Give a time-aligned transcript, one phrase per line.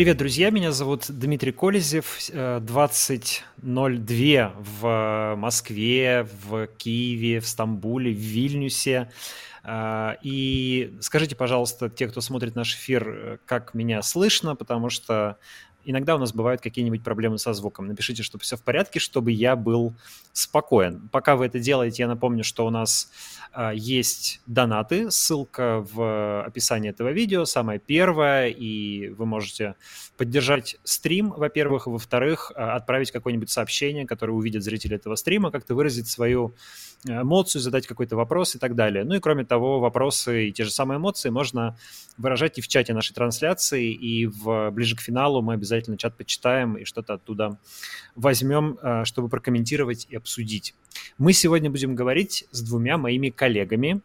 [0.00, 8.16] Привет, друзья, меня зовут Дмитрий Колезев, 20.02 э, в Москве, в Киеве, в Стамбуле, в
[8.16, 9.10] Вильнюсе.
[9.62, 15.36] Э, и скажите, пожалуйста, те, кто смотрит наш эфир, э, как меня слышно, потому что
[15.84, 17.86] иногда у нас бывают какие-нибудь проблемы со звуком.
[17.86, 19.94] Напишите, чтобы все в порядке, чтобы я был
[20.32, 21.08] спокоен.
[21.10, 23.10] Пока вы это делаете, я напомню, что у нас
[23.52, 29.74] а, есть донаты, ссылка в описании этого видео, самая первая, и вы можете
[30.16, 36.08] поддержать стрим, во-первых, во-вторых, а, отправить какое-нибудь сообщение, которое увидят зрители этого стрима, как-то выразить
[36.08, 36.54] свою
[37.06, 39.04] эмоцию, задать какой-то вопрос и так далее.
[39.04, 41.76] Ну и кроме того, вопросы и те же самые эмоции можно
[42.18, 46.76] выражать и в чате нашей трансляции, и в, ближе к финалу мы обязательно чат почитаем
[46.76, 47.58] и что-то оттуда
[48.14, 50.74] возьмем, а, чтобы прокомментировать и обсудить.
[51.18, 54.00] Мы сегодня будем говорить с двумя моими коллегами,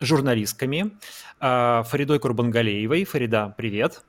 [0.00, 0.92] журналистками,
[1.40, 3.04] а, Фаридой Курбангалеевой.
[3.04, 4.02] Фарида, привет.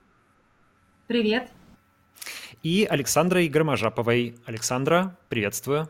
[1.08, 1.52] Привет.
[2.64, 4.36] И Александрой Громожаповой.
[4.46, 5.90] Александра, приветствую.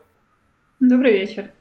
[0.80, 1.52] Добрый вечер.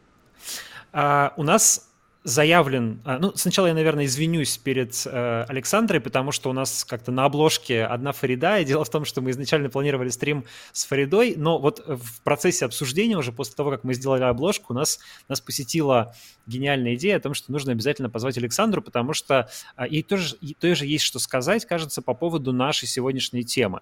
[0.92, 1.93] А, у нас
[2.24, 3.02] заявлен...
[3.04, 7.26] А, ну, сначала я, наверное, извинюсь перед э, Александрой, потому что у нас как-то на
[7.26, 11.58] обложке одна Фарида, и дело в том, что мы изначально планировали стрим с Фаридой, но
[11.58, 16.14] вот в процессе обсуждения уже после того, как мы сделали обложку, у нас, нас посетила
[16.46, 20.56] гениальная идея о том, что нужно обязательно позвать Александру, потому что э, ей тоже, ей
[20.58, 23.80] тоже есть что сказать, кажется, по поводу нашей сегодняшней темы.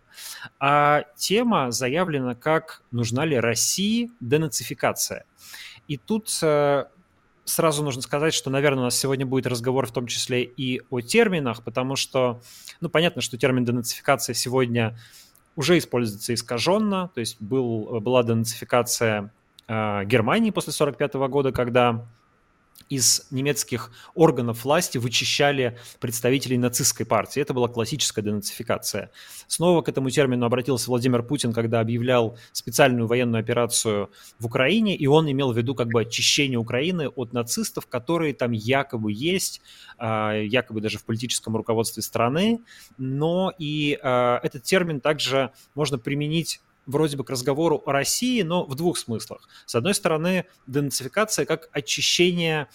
[0.58, 5.26] А тема заявлена как «Нужна ли России денацификация?».
[5.86, 6.86] И тут э,
[7.44, 11.00] сразу нужно сказать, что, наверное, у нас сегодня будет разговор в том числе и о
[11.00, 12.40] терминах, потому что,
[12.80, 14.96] ну, понятно, что термин денацификация сегодня
[15.56, 19.32] уже используется искаженно, то есть был, была денацификация
[19.68, 22.06] э, Германии после 1945 года, когда
[22.92, 27.40] из немецких органов власти вычищали представителей нацистской партии.
[27.40, 29.10] Это была классическая денацификация.
[29.46, 35.06] Снова к этому термину обратился Владимир Путин, когда объявлял специальную военную операцию в Украине, и
[35.06, 39.62] он имел в виду как бы очищение Украины от нацистов, которые там якобы есть,
[39.96, 42.60] а, якобы даже в политическом руководстве страны,
[42.98, 48.64] но и а, этот термин также можно применить вроде бы к разговору о России, но
[48.64, 49.48] в двух смыслах.
[49.66, 52.68] С одной стороны, денацификация как очищение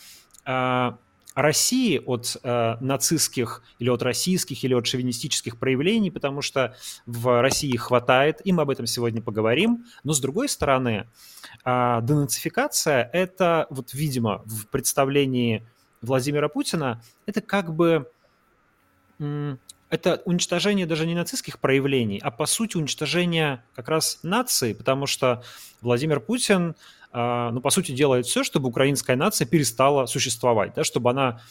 [0.46, 0.92] э,
[1.38, 6.76] России от э, нацистских или от российских или от шовинистических проявлений, потому что
[7.06, 9.86] в России хватает, и мы об этом сегодня поговорим.
[10.04, 11.08] Но с другой стороны,
[11.64, 15.68] э, денацификация это вот, видимо, в представлении
[16.02, 18.10] Владимира Путина, это как бы
[19.90, 25.44] это уничтожение даже не нацистских проявлений, а по сути уничтожение как раз нации, потому что
[25.82, 26.76] Владимир Путин,
[27.12, 31.42] а, ну, по сути, делает все, чтобы украинская нация перестала существовать, да, чтобы она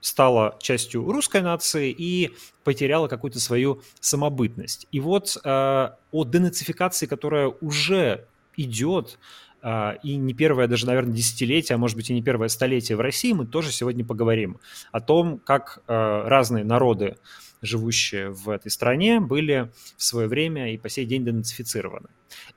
[0.00, 2.30] стала частью русской нации и
[2.64, 4.86] потеряла какую-то свою самобытность.
[4.92, 8.24] И вот э, о денацификации, которая уже
[8.56, 9.18] идет,
[9.62, 13.00] э, и не первое даже, наверное, десятилетие, а может быть и не первое столетие в
[13.00, 14.58] России, мы тоже сегодня поговорим
[14.90, 17.18] о том, как разные народы
[17.62, 22.08] живущие в этой стране, были в свое время и по сей день денацифицированы.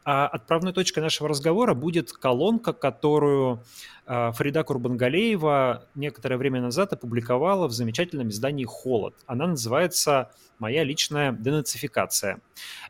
[0.06, 3.64] А отправной точкой нашего разговора будет колонка, которую
[4.06, 9.16] а, Фарида Курбангалеева некоторое время назад опубликовала в замечательном издании «Холод».
[9.26, 12.40] Она называется «Моя личная денацификация».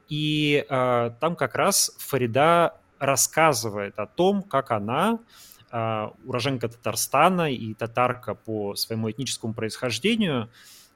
[0.10, 5.20] И э, там как раз Фарида рассказывает о том, как она,
[5.72, 10.50] э, уроженка Татарстана и татарка по своему этническому происхождению,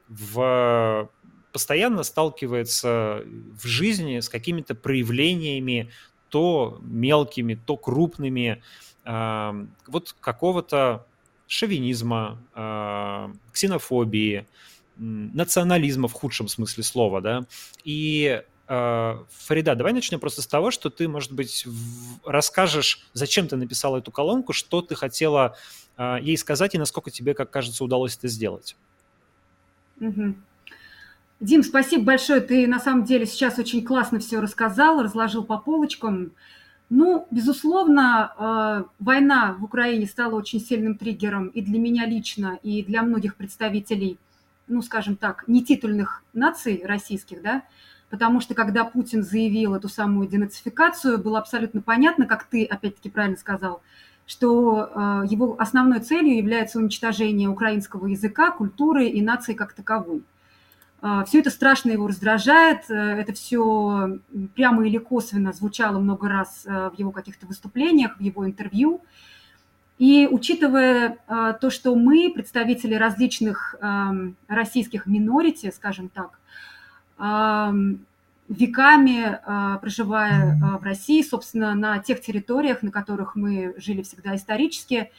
[0.08, 1.10] в
[1.52, 5.90] постоянно сталкивается в жизни с какими-то проявлениями
[6.30, 8.62] то мелкими, то крупными,
[9.06, 11.08] э, вот какого-то
[11.48, 14.46] шовинизма, э, ксенофобии,
[14.98, 17.46] национализма в худшем смысле слова, да.
[17.84, 21.66] И э, Фарида, давай начнем просто с того, что ты, может быть,
[22.26, 25.56] расскажешь, зачем ты написала эту колонку, что ты хотела
[25.98, 28.76] э, ей сказать и насколько тебе, как кажется, удалось это сделать.
[30.00, 30.36] Угу.
[31.40, 32.42] Дим, спасибо большое.
[32.42, 36.32] Ты на самом деле сейчас очень классно все рассказал, разложил по полочкам.
[36.90, 42.82] Ну, безусловно, э, война в Украине стала очень сильным триггером и для меня лично, и
[42.82, 44.18] для многих представителей,
[44.68, 47.64] ну, скажем так, нетитульных наций российских, да,
[48.10, 53.38] потому что когда Путин заявил эту самую денацификацию, было абсолютно понятно, как ты опять-таки правильно
[53.38, 53.82] сказал,
[54.28, 60.22] что э, его основной целью является уничтожение украинского языка, культуры и нации как таковой.
[61.02, 64.20] Э, все это страшно его раздражает, э, это все
[64.54, 69.02] прямо или косвенно звучало много раз в его каких-то выступлениях, в его интервью.
[69.98, 71.18] И учитывая
[71.60, 76.40] то, что мы, представители различных эм, российских минорити, скажем так,
[77.18, 78.06] эм,
[78.50, 79.40] веками
[79.80, 85.12] проживая в России, собственно, на тех территориях, на которых мы жили всегда исторически,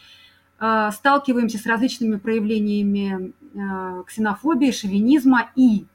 [0.57, 3.33] сталкиваемся с различными проявлениями
[4.05, 5.51] ксенофобии, шовинизма.
[5.57, 5.87] И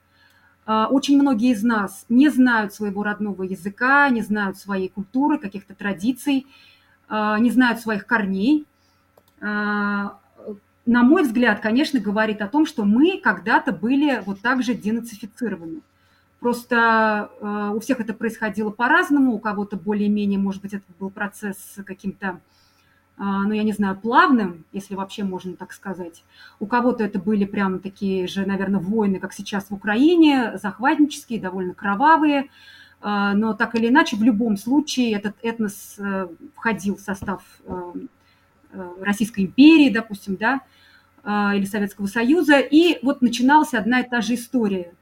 [0.66, 6.48] очень многие из нас не знают своего родного языка, не знают своей культуры, каких-то традиций,
[7.10, 8.66] не знают своих корней.
[9.42, 10.20] На
[10.86, 15.82] мой взгляд, конечно, говорит о том, что мы когда-то были вот так же денацифицированы.
[16.44, 21.78] Просто э, у всех это происходило по-разному, у кого-то более-менее, может быть, это был процесс
[21.86, 22.42] каким-то,
[23.18, 26.26] э, ну, я не знаю, плавным, если вообще можно так сказать.
[26.60, 31.74] У кого-то это были прям такие же, наверное, войны, как сейчас в Украине, захватнические, довольно
[31.74, 32.50] кровавые.
[33.02, 37.42] Э, но так или иначе, в любом случае, этот этнос э, входил в состав
[39.00, 40.60] Российской империи, допустим, да,
[41.56, 42.60] или Советского Союза.
[42.60, 44.94] И вот начиналась одна и та же история,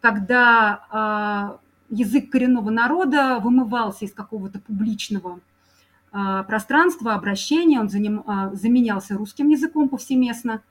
[0.00, 1.58] когда а,
[1.88, 5.40] язык коренного народа вымывался из какого-то публичного
[6.12, 10.62] а, пространства, обращения, он заним, заменялся русским языком повсеместно.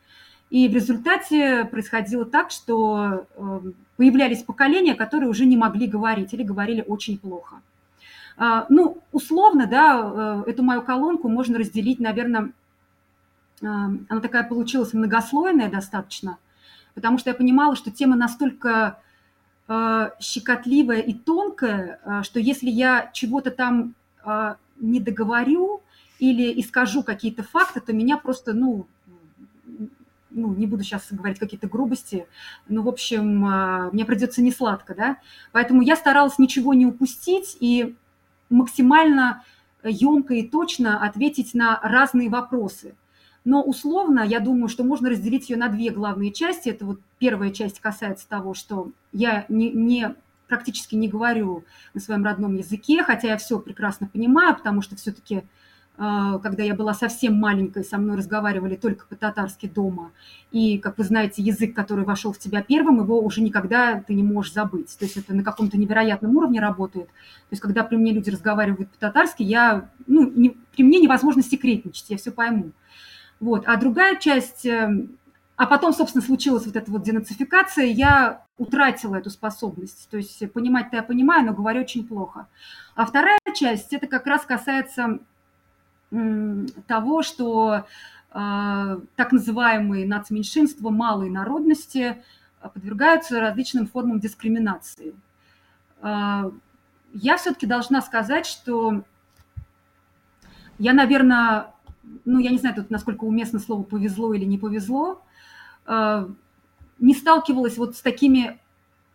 [0.49, 3.25] И в результате происходило так, что
[3.97, 7.61] появлялись поколения, которые уже не могли говорить или говорили очень плохо.
[8.69, 12.51] Ну, условно, да, эту мою колонку можно разделить, наверное,
[13.61, 16.37] она такая получилась многослойная достаточно,
[16.93, 18.99] потому что я понимала, что тема настолько
[19.67, 23.95] э, щекотливая и тонкая, э, что если я чего-то там
[24.25, 25.81] э, не договорю
[26.19, 28.87] или искажу какие-то факты, то меня просто, ну,
[30.29, 32.27] ну, не буду сейчас говорить какие-то грубости,
[32.67, 35.17] ну, в общем, мне придется не сладко, да.
[35.53, 37.95] Поэтому я старалась ничего не упустить и
[38.49, 39.43] максимально
[39.83, 42.95] емко и точно ответить на разные вопросы–
[43.45, 46.69] но условно, я думаю, что можно разделить ее на две главные части.
[46.69, 50.15] Это вот первая часть касается того, что я не, не
[50.47, 51.63] практически не говорю
[51.93, 55.43] на своем родном языке, хотя я все прекрасно понимаю, потому что все-таки,
[55.97, 60.11] э, когда я была совсем маленькой, со мной разговаривали только по-татарски дома.
[60.51, 64.23] И, как вы знаете, язык, который вошел в тебя первым, его уже никогда ты не
[64.23, 64.95] можешь забыть.
[64.97, 67.07] То есть это на каком-то невероятном уровне работает.
[67.07, 72.09] То есть когда при мне люди разговаривают по-татарски, я, ну, не, при мне невозможно секретничать,
[72.09, 72.71] я все пойму.
[73.39, 73.63] Вот.
[73.67, 75.17] А другая часть, эм,
[75.55, 80.07] а потом, собственно, случилась вот эта вот денацификация, я утратила эту способность.
[80.09, 82.47] То есть понимать-то я понимаю, но говорю очень плохо.
[82.95, 85.19] А вторая часть, это как раз касается
[86.87, 87.85] того, что
[88.31, 92.23] э, так называемые нацменьшинства, малые народности
[92.61, 95.13] э, подвергаются различным формам дискриминации.
[96.01, 96.51] Э,
[97.13, 99.03] я все-таки должна сказать, что
[100.77, 101.67] я, наверное,
[102.25, 105.21] ну, я не знаю, тут насколько уместно слово «повезло» или «не повезло»,
[105.87, 106.27] э,
[106.99, 108.59] не сталкивалась вот с такими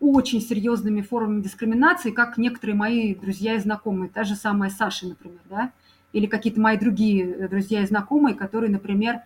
[0.01, 5.41] очень серьезными формами дискриминации, как некоторые мои друзья и знакомые, та же самая Саша, например,
[5.49, 5.73] да,
[6.13, 9.21] или какие-то мои другие друзья и знакомые, которые, например,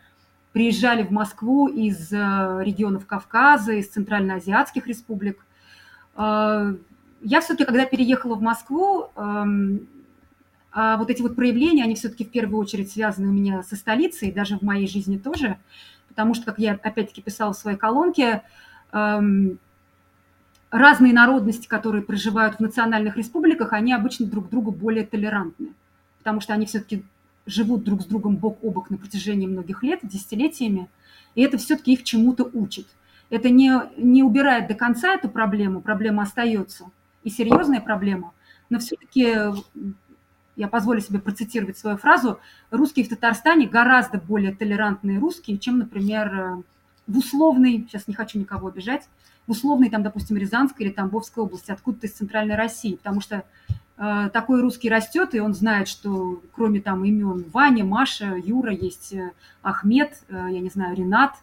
[0.53, 2.17] приезжали в Москву из э,
[2.63, 5.45] регионов Кавказа, из центральноазиатских республик.
[6.17, 6.75] Э,
[7.23, 9.89] я все-таки, когда переехала в Москву, эм,
[10.77, 14.33] а вот эти вот проявления, они все-таки в первую очередь связаны у меня со столицей,
[14.33, 15.57] даже в моей жизни тоже,
[16.09, 18.43] потому что, как я опять-таки писала в своей колонке,
[18.91, 19.61] эм,
[20.73, 25.69] разные народности, которые проживают в национальных республиках, они обычно друг к другу более толерантны,
[26.19, 27.05] потому что они все-таки
[27.47, 30.89] живут друг с другом бок о бок на протяжении многих лет, десятилетиями,
[31.37, 32.89] и это все-таки их чему-то учит.
[33.31, 36.87] Это не, не убирает до конца эту проблему, проблема остается,
[37.23, 38.33] и серьезная проблема,
[38.71, 39.37] но все-таки
[40.57, 42.39] я позволю себе процитировать свою фразу,
[42.71, 46.63] русские в Татарстане гораздо более толерантные русские, чем, например, э,
[47.07, 49.09] в условной, сейчас не хочу никого обижать,
[49.47, 53.45] в условной, там, допустим, Рязанской или Тамбовской области, откуда-то из центральной России, потому что
[53.99, 59.13] э, такой русский растет, и он знает, что кроме там имен Ваня, Маша, Юра, есть
[59.13, 59.33] э,
[59.63, 61.35] Ахмед, э, я не знаю, Ренат,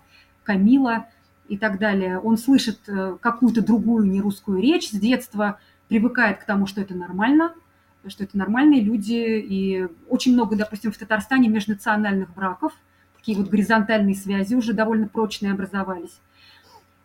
[0.44, 1.08] Камила
[1.48, 2.18] и так далее.
[2.18, 7.54] Он слышит э, какую-то другую нерусскую речь с детства, привыкает к тому, что это нормально–
[8.08, 12.74] что это нормальные люди, и очень много, допустим, в Татарстане межнациональных браков,
[13.16, 16.20] такие вот горизонтальные связи уже довольно прочные образовались.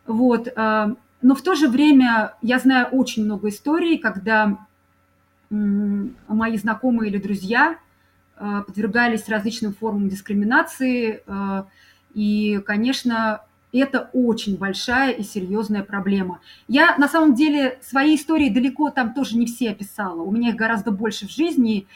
[0.06, 0.48] Вот.
[0.48, 4.66] Э, но в то же время я знаю очень много историй, когда
[5.50, 7.78] мои знакомые или друзья
[8.36, 11.22] э, подвергались различным формам дискриминации.
[11.26, 11.64] Э,
[12.14, 13.42] и, конечно,
[13.78, 16.40] это очень большая и серьезная проблема.
[16.68, 20.22] Я на самом деле свои истории далеко там тоже не все описала.
[20.22, 21.86] У меня их гораздо больше в жизни,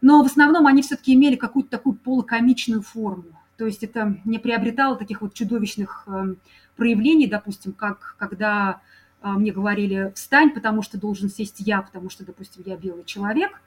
[0.00, 3.24] но в основном они все-таки имели какую-то такую полукомичную форму.
[3.56, 6.38] То есть это не приобретало таких вот чудовищных эм,
[6.76, 8.80] проявлений, допустим, как когда
[9.20, 13.60] а, мне говорили «встань, потому что должен сесть я, потому что, допустим, я белый человек».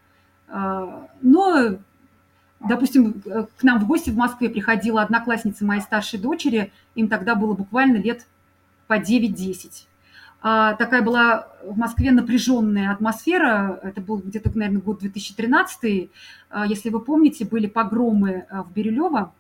[0.48, 1.78] А, но,
[2.60, 7.54] допустим, к нам в гости в Москве приходила одноклассница моей старшей дочери, им тогда было
[7.54, 8.26] буквально лет
[8.88, 9.88] по 9-10.
[10.48, 13.80] А, такая была в Москве напряженная атмосфера.
[13.82, 16.12] Это был где-то, наверное, год 2013.
[16.52, 19.34] А, если вы помните, были погромы а, в Бирюлево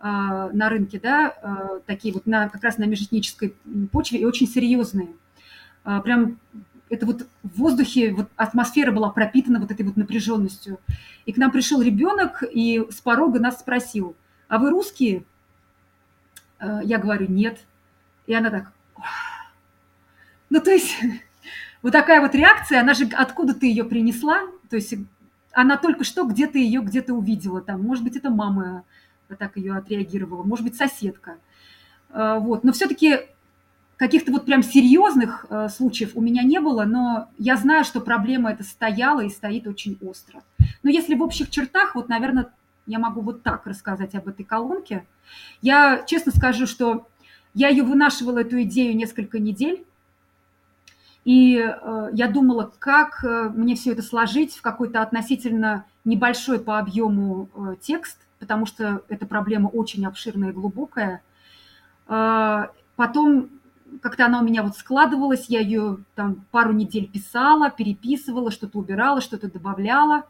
[0.00, 3.56] на рынке, да, такие вот на, как раз на межэтнической
[3.90, 5.08] почве и очень серьезные.
[5.82, 6.38] Прям
[6.90, 10.78] это вот в воздухе, вот атмосфера была пропитана вот этой вот напряженностью.
[11.26, 14.16] И к нам пришел ребенок и с порога нас спросил,
[14.48, 15.24] а вы русские?
[16.60, 17.58] Я говорю, нет.
[18.26, 18.72] И она так,
[20.50, 20.96] ну, то есть,
[21.82, 24.42] вот такая вот реакция, она же откуда ты ее принесла?
[24.70, 24.94] То есть
[25.52, 27.82] она только что где-то ее где-то увидела там.
[27.82, 28.84] Может быть, это мама
[29.38, 31.36] так ее отреагировала, может быть, соседка.
[32.10, 32.64] А, вот.
[32.64, 33.20] Но все-таки
[33.98, 38.52] каких-то вот прям серьезных э, случаев у меня не было, но я знаю, что проблема
[38.52, 40.40] эта стояла и стоит очень остро.
[40.82, 42.50] Но если в общих чертах, вот, наверное,
[42.86, 45.04] я могу вот так рассказать об этой колонке.
[45.60, 47.06] Я честно скажу, что
[47.54, 49.84] я ее вынашивала, эту идею, несколько недель.
[51.24, 56.78] И э, я думала, как э, мне все это сложить в какой-то относительно небольшой по
[56.78, 61.20] объему э, текст, потому что эта проблема очень обширная и глубокая.
[62.06, 63.50] Э, потом
[64.02, 69.20] как-то она у меня вот складывалась, я ее там пару недель писала, переписывала, что-то убирала,
[69.20, 70.24] что-то добавляла.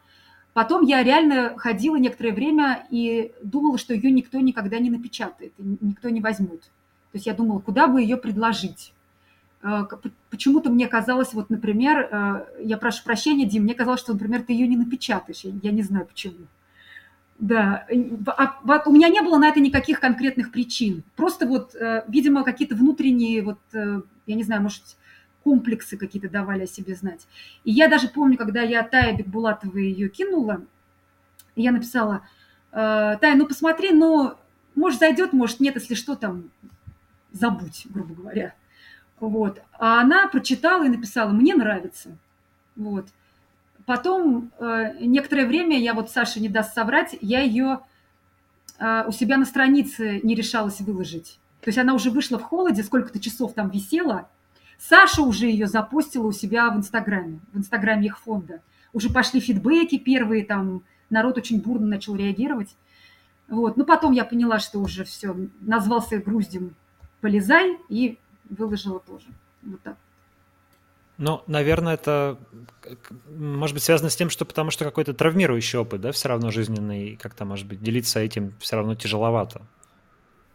[0.52, 6.08] Потом я реально ходила некоторое время и думала, что ее никто никогда не напечатает, никто
[6.08, 6.62] не возьмет.
[6.62, 8.92] То есть я думала, куда бы ее предложить.
[9.62, 9.84] Э,
[10.30, 14.52] почему-то мне казалось, вот, например, э, я прошу прощения, Дим, мне казалось, что, например, ты
[14.52, 15.40] ее не напечатаешь.
[15.42, 16.46] Я, я не знаю почему.
[17.38, 17.86] Да,
[18.26, 21.04] а, у меня не было на это никаких конкретных причин.
[21.14, 24.82] Просто вот, э, видимо, какие-то внутренние, вот, я не знаю, может,
[25.44, 27.28] комплексы какие-то давали о себе знать.
[27.62, 30.64] И я даже помню, когда я Тая Бекбулатова ее кинула,
[31.54, 32.22] я написала,
[32.72, 34.34] Тая, ну посмотри, ну,
[34.74, 36.50] может, зайдет, может, нет, если что, там,
[37.32, 38.54] забудь, грубо говоря.
[39.20, 39.62] Вот.
[39.78, 42.16] А она прочитала и написала, мне нравится.
[42.76, 43.06] Вот.
[43.88, 47.80] Потом э, некоторое время, я вот Саша не даст соврать, я ее
[48.78, 51.40] э, у себя на странице не решалась выложить.
[51.62, 54.28] То есть она уже вышла в холоде, сколько-то часов там висела.
[54.76, 58.60] Саша уже ее запустила у себя в Инстаграме, в Инстаграме их фонда.
[58.92, 62.76] Уже пошли фидбэки первые, там народ очень бурно начал реагировать.
[63.48, 63.78] Вот.
[63.78, 66.74] Но потом я поняла, что уже все, назвался груздем
[67.22, 68.18] «Полезай» и
[68.50, 69.28] выложила тоже.
[69.62, 69.96] Вот так.
[71.18, 72.38] Ну, наверное, это
[73.36, 77.18] может быть связано с тем, что потому что какой-то травмирующий опыт, да, все равно жизненный,
[77.20, 79.62] как-то, может быть, делиться этим все равно тяжеловато.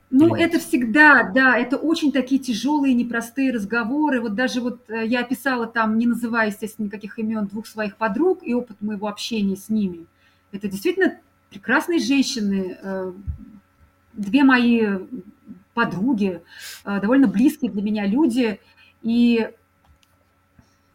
[0.10, 4.22] Ну, это всегда, да, это очень такие тяжелые, непростые разговоры.
[4.22, 8.40] Вот даже вот э, я описала там, не называя, естественно, никаких имен двух своих подруг
[8.44, 10.06] и опыт моего общения с ними.
[10.52, 11.18] Это действительно
[11.50, 13.12] прекрасные женщины, э,
[14.14, 15.00] две мои
[15.74, 16.44] подруги,
[16.86, 18.60] э, довольно близкие для меня люди.
[19.02, 19.50] И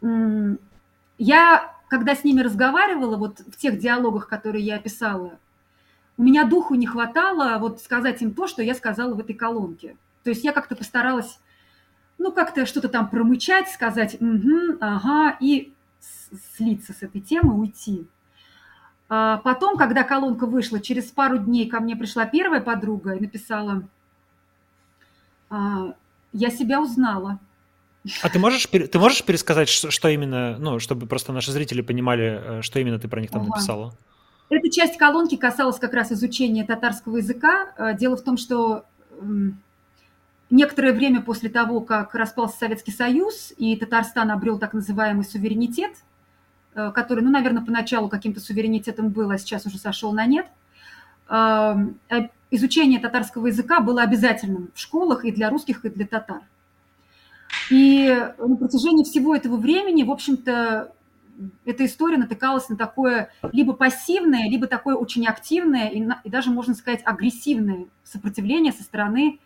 [0.01, 5.37] я, когда с ними разговаривала, вот в тех диалогах, которые я описала,
[6.17, 9.95] у меня духу не хватало вот сказать им то, что я сказала в этой колонке.
[10.23, 11.39] То есть я как-то постаралась,
[12.17, 15.73] ну, как-то что-то там промычать, сказать «угу», «ага», и
[16.57, 18.05] слиться с этой темы, уйти.
[19.07, 23.83] А потом, когда колонка вышла, через пару дней ко мне пришла первая подруга и написала–
[25.49, 25.93] а,
[26.31, 27.39] я себя узнала.
[28.21, 32.61] А ты можешь, ты можешь пересказать, что, именно, ну, чтобы просто наши зрители понимали, э,
[32.61, 33.51] что именно ты про них там ага.
[33.51, 33.93] написала?
[34.49, 37.71] Эта часть колонки касалась как раз изучения татарского языка.
[37.77, 38.85] Э, дело в том, что
[40.49, 45.91] некоторое время после того, как распался Советский Союз и Татарстан обрел так называемый суверенитет,
[46.75, 50.47] э, который, ну, наверное, поначалу каким-то суверенитетом был, а сейчас уже сошел на нет,
[52.51, 56.41] изучение татарского языка было обязательным в школах и для русских, и для татар.
[57.69, 60.91] И на протяжении всего этого времени, в общем-то,
[61.65, 66.73] эта история натыкалась на такое либо пассивное, либо такое очень активное и, и даже, можно
[66.73, 69.39] сказать, агрессивное сопротивление со стороны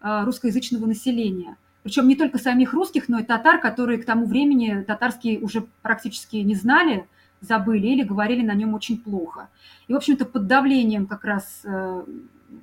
[0.00, 1.56] э, русскоязычного населения.
[1.82, 6.36] Причем не только самих русских, но и татар, которые к тому времени татарский уже практически
[6.36, 7.06] не знали,
[7.40, 9.48] забыли или говорили на нем очень плохо.
[9.86, 12.04] И, в общем-то, под давлением как раз э,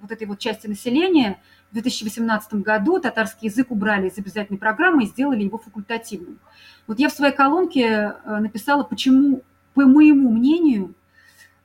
[0.01, 1.41] вот этой вот части населения
[1.71, 6.39] в 2018 году татарский язык убрали из обязательной программы и сделали его факультативным.
[6.87, 9.43] Вот я в своей колонке э, написала, почему,
[9.73, 10.93] по моему мнению,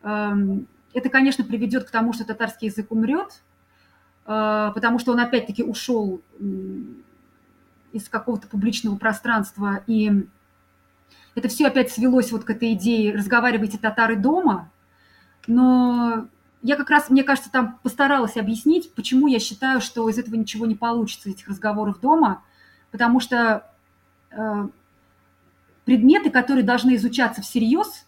[0.02, 3.42] эм, это, конечно, приведет к тому, что татарский язык умрет,
[4.26, 6.20] э, потому что он опять-таки ушел
[7.92, 10.26] из какого-то публичного пространства, и
[11.34, 14.70] это все опять свелось вот к этой идее «разговаривайте татары дома»,
[15.46, 16.28] но
[16.62, 20.66] я как раз, мне кажется, там постаралась объяснить, почему я считаю, что из этого ничего
[20.66, 22.42] не получится, этих разговоров дома,
[22.90, 23.70] потому что
[24.30, 24.68] э,
[25.84, 28.06] предметы, которые должны изучаться всерьез,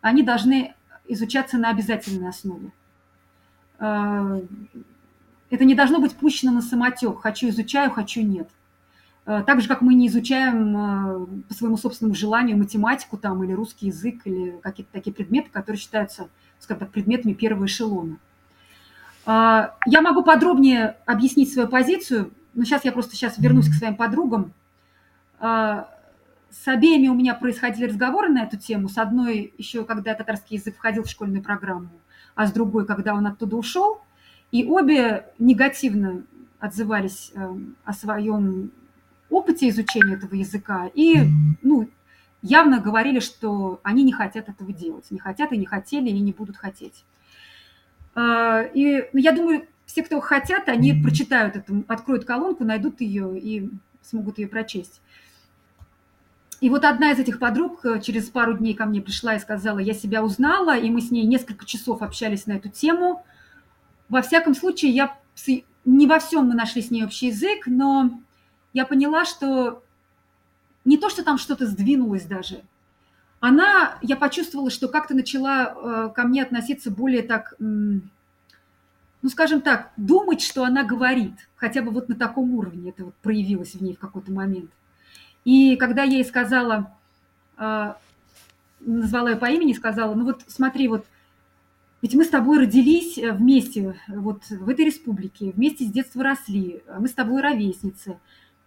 [0.00, 0.74] они должны
[1.08, 2.72] изучаться на обязательной основе.
[3.78, 4.42] Э,
[5.50, 7.20] это не должно быть пущено на самотек.
[7.20, 8.50] Хочу изучаю, хочу нет.
[9.26, 13.52] Э, так же, как мы не изучаем э, по своему собственному желанию математику там, или
[13.52, 16.28] русский язык, или какие-то такие предметы, которые считаются,
[16.60, 18.18] скажем так, предметами первого эшелона.
[19.26, 24.52] Я могу подробнее объяснить свою позицию, но сейчас я просто сейчас вернусь к своим подругам.
[25.40, 28.88] С обеими у меня происходили разговоры на эту тему.
[28.88, 31.88] С одной еще, когда татарский язык входил в школьную программу,
[32.34, 34.00] а с другой, когда он оттуда ушел.
[34.52, 36.22] И обе негативно
[36.60, 38.70] отзывались эм, о своем
[39.30, 41.26] опыте изучения этого языка и
[41.62, 41.88] ну,
[42.44, 45.10] явно говорили, что они не хотят этого делать.
[45.10, 47.04] Не хотят и не хотели, и не будут хотеть.
[48.14, 53.38] А, и ну, я думаю, все, кто хотят, они прочитают это, откроют колонку, найдут ее
[53.38, 53.70] и
[54.02, 55.00] смогут ее прочесть.
[56.60, 59.78] И вот одна из этих подруг э, через пару дней ко мне пришла и сказала,
[59.78, 63.24] я себя узнала, и мы с ней несколько часов общались на эту тему.
[64.08, 65.16] Во всяком случае, я
[65.84, 68.20] не во всем мы нашли с ней общий язык, но
[68.72, 69.83] я поняла, что
[70.84, 72.62] не то, что там что-то сдвинулось даже.
[73.40, 78.00] Она, я почувствовала, что как-то начала э, ко мне относиться более так, ну,
[79.28, 81.34] скажем так, думать, что она говорит.
[81.56, 84.70] Хотя бы вот на таком уровне это вот проявилось в ней в какой-то момент.
[85.44, 86.94] И когда я ей сказала,
[87.58, 87.94] э,
[88.80, 91.06] назвала ее по имени, сказала, ну вот смотри, вот
[92.04, 96.82] ведь мы с тобой родились э, вместе вот в этой республике, вместе с детства росли,
[96.98, 98.18] мы с тобой ровесницы.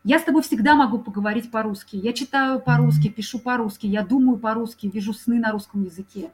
[0.08, 1.98] Я с тобой всегда могу поговорить по-русски.
[1.98, 6.32] Я читаю по-русски, пишу по-русски, я думаю по-русски, вижу сны на русском языке.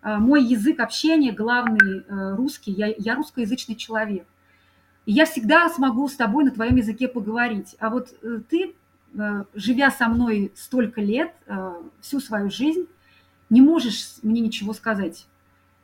[0.00, 4.26] Э, мой язык общения главный э, русский, я, я русскоязычный человек.
[5.04, 7.76] И я всегда смогу с тобой на твоем языке поговорить.
[7.78, 8.08] А вот
[8.48, 8.74] ты,
[9.52, 11.34] живя со мной столько лет,
[12.00, 12.86] всю свою жизнь,
[13.50, 15.26] не можешь мне ничего сказать.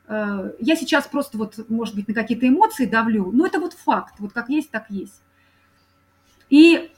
[0.09, 4.15] Э, я сейчас просто вот, может быть, на какие-то эмоции давлю, но это вот факт,
[4.21, 5.21] вот как есть, так есть.
[6.49, 6.91] И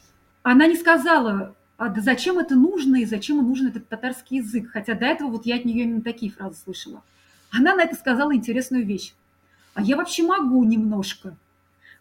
[0.50, 4.94] она не сказала, а да зачем это нужно и зачем нужен этот татарский язык, хотя
[4.94, 7.02] до этого вот я от нее именно такие фразы слышала.
[7.50, 9.14] Она на это сказала интересную вещь.
[9.74, 11.36] А я вообще могу немножко.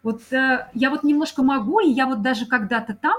[0.02, 3.18] Вот э, я вот немножко могу, и я вот даже когда-то там,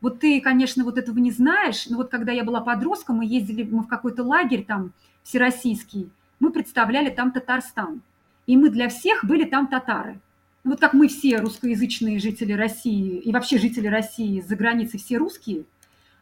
[0.00, 3.64] вот ты, конечно, вот этого не знаешь, но вот когда я была подростком, мы ездили
[3.64, 8.02] мы в какой-то лагерь там всероссийский, мы представляли там Татарстан.
[8.46, 10.20] И мы для всех были там татары.
[10.66, 15.64] Вот как мы все русскоязычные жители России и вообще жители России за границей все русские,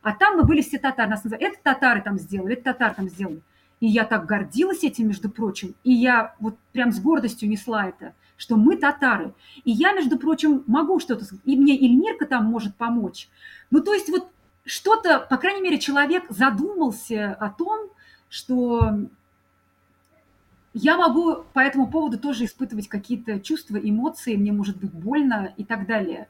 [0.02, 1.08] а там мы были все татары.
[1.08, 3.40] Нас называли, это татары там сделали, это татар там сделали.
[3.80, 5.74] И я так гордилась этим, между прочим.
[5.82, 9.32] И я вот прям с гордостью несла это, что мы татары.
[9.64, 11.24] И я, между прочим, могу что-то...
[11.46, 13.30] И мне Ильмирка там может помочь.
[13.70, 14.28] Ну, то есть вот
[14.66, 17.88] что-то, по крайней мере, человек задумался о том,
[18.28, 19.08] что
[20.74, 25.64] я могу по этому поводу тоже испытывать какие-то чувства, эмоции, мне может быть больно и
[25.64, 26.28] так далее.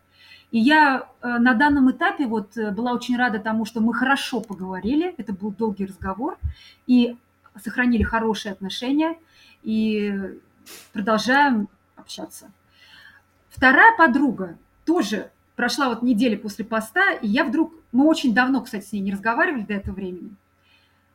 [0.50, 4.40] И я э, на данном этапе вот э, была очень рада тому, что мы хорошо
[4.40, 6.38] поговорили, это был долгий разговор,
[6.86, 7.16] и
[7.62, 9.16] сохранили хорошие отношения,
[9.62, 10.38] и
[10.92, 12.52] продолжаем общаться.
[13.48, 18.84] Вторая подруга тоже прошла вот неделя после поста, и я вдруг, мы очень давно, кстати,
[18.84, 20.34] с ней не разговаривали до этого времени,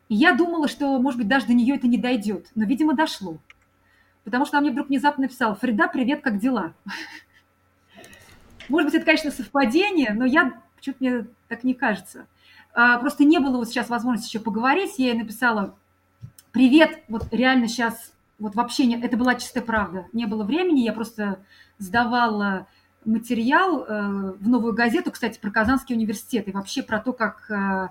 [0.10, 2.48] я думала, что, может быть, даже до нее это не дойдет.
[2.56, 3.38] Но, видимо, дошло.
[4.24, 6.74] Потому что она мне вдруг внезапно написала, Фрида, привет, как дела?
[8.70, 12.28] Может быть, это, конечно, совпадение, но я, почему-то мне так не кажется.
[12.74, 14.96] А, просто не было вот сейчас возможности еще поговорить.
[14.98, 15.76] Я ей написала,
[16.52, 20.08] привет, вот реально сейчас, вот вообще, не, это была чистая правда.
[20.14, 21.40] Не было времени, я просто
[21.78, 22.68] сдавала
[23.06, 27.90] материал э, в новую газету, кстати, про Казанский университет и вообще про то, как э,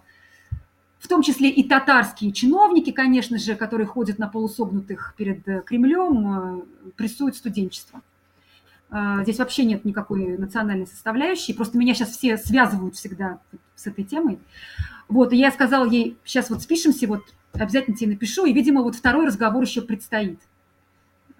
[0.99, 6.59] в том числе и татарские чиновники, конечно же, которые ходят на полусогнутых перед э, Кремлем,
[6.59, 8.03] э, прессуют студенчество.
[8.91, 13.39] А, здесь вообще нет никакой национальной составляющей, просто меня сейчас все связывают всегда
[13.77, 14.39] с этой темой.
[15.09, 18.97] Вот, и я сказала ей, сейчас вот спишемся, вот обязательно тебе напишу, и, видимо, вот
[18.97, 20.41] второй разговор еще предстоит.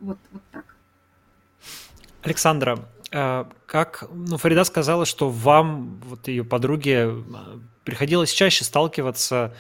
[0.01, 0.77] Вот, вот так.
[2.23, 2.79] Александра,
[3.11, 7.11] как, ну, Фарида сказала, что вам, вот ее подруге,
[7.89, 9.55] приходилось чаще сталкиваться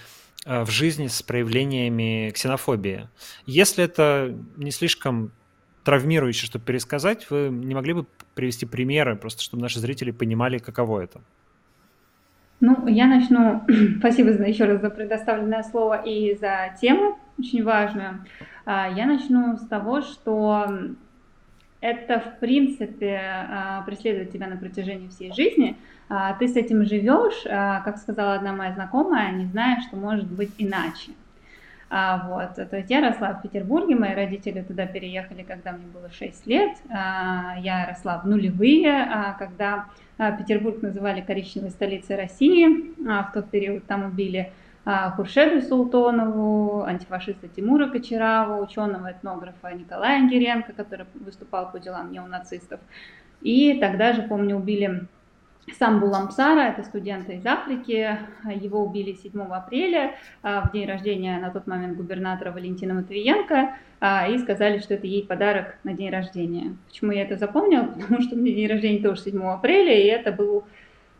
[0.45, 3.09] э, в жизни с проявлениями ксенофобии.
[3.47, 5.33] Если это не слишком
[5.83, 11.01] травмирующе, чтобы пересказать, вы не могли бы привести примеры, просто чтобы наши зрители понимали, каково
[11.01, 11.23] это?
[12.61, 13.62] Ну, я начну.
[13.99, 18.27] Спасибо за, еще раз за предоставленное слово и за тему, очень важную.
[18.67, 20.67] А, я начну с того, что
[21.81, 25.77] это, в принципе, а, преследует тебя на протяжении всей жизни.
[26.09, 30.51] А, ты с этим живешь, как сказала одна моя знакомая, не зная, что может быть
[30.59, 31.12] иначе.
[31.91, 32.55] Вот.
[32.55, 36.77] То есть я росла в Петербурге, мои родители туда переехали, когда мне было 6 лет.
[36.91, 39.87] Я росла в нулевые, когда
[40.19, 42.93] Петербург называли коричневой столицей России.
[42.99, 44.53] В тот период там убили
[45.16, 52.81] Хуршеду Султонову, антифашиста Тимура Кочерава, ученого-этнографа Николая Ангеренко, который выступал по делам неонацистов.
[53.42, 55.07] И тогда же, помню, убили
[55.79, 61.51] сам Буламсара, это студента из Африки, его убили 7 апреля, а, в день рождения на
[61.51, 66.77] тот момент губернатора Валентина Матвиенко, а, и сказали, что это ей подарок на день рождения.
[66.88, 67.85] Почему я это запомнила?
[68.01, 70.64] Потому что у меня день рождения тоже 7 апреля, и это был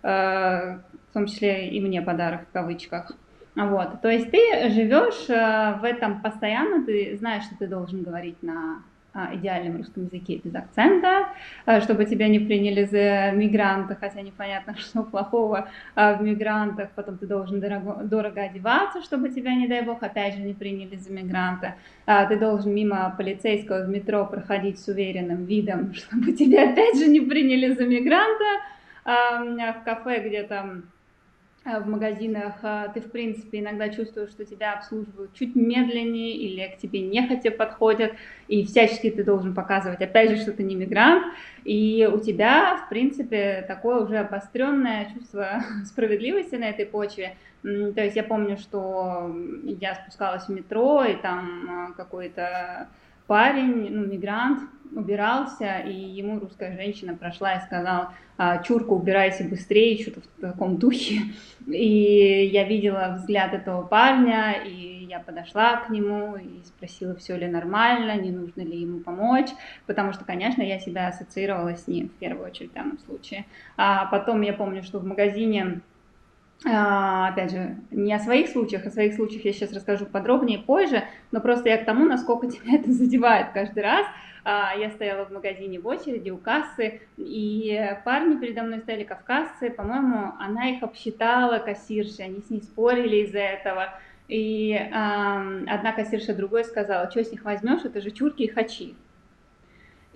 [0.03, 3.13] а, в том числе и мне подарок в кавычках.
[3.55, 8.41] Вот, то есть ты живешь э, в этом постоянно, ты знаешь, что ты должен говорить
[8.43, 8.83] на
[9.15, 11.29] а, идеальном русском языке без акцента,
[11.67, 17.19] э, чтобы тебя не приняли за мигранта, хотя непонятно, что плохого а, в мигрантах, потом
[17.19, 21.11] ты должен дорого, дорого одеваться, чтобы тебя, не дай бог, опять же не приняли за
[21.11, 21.75] мигранта,
[22.07, 27.09] а, ты должен мимо полицейского в метро проходить с уверенным видом, чтобы тебя опять же
[27.09, 28.45] не приняли за мигранта,
[29.05, 30.98] в кафе, где там Э,
[31.65, 36.79] в магазинах, э, ты, в принципе, иногда чувствуешь, что тебя обслуживают чуть медленнее или к
[36.79, 38.13] тебе нехотя подходят,
[38.47, 41.27] и всячески ты должен показывать, опять же, что ты не мигрант,
[41.65, 47.37] и у тебя, в принципе, такое уже обостренное чувство справедливости на этой почве.
[47.63, 52.89] То есть я помню, что я спускалась в метро, и там э, какой-то
[53.27, 54.63] парень, ну, мигрант,
[54.95, 60.77] убирался, и ему русская женщина прошла и сказала, «А, Чурка, убирайся быстрее, что-то в таком
[60.77, 61.21] духе.
[61.67, 67.47] И я видела взгляд этого парня, и я подошла к нему и спросила, все ли
[67.47, 69.49] нормально, не нужно ли ему помочь,
[69.87, 73.47] потому что, конечно, я себя ассоциировала с ним в первую очередь в данном случае.
[73.77, 75.81] А потом я помню, что в магазине
[76.65, 81.41] опять же, не о своих случаях, о своих случаях я сейчас расскажу подробнее позже, но
[81.41, 84.07] просто я к тому, насколько тебя это задевает каждый раз.
[84.45, 89.71] А, я стояла в магазине в очереди у кассы, и парни передо мной стояли кавказцы,
[89.71, 93.95] по-моему, она их обсчитала, кассирши, они с ней спорили из-за этого.
[94.27, 98.95] И э, одна кассирша другой сказала, что с них возьмешь, это же чурки и хачи.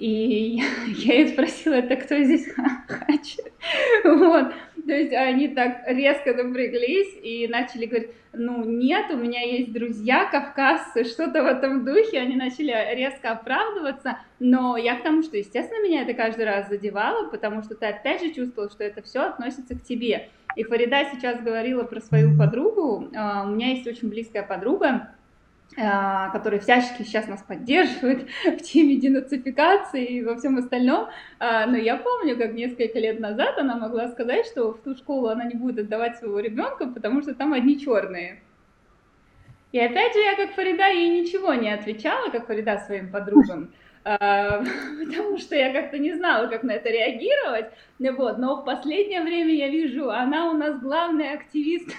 [0.03, 2.49] И я ей спросила, это кто здесь
[2.89, 3.37] хач?
[4.05, 4.53] Вот.
[4.85, 10.25] То есть они так резко напряглись и начали говорить, ну нет, у меня есть друзья
[10.25, 15.85] кавказцы, что-то в этом духе, они начали резко оправдываться, но я к тому, что, естественно,
[15.85, 19.77] меня это каждый раз задевало, потому что ты опять же чувствовал, что это все относится
[19.77, 20.31] к тебе.
[20.57, 25.11] И Фарида сейчас говорила про свою подругу, а, у меня есть очень близкая подруга,
[25.75, 31.09] который всячески сейчас нас поддерживает в теме денацификации и во всем остальном.
[31.39, 35.29] А, но я помню, как несколько лет назад она могла сказать, что в ту школу
[35.29, 38.43] она не будет отдавать своего ребенка, потому что там одни черные.
[39.73, 43.73] И опять же, я как Фарида ей ничего не отвечала, как Фарида своим подругам,
[44.05, 44.63] а,
[45.07, 47.71] потому что я как-то не знала, как на это реагировать.
[47.99, 48.37] Вот.
[48.37, 51.91] Но в последнее время я вижу, она у нас главный активист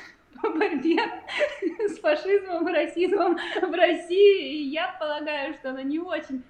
[0.44, 1.00] по борьбе
[1.88, 4.58] с фашизмом и расизмом в России.
[4.58, 6.44] И я полагаю, что она не очень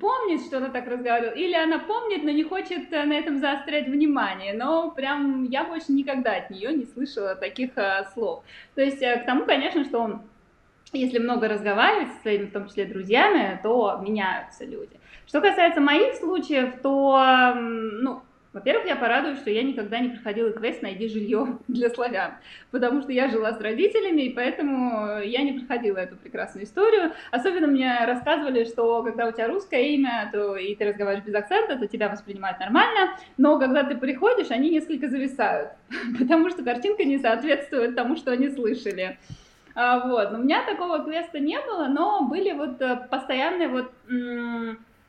[0.00, 3.86] помнит, что она так разговаривала, или она помнит, но не хочет э, на этом заострять
[3.86, 4.54] внимание.
[4.54, 8.42] Но прям я больше никогда от нее не слышала таких а, слов.
[8.74, 10.22] То есть э, к тому, конечно, что он
[10.92, 15.00] если много разговаривать со своими, в том числе, друзьями, то меняются люди.
[15.26, 18.22] Что касается моих случаев, то, ну,
[18.54, 22.36] во-первых, я порадуюсь, что я никогда не проходила квест «Найди жилье для славян»,
[22.70, 27.12] потому что я жила с родителями, и поэтому я не проходила эту прекрасную историю.
[27.32, 31.76] Особенно мне рассказывали, что когда у тебя русское имя, то и ты разговариваешь без акцента,
[31.76, 35.70] то тебя воспринимают нормально, но когда ты приходишь, они несколько зависают,
[36.18, 39.18] потому что картинка не соответствует тому, что они слышали.
[39.74, 40.30] А, вот.
[40.30, 43.90] Но у меня такого квеста не было, но были вот э, постоянные вот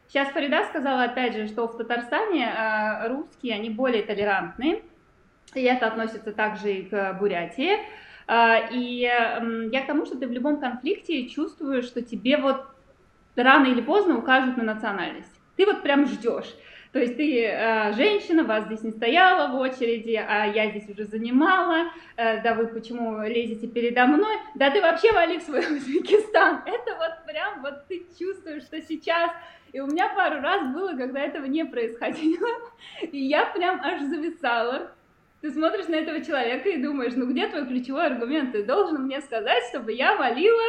[0.08, 4.84] Сейчас Фарида сказала, опять же, что в Татарстане э, русские, они более толерантны,
[5.54, 7.74] и это относится также и к Бурятии.
[8.28, 12.66] Э, и я к тому, что ты в любом конфликте чувствуешь, что тебе вот
[13.36, 15.42] рано или поздно укажут на национальность.
[15.56, 16.54] Ты вот прям ждешь.
[16.96, 21.04] То есть ты э, женщина, вас здесь не стояла в очереди, а я здесь уже
[21.04, 26.62] занимала, э, да вы почему лезете передо мной, да ты вообще вали в свой Узбекистан.
[26.66, 29.30] Это вот прям вот ты чувствуешь, что сейчас
[29.74, 32.48] и у меня пару раз было, когда этого не происходило.
[33.12, 34.90] И я прям аж зависала.
[35.42, 38.54] Ты смотришь на этого человека и думаешь, ну где твой ключевой аргумент?
[38.54, 40.64] Ты должен мне сказать, чтобы я валила?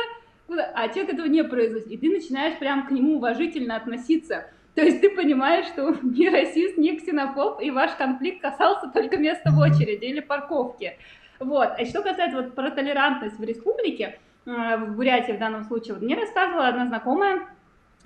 [0.75, 1.87] А человек этого не произносит.
[1.87, 4.51] И ты начинаешь прям к нему уважительно относиться.
[4.77, 9.17] То есть ты понимаешь, что он не расист, не ксенофоб, и ваш конфликт касался только
[9.17, 10.99] места в очереди или парковки.
[11.41, 11.71] Вот.
[11.77, 16.03] А что касается вот про толерантность в республике, э, в Бурятии в данном случае, вот
[16.03, 17.49] мне рассказывала одна знакомая,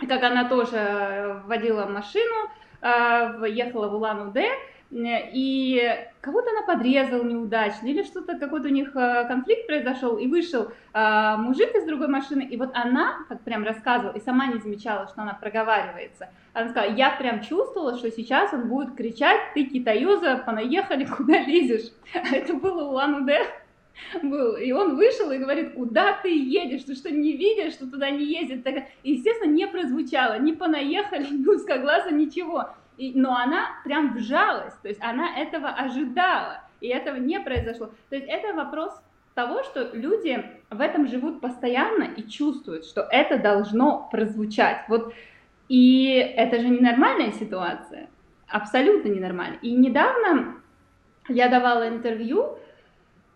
[0.09, 2.50] как она тоже водила машину,
[2.83, 4.48] э, ехала в Улан-Удэ,
[4.92, 5.81] и
[6.20, 11.37] кого-то она подрезала неудачно, или что-то, какой-то у них э, конфликт произошел, и вышел а,
[11.37, 15.22] мужик из другой машины, и вот она, как прям рассказывала, и сама не замечала, что
[15.22, 21.05] она проговаривается, она сказала, я прям чувствовала, что сейчас он будет кричать, ты китаюза, понаехали,
[21.16, 21.92] куда лезешь.
[22.33, 23.46] Это было Улан-Удэ,
[24.22, 24.57] был.
[24.57, 28.24] И он вышел и говорит, куда ты едешь, ты что, не видишь, что туда не
[28.24, 28.66] ездит?
[29.03, 32.70] И, естественно, не прозвучало, ни понаехали, ни узкоглаза, ничего.
[33.00, 37.86] И, но она прям вжалась, то есть она этого ожидала, и этого не произошло.
[38.10, 38.92] То есть это вопрос
[39.34, 44.84] того, что люди в этом живут постоянно и чувствуют, что это должно прозвучать.
[44.88, 45.14] Вот,
[45.70, 48.10] и это же ненормальная ситуация,
[48.46, 49.56] абсолютно ненормально.
[49.62, 50.56] И недавно
[51.26, 52.58] я давала интервью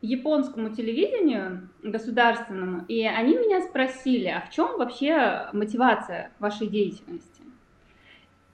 [0.02, 7.33] японскому телевидению государственному, и они меня спросили, а в чем вообще мотивация вашей деятельности?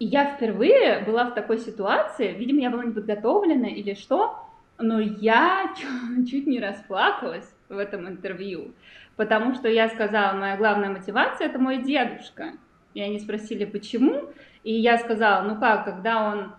[0.00, 4.34] И я впервые была в такой ситуации, видимо, я была не подготовлена или что,
[4.78, 5.74] но я
[6.28, 8.72] чуть не расплакалась в этом интервью,
[9.16, 12.54] потому что я сказала, моя главная мотивация это мой дедушка.
[12.94, 14.30] И они спросили, почему,
[14.64, 16.52] и я сказала, ну как, когда он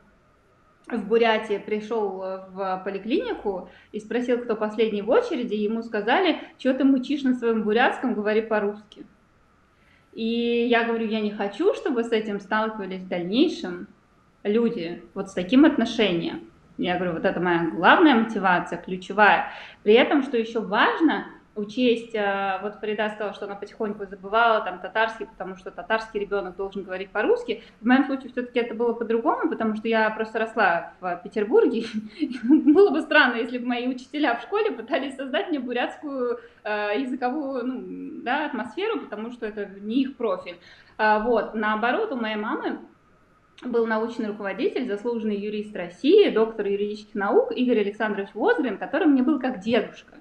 [0.88, 2.20] в Бурятии пришел
[2.52, 7.64] в поликлинику и спросил, кто последний в очереди, ему сказали, что ты мучишь на своем
[7.64, 9.06] бурятском, говори по-русски.
[10.14, 13.88] И я говорю, я не хочу, чтобы с этим сталкивались в дальнейшем
[14.44, 16.52] люди, вот с таким отношением.
[16.78, 19.52] Я говорю, вот это моя главная мотивация, ключевая.
[19.84, 24.80] При этом, что еще важно, учесть, э, вот Фарида сказала, что она потихоньку забывала там
[24.80, 27.64] татарский, потому что татарский ребенок должен говорить по-русски.
[27.82, 31.86] В моем случае все-таки это было по-другому, потому что я просто росла в Петербурге.
[32.44, 37.66] было бы странно, если бы мои учителя в школе пытались создать мне бурятскую э, языковую
[37.66, 40.58] ну, да, атмосферу, потому что это не их профиль.
[40.98, 42.80] А, вот, наоборот, у моей мамы
[43.64, 49.40] был научный руководитель, заслуженный юрист России, доктор юридических наук Игорь Александрович Возгрин, который мне был
[49.40, 50.21] как дедушка.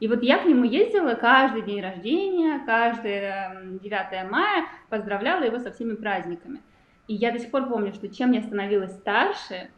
[0.00, 5.70] И вот я к нему ездила каждый день рождения, каждое 9 мая, поздравляла его со
[5.70, 6.60] всеми праздниками.
[7.06, 9.70] И я до сих пор помню, что чем я становилась старше,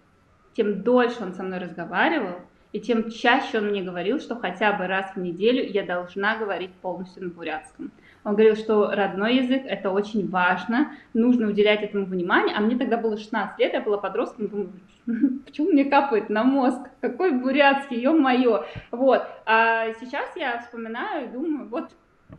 [0.54, 2.40] тем дольше он со мной разговаривал,
[2.72, 6.72] и тем чаще он мне говорил, что хотя бы раз в неделю я должна говорить
[6.74, 7.90] полностью на бурятском.
[8.24, 12.54] Он говорил, что родной язык– это очень важно, нужно уделять этому внимание.
[12.56, 14.72] А мне тогда было 16 лет, я была подростком, думаю,
[15.44, 16.78] почему мне капает на мозг?
[17.00, 18.64] Какой бурятский, ё-моё.
[18.92, 19.26] Вот.
[19.44, 21.90] А сейчас я вспоминаю и думаю, вот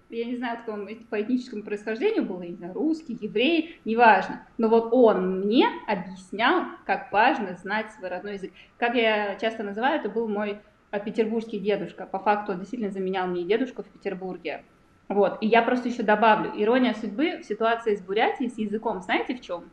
[0.09, 4.47] я не знаю, кто он по этническому происхождению был, знаю, русский, еврей, неважно.
[4.57, 8.51] Но вот он мне объяснял, как важно знать свой родной язык.
[8.77, 10.59] Как я часто называю, это был мой
[11.05, 12.05] петербургский дедушка.
[12.05, 14.63] По факту он действительно заменял мне дедушку в Петербурге.
[15.09, 15.37] Вот.
[15.41, 19.41] И я просто еще добавлю, ирония судьбы в ситуации с Бурятией, с языком, знаете в
[19.41, 19.69] чем?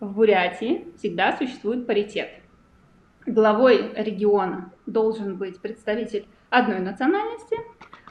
[0.00, 2.30] В Бурятии всегда существует паритет.
[3.26, 7.56] Главой региона должен быть представитель одной национальности,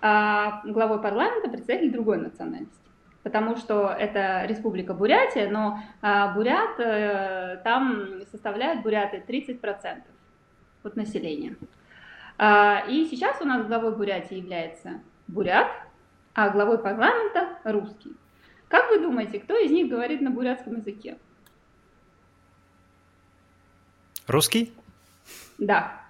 [0.01, 2.77] а главой парламента представитель другой национальности.
[3.23, 10.03] Потому что это республика Бурятия, но а, бурят э, там составляют буряты 30%
[10.83, 11.57] от населения.
[12.37, 15.67] А, и сейчас у нас главой Бурятии является бурят,
[16.33, 18.15] а главой парламента русский.
[18.67, 21.17] Как вы думаете, кто из них говорит на бурятском языке?
[24.27, 24.73] Русский?
[25.57, 26.01] Да.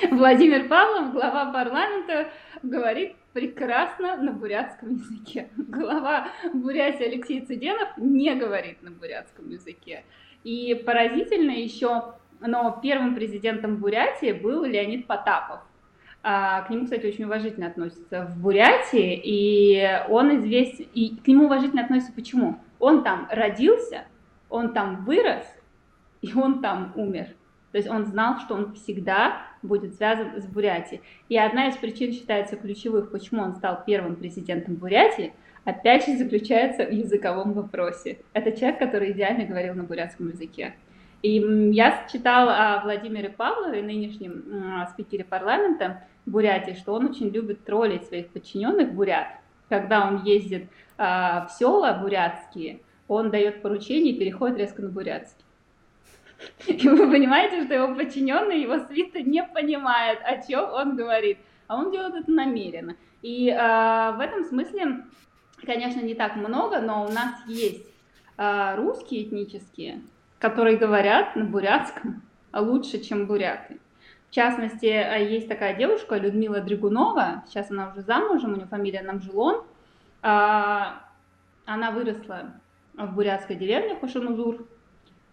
[0.10, 2.30] Владимир Павлов, глава парламента,
[2.62, 5.50] говорит прекрасно на бурятском языке.
[5.56, 10.04] Глава Бурятии Алексей Цыденов не говорит на бурятском языке.
[10.44, 15.60] И поразительно еще но первым президентом Бурятии был Леонид Потапов.
[16.22, 21.46] А, к нему, кстати, очень уважительно относятся в Бурятии, и он известен, и к нему
[21.46, 22.58] уважительно относятся почему?
[22.78, 24.04] Он там родился,
[24.50, 25.46] он там вырос,
[26.20, 27.28] и он там умер.
[27.72, 31.02] То есть он знал, что он всегда будет связан с Бурятией.
[31.28, 35.32] И одна из причин считается ключевых, почему он стал первым президентом Бурятии,
[35.64, 38.18] опять же заключается в языковом вопросе.
[38.32, 40.74] Это человек, который идеально говорил на бурятском языке.
[41.22, 41.36] И
[41.72, 48.28] я читала о Владимире Павлове, нынешнем спикере парламента Бурятии, что он очень любит троллить своих
[48.28, 49.26] подчиненных бурят.
[49.68, 55.44] Когда он ездит а, в села бурятские, он дает поручение и переходит резко на бурятский.
[56.66, 61.38] И вы понимаете, что его подчиненный, его свита не понимает, о чем он говорит.
[61.66, 62.96] А он делает это намеренно.
[63.22, 65.04] И э, в этом смысле,
[65.64, 67.86] конечно, не так много, но у нас есть
[68.38, 70.00] э, русские этнические,
[70.40, 72.22] которые говорят на бурятском
[72.52, 73.78] лучше, чем буряты.
[74.28, 79.64] В частности, есть такая девушка Людмила Дригунова, сейчас она уже замужем, у нее фамилия Намжилон.
[80.22, 82.52] Она выросла
[82.94, 84.66] в бурятской деревне Хошемузур.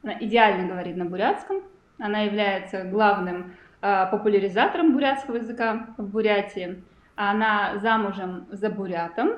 [0.03, 1.63] Она идеально говорит на бурятском.
[1.99, 6.83] Она является главным популяризатором бурятского языка в Бурятии.
[7.15, 9.37] Она замужем за бурятом,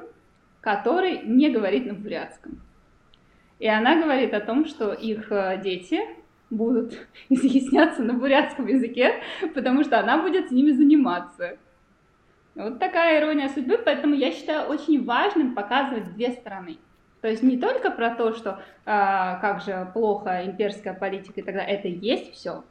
[0.61, 2.61] который не говорит на бурятском.
[3.59, 6.01] И она говорит о том, что их дети
[6.49, 6.93] будут
[7.29, 9.15] изъясняться на бурятском языке,
[9.53, 11.57] потому что она будет с ними заниматься.
[12.55, 16.77] Вот такая ирония судьбы, поэтому я считаю очень важным показывать две стороны.
[17.21, 21.63] То есть не только про то, что а, как же плохо имперская политика и тогда
[21.63, 22.63] это есть все,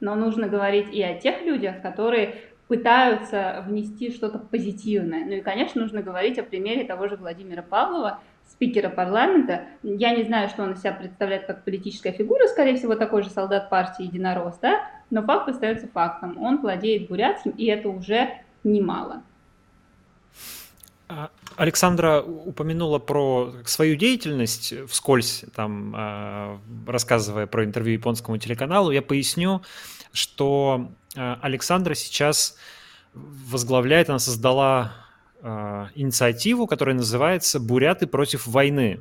[0.00, 2.36] но нужно говорить и о тех людях, которые
[2.68, 5.24] пытаются внести что-то позитивное.
[5.24, 9.66] Ну и, конечно, нужно говорить о примере того же Владимира Павлова, спикера парламента.
[9.82, 13.30] Я не знаю, что он из себя представляет как политическая фигура, скорее всего, такой же
[13.30, 14.80] солдат партии Единорос, да?
[15.10, 16.40] но факт остается фактом.
[16.42, 18.30] Он владеет бурятским, и это уже
[18.64, 19.22] немало.
[21.08, 28.90] А, Александра упомянула про свою деятельность вскользь, там, а, рассказывая про интервью японскому телеканалу.
[28.90, 29.62] Я поясню,
[30.12, 32.56] что а, Александра сейчас
[33.14, 34.92] возглавляет, она создала
[35.42, 39.00] инициативу, которая называется «Буряты против войны».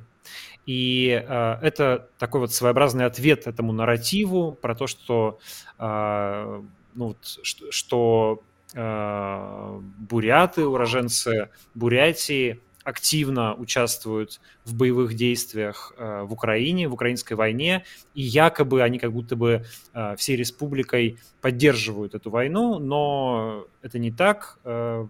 [0.67, 5.39] И э, это такой вот своеобразный ответ этому нарративу про то, что,
[5.79, 6.61] э,
[6.93, 8.43] ну, что, что
[8.75, 17.83] э, буряты, уроженцы Бурятии, активно участвуют в боевых действиях э, в Украине, в украинской войне,
[18.13, 24.09] и якобы они как будто бы э, всей республикой поддерживают эту войну, но это не
[24.11, 24.57] так.
[24.63, 25.05] Э,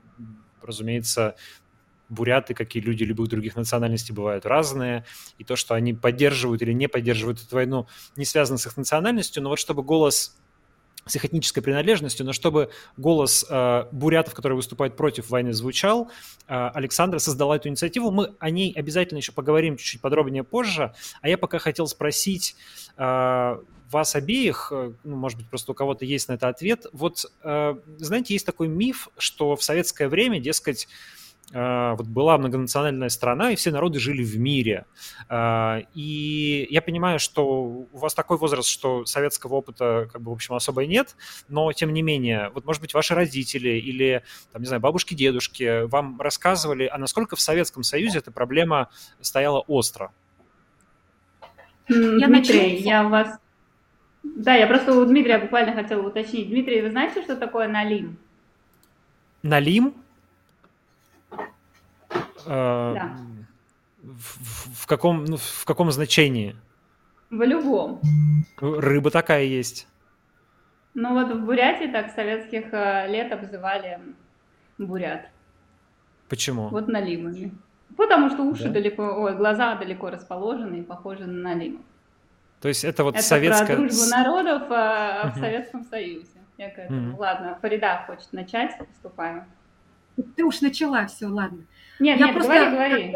[0.67, 1.35] разумеется,
[2.09, 5.05] буряты, как и люди любых других национальностей, бывают разные,
[5.37, 9.43] и то, что они поддерживают или не поддерживают эту войну, не связано с их национальностью,
[9.43, 10.37] но вот чтобы голос
[11.05, 16.11] с их этнической принадлежностью, но чтобы голос э, бурятов, которые выступают против войны, звучал,
[16.47, 18.11] э, Александра создала эту инициативу.
[18.11, 20.93] Мы о ней обязательно еще поговорим чуть-чуть подробнее позже.
[21.21, 22.55] А я пока хотел спросить
[22.97, 23.57] э,
[23.91, 26.85] вас обеих, э, ну, может быть, просто у кого-то есть на это ответ.
[26.91, 30.87] Вот, э, знаете, есть такой миф, что в советское время, дескать,
[31.53, 34.85] э, вот была многонациональная страна, и все народы жили в мире.
[35.31, 40.55] И я понимаю, что у вас такой возраст, что советского опыта, как бы, в общем,
[40.55, 41.15] особо и нет,
[41.47, 45.85] но, тем не менее, вот, может быть, ваши родители или, там, не знаю, бабушки, дедушки
[45.85, 48.89] вам рассказывали, а насколько в Советском Союзе эта проблема
[49.21, 50.11] стояла остро?
[51.87, 53.39] Я Дмитрий, я у вас
[54.35, 56.49] да, я просто у Дмитрия буквально хотела уточнить.
[56.49, 58.17] Дмитрий, вы знаете, что такое налим?
[59.43, 59.93] Налим?
[62.45, 63.17] Э, да.
[64.01, 66.55] В, в, каком, ну, в каком значении?
[67.29, 68.01] В любом.
[68.59, 69.87] Рыба такая есть.
[70.93, 73.99] Ну вот в Бурятии так советских э, лет обзывали
[74.77, 75.29] бурят.
[76.29, 76.69] Почему?
[76.69, 77.51] Вот налимами.
[77.95, 78.71] Потому что уши да?
[78.71, 81.81] далеко, ой, глаза далеко расположены и похожи на налимов.
[82.61, 83.67] То есть это вот это советская...
[83.67, 86.27] про дружбу народов э, в Советском Союзе.
[86.57, 87.13] Я к этому.
[87.13, 87.21] Угу.
[87.21, 89.43] Ладно, Фарида хочет начать, приступаем.
[90.35, 91.59] Ты уж начала, все, ладно.
[91.99, 93.13] Нет, я нет, просто, говори, говори.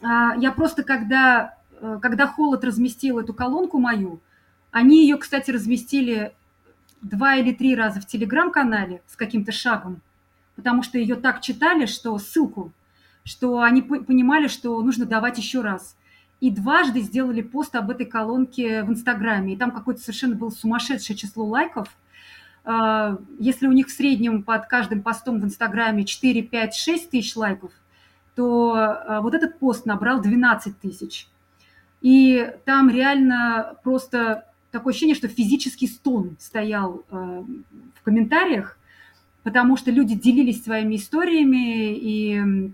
[0.00, 4.20] Когда, я просто, когда, э, когда Холод разместил эту колонку мою,
[4.70, 6.32] они ее, кстати, разместили
[7.00, 10.00] два или три раза в телеграм-канале с каким-то шагом,
[10.54, 12.72] потому что ее так читали, что ссылку,
[13.24, 15.96] что они понимали, что нужно давать еще раз
[16.42, 19.54] и дважды сделали пост об этой колонке в Инстаграме.
[19.54, 21.96] И там какое-то совершенно было сумасшедшее число лайков.
[22.64, 27.36] А, если у них в среднем под каждым постом в Инстаграме 4, 5, 6 тысяч
[27.36, 27.70] лайков,
[28.34, 31.28] то а, вот этот пост набрал 12 тысяч.
[32.00, 37.44] И там реально просто такое ощущение, что физический стон стоял а,
[37.94, 38.80] в комментариях,
[39.44, 42.72] потому что люди делились своими историями, и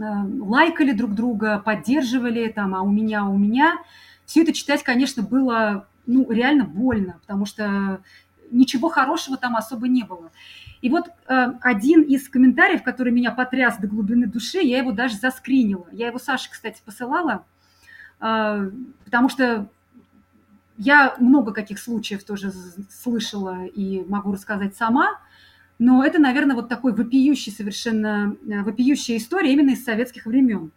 [0.00, 3.78] лайкали друг друга, поддерживали, там, а у меня, а у меня.
[4.26, 8.00] Все это читать, конечно, было ну, реально больно, потому что
[8.50, 10.30] ничего хорошего там особо не было.
[10.82, 15.16] И вот э, один из комментариев, который меня потряс до глубины души, я его даже
[15.16, 15.86] заскринила.
[15.92, 17.44] Я его Саше, кстати, посылала,
[18.20, 18.70] э,
[19.04, 19.68] потому что
[20.78, 22.50] я много каких случаев тоже
[22.90, 25.20] слышала и могу рассказать сама.
[25.80, 30.72] Но это, наверное, вот такой вопиющий совершенно, э, вопиющая история именно из советских времен.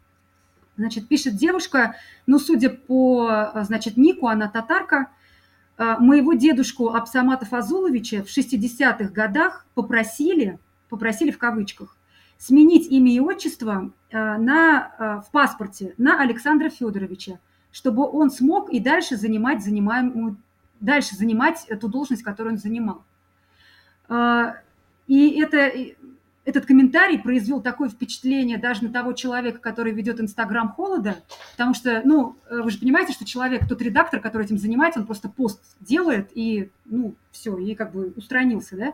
[0.78, 5.10] Значит, пишет девушка, ну, судя по, значит, нику, она татарка,
[5.78, 11.98] а, моего дедушку Абсамата Фазуловича в 60-х годах попросили, попросили в кавычках,
[12.38, 17.40] сменить имя и отчество на, в паспорте на Александра Федоровича,
[17.72, 20.38] чтобы он смог и дальше занимать, занимаемую,
[20.80, 23.04] дальше занимать эту должность, которую он занимал.
[25.08, 25.72] И это
[26.46, 31.16] этот комментарий произвел такое впечатление даже на того человека, который ведет Инстаграм холода,
[31.52, 35.06] потому что, ну, э, вы же понимаете, что человек, тот редактор, который этим занимается, он
[35.06, 38.94] просто пост делает и, ну, все, и как бы устранился, да,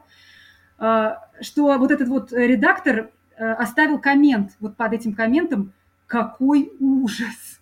[0.77, 5.73] а, что вот этот вот редактор э, оставил коммент вот под этим комментом
[6.05, 7.59] «Какой ужас!»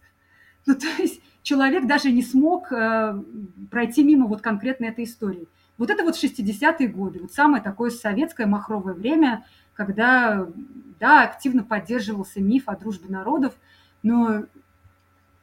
[0.65, 3.23] Ну, то есть человек даже не смог э,
[3.71, 5.47] пройти мимо вот конкретно этой истории.
[5.77, 9.45] Вот это вот 60-е годы, вот самое такое советское махровое время–
[9.77, 10.47] когда,
[10.99, 13.53] да, активно поддерживался миф о дружбе народов,
[14.01, 14.45] но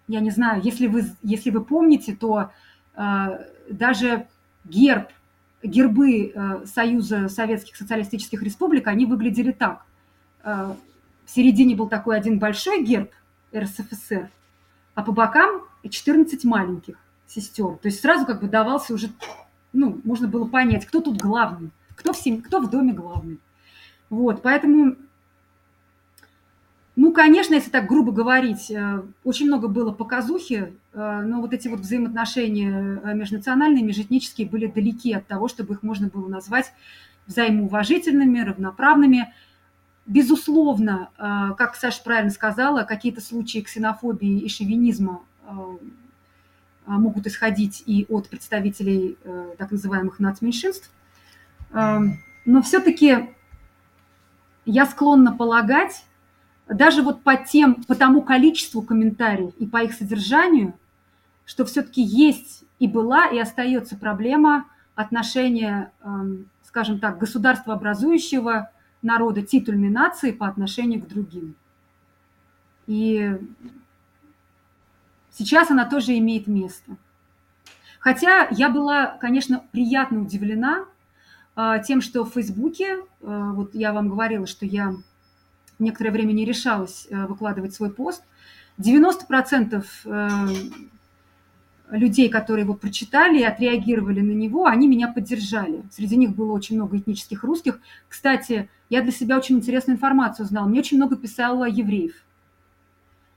[0.08, 2.50] я не знаю, если вы, если вы помните, то
[2.96, 3.26] э,
[3.70, 4.26] даже
[4.64, 5.08] герб,
[5.62, 9.86] гербы э, Союза Советских Социалистических Республик, они выглядели так.
[10.42, 10.74] Э,
[11.24, 13.12] в середине был такой один большой герб
[13.54, 14.30] РСФСР,
[14.96, 16.96] а по бокам 14 маленьких
[17.28, 17.76] сестер.
[17.76, 19.10] То есть сразу как бы давался уже,
[19.74, 23.38] ну, можно было понять, кто тут главный, кто в, семье, кто в доме главный.
[24.08, 24.96] Вот, поэтому,
[26.96, 31.68] ну, конечно, если так грубо говорить, э, очень много было показухи, э, но вот эти
[31.68, 36.72] вот взаимоотношения э, межнациональные, межэтнические были далеки от того, чтобы их можно было назвать
[37.26, 39.32] взаимоуважительными, равноправными.
[40.06, 45.22] Безусловно, как Саша правильно сказала, какие-то случаи ксенофобии и шовинизма
[46.86, 49.16] могут исходить и от представителей
[49.58, 50.90] так называемых нацменьшинств.
[51.72, 53.30] Но все-таки
[54.66, 56.04] я склонна полагать,
[56.68, 60.74] даже вот по тем, по тому количеству комментариев и по их содержанию,
[61.44, 68.70] что все-таки есть и была, и остается проблема отношения, эм, скажем так, государствообразующего
[69.02, 71.54] народа, титульной нации по отношению к другим.
[72.86, 73.38] И
[75.36, 76.96] сейчас она тоже имеет место.
[78.00, 80.84] Хотя я была, конечно, приятно удивлена
[81.56, 84.94] а, тем, что в Фейсбуке, а, вот я вам говорила, что я
[85.78, 88.22] некоторое время не решалась а, выкладывать свой пост,
[88.78, 89.84] 90%
[91.90, 95.84] людей, которые его прочитали и отреагировали на него, они меня поддержали.
[95.92, 97.78] Среди них было очень много этнических русских.
[98.08, 100.66] Кстати, я для себя очень интересную информацию узнала.
[100.66, 102.23] Мне очень много писало евреев.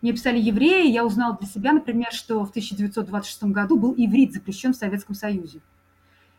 [0.01, 4.73] Мне писали евреи, я узнала для себя, например, что в 1926 году был иврит запрещен
[4.73, 5.59] в Советском Союзе.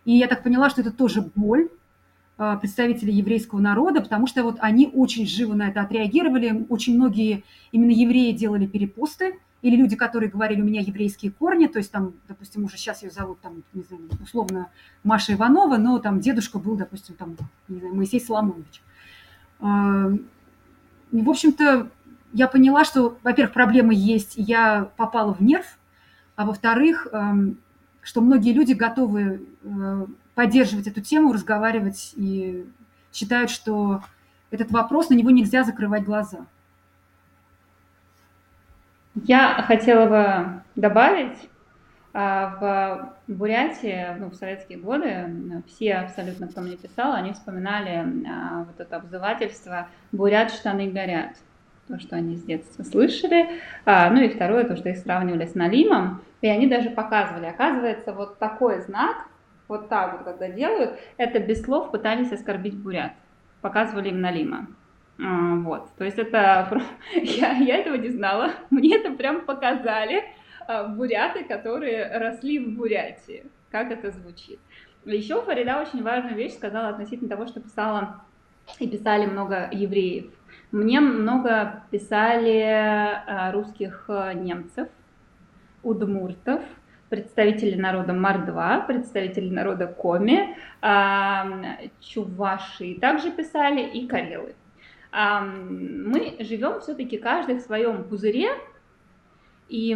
[0.04, 1.68] И я так поняла, что это тоже боль
[2.36, 6.66] а, представителей еврейского народа, потому что вот они очень живо на это отреагировали.
[6.68, 7.42] Очень многие
[7.72, 12.14] именно евреи делали перепосты, или люди, которые говорили, у меня еврейские корни, то есть там,
[12.28, 14.70] допустим, уже сейчас ее зовут там, не знаю, условно
[15.02, 17.36] Маша Иванова, но там дедушка был, допустим, там,
[17.66, 18.82] не знаю, Моисей Соломонович.
[19.59, 20.12] А,
[21.11, 21.90] в общем-то,
[22.33, 25.79] я поняла, что, во-первых, проблемы есть, я попала в нерв,
[26.37, 27.09] а во-вторых,
[28.03, 32.64] что многие люди готовы э, поддерживать эту тему, разговаривать и
[33.12, 34.03] считают, что
[34.51, 36.47] этот вопрос, на него нельзя закрывать глаза.
[39.14, 41.37] Я хотела бы добавить,
[42.14, 48.64] а, в Бурятии, ну, в советские годы, все абсолютно, кто мне писал, они вспоминали а,
[48.64, 51.37] вот это обзывательство «бурят штаны горят»,
[51.89, 53.49] то, что они с детства слышали.
[53.84, 56.22] А, ну и второе, то, что их сравнивали с налимом.
[56.41, 59.26] И они даже показывали, оказывается, вот такой знак,
[59.66, 63.12] вот так вот, когда делают, это без слов пытались оскорбить бурят.
[63.61, 64.68] Показывали им налима.
[65.20, 66.80] А, вот, то есть это,
[67.14, 70.22] я, я этого не знала, мне это прям показали
[70.68, 74.61] а, буряты, которые росли в Бурятии, как это звучит.
[75.05, 78.22] Еще Фарида очень важную вещь сказала относительно того, что писала
[78.78, 80.26] и писали много евреев.
[80.71, 84.89] Мне много писали а, русских немцев,
[85.83, 86.62] удмуртов,
[87.09, 90.57] представители народа Мордва, представители народа Коми,
[92.01, 94.55] чуваши также писали и карелы.
[95.11, 98.51] Мы живем все-таки каждый в своем пузыре,
[99.69, 99.93] и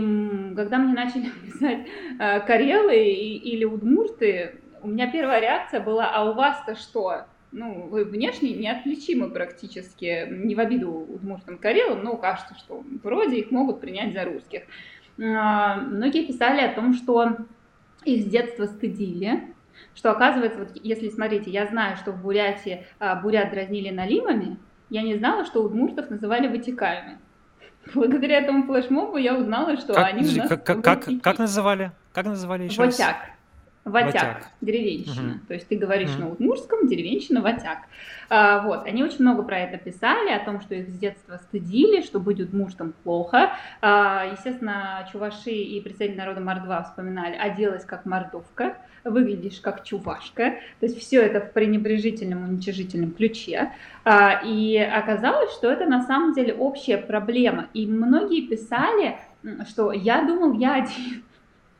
[0.57, 1.87] когда мне начали писать
[2.19, 7.25] а, карелы или удмурты, у меня первая реакция была, а у вас-то что?
[7.53, 13.51] Ну, вы внешне неотличимы практически, не в обиду удмуртам карелам, но кажется, что вроде их
[13.51, 14.63] могут принять за русских.
[15.21, 17.37] А, многие писали о том, что
[18.05, 19.55] их с детства стыдили,
[19.95, 25.03] что оказывается, вот если смотрите, я знаю, что в Бурятии а, бурят дразнили налимами, я
[25.03, 27.19] не знала, что удмуртов называли вытеками.
[27.95, 31.93] Благодаря этому флешмобу я узнала, что как, они у нас как, как, как, как называли?
[32.13, 33.32] Как называли еще Вотяк.
[33.85, 34.51] Ватяк, ватяк.
[34.61, 35.33] деревенщина.
[35.33, 35.47] Угу.
[35.49, 36.21] То есть ты говоришь угу.
[36.21, 37.79] на удмурском, деревенщина, ватяк.
[38.31, 42.01] А, вот, они очень много про это писали, о том, что их с детства стыдили,
[42.01, 43.53] что быть удмуртом плохо.
[43.81, 50.55] А, естественно, чуваши и представители народа Мордва вспоминали, оделась как мордовка, выглядишь как чувашка.
[50.79, 53.73] То есть все это в пренебрежительном, уничижительном ключе.
[54.05, 57.67] А, и оказалось, что это на самом деле общая проблема.
[57.75, 59.19] И многие писали,
[59.69, 61.25] что я думал, я один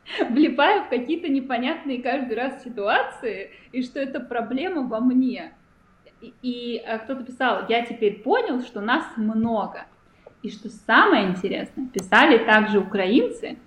[0.29, 5.53] влипаю в какие-то непонятные каждый раз ситуации, и что это проблема во мне.
[6.21, 9.85] И, и а кто-то писал, я теперь понял, что нас много.
[10.41, 13.57] И что самое интересное, писали также украинцы,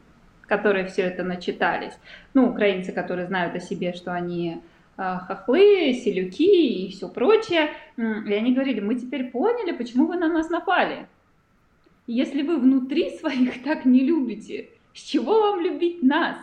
[0.43, 1.95] которые все это начитались.
[2.35, 4.61] Ну, украинцы, которые знают о себе, что они
[4.97, 7.71] э, хохлы, селюки и все прочее.
[7.97, 11.07] И они говорили, мы теперь поняли, почему вы на нас напали.
[12.07, 16.39] Если вы внутри своих так не любите, с чего вам любить нас?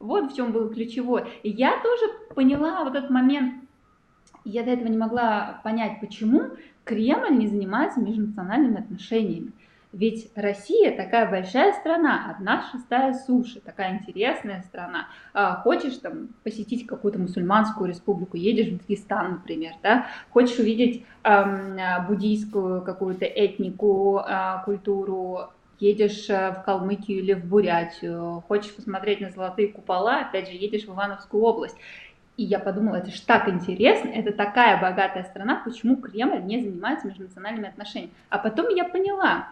[0.00, 1.24] Вот в чем был ключевой.
[1.42, 3.54] И я тоже поняла вот этот момент,
[4.44, 6.50] я до этого не могла понять, почему
[6.84, 9.52] Кремль не занимается межнациональными отношениями.
[9.92, 15.06] Ведь Россия такая большая страна, одна шестая суши, такая интересная страна.
[15.32, 20.06] А, хочешь там посетить какую-то мусульманскую республику, едешь в Дагестан, например, да?
[20.30, 21.78] Хочешь увидеть эм,
[22.08, 29.30] буддийскую какую-то этнику, э, культуру, едешь э, в Калмыкию или в Бурятию, хочешь посмотреть на
[29.30, 31.76] золотые купола, опять же, едешь в Ивановскую область.
[32.36, 37.08] И я подумала, это ж так интересно, это такая богатая страна, почему Кремль не занимается
[37.08, 38.12] межнациональными отношениями.
[38.28, 39.48] А потом я поняла,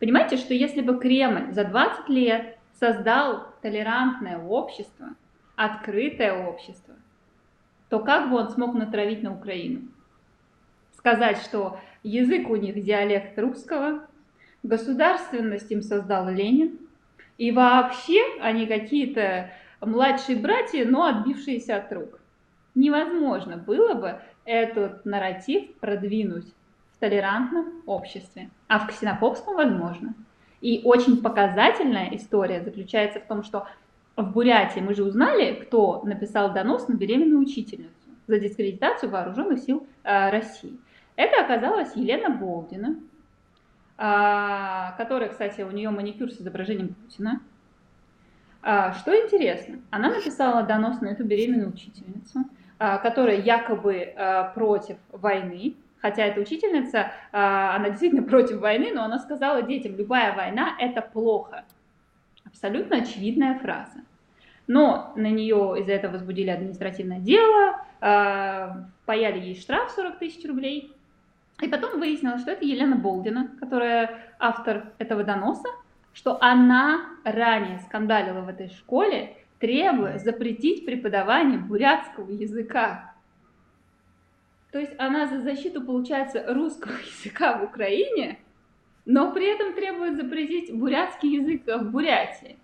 [0.00, 5.08] понимаете, что если бы Кремль за 20 лет создал толерантное общество,
[5.54, 6.94] открытое общество,
[7.88, 9.82] то как бы он смог натравить на Украину?
[10.96, 14.06] Сказать, что язык у них диалект русского,
[14.66, 16.78] Государственность им создал Ленин.
[17.38, 19.50] И вообще они какие-то
[19.80, 22.18] младшие братья, но отбившиеся от рук.
[22.74, 26.46] Невозможно было бы этот нарратив продвинуть
[26.92, 30.14] в толерантном обществе, а в ксенофобском возможно.
[30.60, 33.68] И очень показательная история заключается в том, что
[34.16, 37.92] в Бурятии мы же узнали, кто написал донос на беременную учительницу
[38.26, 40.76] за дискредитацию вооруженных сил э, России.
[41.14, 42.96] Это оказалась Елена Болдина,
[43.96, 47.40] которая, кстати, у нее маникюр с изображением Путина.
[48.62, 52.40] А, что интересно, она написала донос на эту беременную учительницу,
[52.78, 54.14] а, которая якобы
[54.54, 60.76] против войны, хотя эта учительница, она действительно против войны, но она сказала детям, любая война–
[60.80, 61.64] это плохо.
[62.44, 64.00] Абсолютно очевидная фраза.
[64.66, 70.92] Но на нее из-за этого возбудили административное дело, паяли ей штраф 40 тысяч рублей,
[71.60, 75.68] и потом выяснилось, что это Елена Болдина, которая автор этого доноса,
[76.12, 83.14] что она ранее скандалила в этой школе, требуя запретить преподавание бурятского языка.
[84.70, 86.92] То есть она за защиту, получается, русского
[87.22, 88.38] языка в Украине,
[89.06, 92.58] но при этом требует запретить бурятский язык в Бурятии.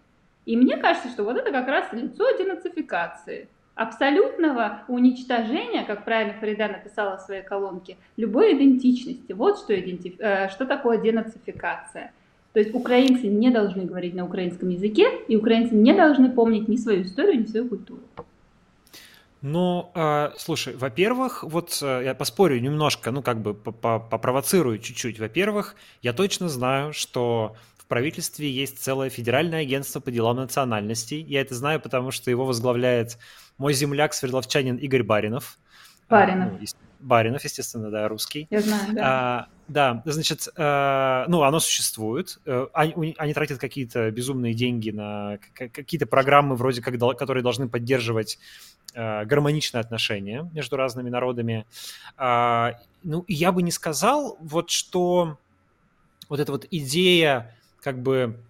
[0.45, 6.69] И мне кажется, что вот это как раз лицо денацификации– абсолютного уничтожения, как правильно Фарида
[6.69, 9.33] написала в своей колонке, любой идентичности.
[9.33, 10.15] Вот что, идентиф...
[10.19, 12.13] Э, что такое денацификация.
[12.53, 16.77] То есть украинцы не должны говорить на украинском языке, и украинцы не должны помнить ни
[16.77, 18.03] свою историю, ни свою культуру.
[19.41, 25.19] Ну, э, слушай, во-первых, вот э, я поспорю немножко, ну, как бы попровоцирую чуть-чуть.
[25.19, 31.21] Во-первых, я точно знаю, что в правительстве есть целое федеральное агентство по делам национальностей.
[31.23, 33.19] Я это знаю, потому что его возглавляет
[33.63, 35.57] мой земляк, свердловчанин Игорь Баринов.
[36.09, 36.49] Баринов.
[36.49, 36.67] А, ну,
[36.99, 38.49] Баринов, естественно, да, русский.
[38.51, 39.03] Я знаю, да.
[39.05, 42.41] А, да, значит, а, ну, оно существует.
[42.45, 48.41] Э, они, они тратят какие-то безумные деньги на какие-то программы, вроде как, которые должны поддерживать
[48.95, 51.65] а, гармоничные отношения между разными народами.
[52.17, 55.39] А, ну, я бы не сказал, вот что
[56.29, 58.41] вот эта вот идея как бы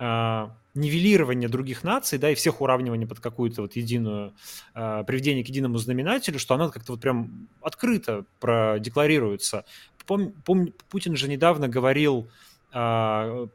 [0.00, 4.34] а, нивелирование других наций, да, и всех уравнивания под какую-то вот единую,
[4.74, 9.64] э, приведение к единому знаменателю, что она как-то вот прям открыто продекларируется.
[10.06, 12.28] Пом, пом, Путин же недавно говорил,
[12.72, 13.46] э,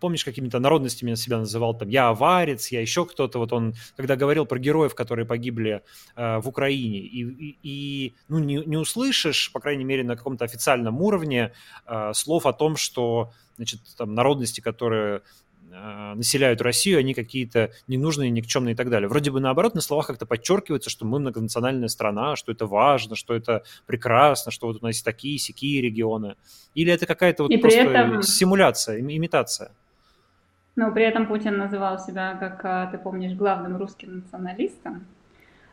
[0.00, 4.46] помнишь, какими-то народностями себя называл, там, я аварец, я еще кто-то, вот он, когда говорил
[4.46, 5.82] про героев, которые погибли
[6.14, 10.44] э, в Украине, и, и, и ну, не, не услышишь, по крайней мере, на каком-то
[10.44, 11.52] официальном уровне
[11.86, 15.22] э, слов о том, что значит, там, народности, которые
[15.70, 19.08] населяют Россию, они какие-то ненужные, никчемные и так далее.
[19.08, 23.34] Вроде бы наоборот, на словах как-то подчеркивается, что мы многонациональная страна, что это важно, что
[23.34, 26.36] это прекрасно, что вот у нас есть такие, сякие регионы.
[26.74, 28.22] Или это какая-то вот и просто этом...
[28.22, 29.72] симуляция, имитация?
[30.76, 35.06] Но при этом Путин называл себя, как а, ты помнишь, главным русским националистом.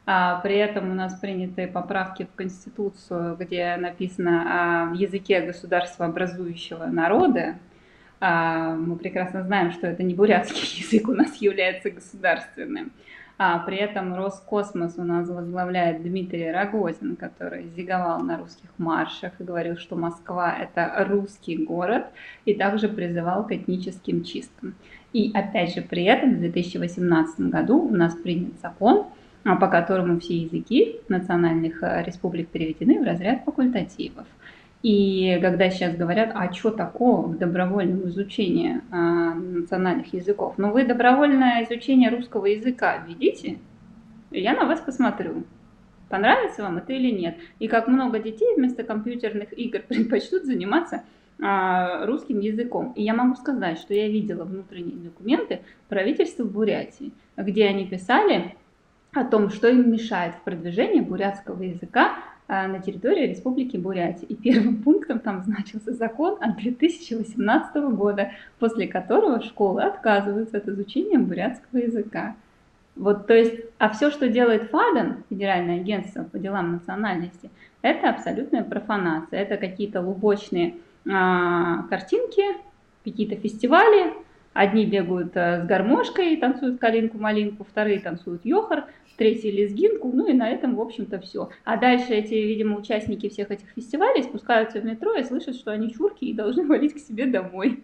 [0.06, 6.86] а при этом у нас приняты поправки в Конституцию, где написано о языке государства образующего
[6.86, 7.58] народа.
[8.20, 12.91] А мы прекрасно знаем, что это не бурятский язык у нас является государственным.
[13.38, 19.43] А при этом Роскосмос у нас возглавляет Дмитрий Рогозин, который зиговал на русских маршах и
[19.43, 22.05] говорил, что Москва– это русский город,
[22.45, 24.76] и также призывал к этническим чисткам.
[25.14, 29.07] И опять же, при этом в 2018 году у нас принят закон,
[29.43, 34.28] а, по которому все языки национальных э, республик переведены в разряд факультативов–
[34.84, 40.56] и когда сейчас говорят, а что такого в добровольном изучении а, национальных языков?
[40.58, 43.60] Ну, вы добровольное изучение русского языка введите,
[44.30, 45.46] я на вас посмотрю.
[46.10, 47.38] Понравится вам это или нет?
[47.60, 51.04] И как много детей вместо компьютерных игр предпочтут заниматься
[51.42, 52.92] а, русским языком.
[52.98, 58.56] И я могу сказать, что я видела внутренние документы правительства Бурятии, где они писали
[59.14, 62.16] о том, что им мешает в продвижении бурятского языка
[62.68, 64.28] на территории Республики Бурятия.
[64.28, 71.18] И первым пунктом там значился закон от 2018 года, после которого школы отказываются от изучения
[71.18, 72.36] бурятского языка.
[72.95, 77.49] Вот, то есть, а все, что делает ФАДАН, Федеральное агентство по делам национальности,
[77.82, 79.39] это абсолютная профанация.
[79.39, 80.76] Это какие-то лубочные
[81.12, 82.43] а, картинки,
[83.04, 84.14] какие-то фестивали.
[84.54, 88.86] Одни бегают а, с гармошкой, танцуют калинку-малинку, вторые танцуют йохар,
[89.18, 91.49] третий лезгинку, ну и на этом, в общем-то, все.
[91.64, 95.93] А дальше эти, видимо, участники всех этих фестивалей спускаются в метро и слышат, что они
[95.93, 97.84] чурки и должны валить к себе домой.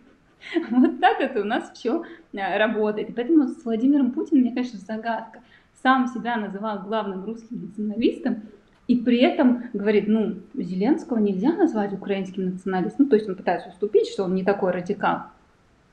[0.69, 2.03] Вот так это у нас все
[2.33, 3.09] э, работает.
[3.09, 5.41] И поэтому с Владимиром Путиным, мне, конечно, загадка.
[5.83, 8.43] Сам себя называл главным русским националистом,
[8.87, 13.05] и при этом говорит, ну, Зеленского нельзя назвать украинским националистом.
[13.05, 15.25] Ну, то есть он пытается уступить, что он не такой радикал.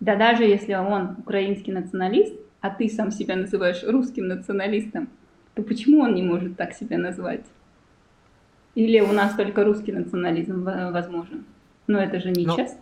[0.01, 5.09] Да даже если он украинский националист, а ты сам себя называешь русским националистом,
[5.57, 7.45] то почему он не может так себя назвать?
[8.75, 11.47] Или у нас только русский национализм возможен?
[11.87, 12.79] Но это же нечестно.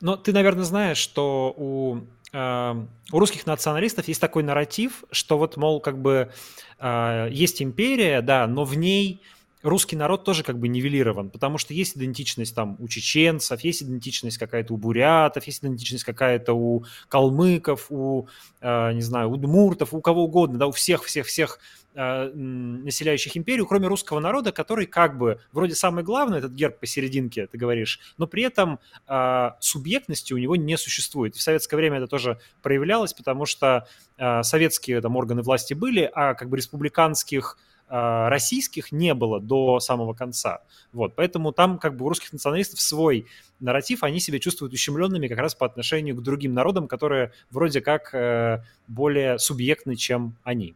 [0.00, 1.98] Но, но ты, наверное, знаешь, что у,
[2.32, 2.74] э,
[3.12, 6.30] у русских националистов есть такой нарратив, что вот, мол, как бы
[6.78, 9.20] э, есть империя, да, но в ней
[9.68, 14.38] русский народ тоже как бы нивелирован, потому что есть идентичность там у чеченцев, есть идентичность
[14.38, 18.28] какая-то у бурятов, есть идентичность какая-то у калмыков, у,
[18.60, 21.58] э, не знаю, у удмуртов, у кого угодно, да, у всех-всех-всех
[21.94, 27.46] э, населяющих империю, кроме русского народа, который как бы вроде самый главный, этот герб посерединке,
[27.46, 31.34] ты говоришь, но при этом э, субъектности у него не существует.
[31.34, 33.86] В советское время это тоже проявлялось, потому что
[34.18, 37.58] э, советские там органы власти были, а как бы республиканских
[37.88, 40.62] российских не было до самого конца.
[40.92, 43.26] Вот, поэтому там как бы у русских националистов свой
[43.60, 48.14] нарратив, они себя чувствуют ущемленными как раз по отношению к другим народам, которые вроде как
[48.14, 50.74] э, более субъектны, чем они.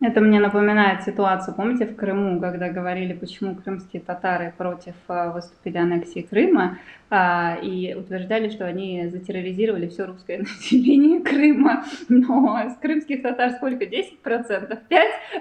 [0.00, 5.76] Это мне напоминает ситуацию, помните, в Крыму, когда говорили, почему крымские татары против э, выступили
[5.76, 6.78] аннексии Крыма,
[7.10, 11.84] а, и утверждали, что они затерроризировали все русское население Крыма.
[12.08, 13.86] Но с крымских татар сколько?
[13.86, 14.22] 10%?
[14.24, 14.78] 5%?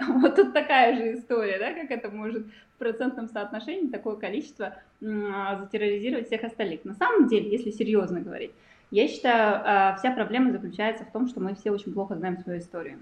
[0.08, 6.26] Вот тут такая же история, да, как это может в процентном соотношении такое количество затерроризировать
[6.26, 6.84] всех остальных.
[6.84, 8.54] На самом деле, если серьезно говорить,
[8.90, 12.58] я считаю, а, вся проблема заключается в том, что мы все очень плохо знаем свою
[12.58, 12.98] историю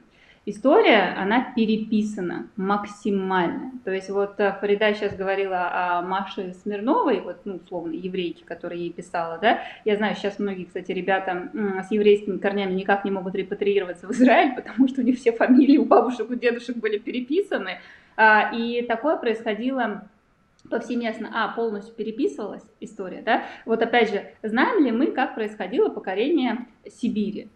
[0.46, 3.72] история, она переписана максимально.
[3.84, 8.78] То есть вот э, Фарида сейчас говорила о Маше Смирновой, вот, ну, условно, еврейке, которая
[8.78, 9.62] ей писала, да.
[9.86, 11.50] Я знаю, сейчас многие, кстати, ребята
[11.88, 15.78] с еврейскими корнями никак не могут репатриироваться в Израиль, потому что у них все фамилии
[15.78, 17.80] у бабушек, у дедушек были переписаны.
[18.16, 20.08] А, и такое происходило
[20.70, 26.66] повсеместно, а, полностью переписывалась история, да, вот опять же, знаем ли мы, как происходило покорение
[26.89, 27.50] Сибири?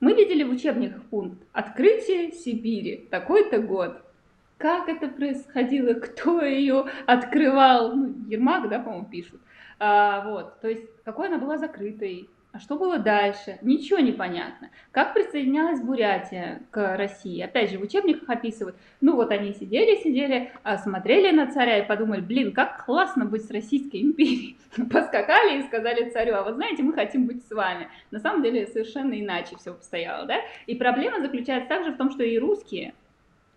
[0.00, 4.02] Мы видели в учебниках пункт «Открытие Сибири», такой-то год.
[4.56, 7.94] Как это происходило, кто ее открывал?
[7.94, 9.40] Ну, Ермак, да, по-моему, пишут.
[9.78, 13.58] А, вот, то есть, какой она была закрытой, а что было дальше?
[13.62, 14.70] Ничего не понятно.
[14.90, 17.40] Как присоединялась Бурятия к России?
[17.40, 18.76] Опять же, в учебниках описывают.
[19.00, 23.44] Ну вот они сидели, сидели, а, смотрели на царя и подумали, блин, как классно быть
[23.44, 24.56] с Российской империей.
[24.90, 27.88] Поскакали и сказали царю, а вот знаете, мы хотим быть с вами.
[28.10, 30.36] На самом деле совершенно иначе все обстояло, да?
[30.66, 32.94] И проблема заключается также в том, что и русские,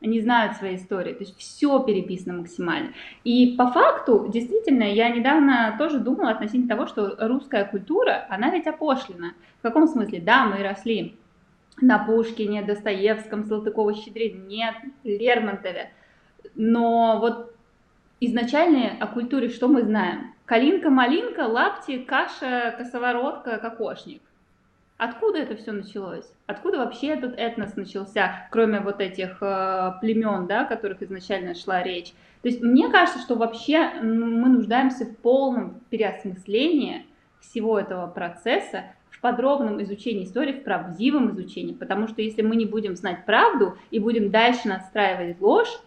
[0.04, 2.94] они знают свои истории, то есть все переписано максимально.
[3.24, 8.68] И по факту, действительно, я недавно тоже думала относительно того, что русская культура, она ведь
[8.68, 9.32] опошлена.
[9.60, 10.20] В каком смысле?
[10.20, 11.16] Да, мы росли
[11.82, 14.76] на Пушкине, Достоевском, Салтыково-Щедрине, нет,
[15.06, 15.92] Лермонтове.
[16.56, 17.56] Но вот
[18.20, 20.34] изначально о культуре что мы знаем?
[20.46, 24.22] Калинка, малинка, лапти, каша, косоворотка, кокошник.
[25.04, 26.24] Откуда это все началось?
[26.48, 31.84] Откуда вообще этот этнос начался, кроме вот этих э, племен, да, о которых изначально шла
[31.84, 32.14] речь?
[32.42, 37.06] То есть мне кажется, что вообще мы нуждаемся в полном переосмыслении
[37.42, 42.66] всего этого процесса, в подробном изучении истории, в правдивом изучении, потому что если мы не
[42.66, 45.82] будем знать правду и будем дальше настраивать ложь,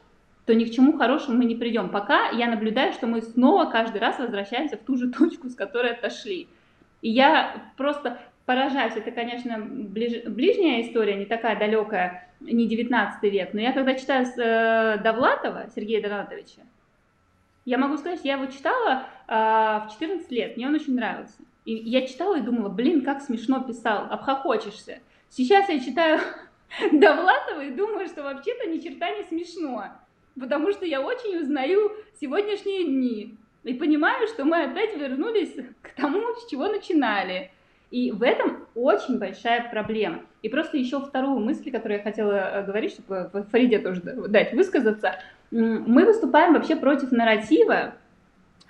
[0.44, 1.88] то ни к чему хорошему мы не придем.
[1.88, 5.92] Пока я наблюдаю, что мы снова каждый раз возвращаемся в ту же точку, с которой
[5.92, 6.48] отошли.
[7.00, 8.94] И я просто поражаюсь.
[8.96, 10.24] Это, конечно, ближ...
[10.24, 13.52] ближняя история, не такая далекая, не 19 век.
[13.52, 16.62] Но я когда читаю с, э, Довлатова, Сергея Донатовича,
[17.64, 21.42] я могу сказать, я его читала э, в 14 лет, мне он очень нравился.
[21.64, 25.00] И я читала и думала, блин, как смешно писал, обхохочешься.
[25.28, 26.20] Сейчас я читаю
[26.92, 29.88] Довлатова и думаю, что вообще-то ни черта не смешно,
[30.38, 31.90] потому что я очень узнаю
[32.20, 37.50] сегодняшние дни и понимаю, что мы опять вернулись к тому, с чего начинали.
[37.90, 40.22] И в этом очень большая проблема.
[40.42, 45.16] И просто еще вторую мысль, которую я хотела э, говорить, чтобы Фариде тоже дать высказаться.
[45.50, 47.94] Мы выступаем вообще против нарратива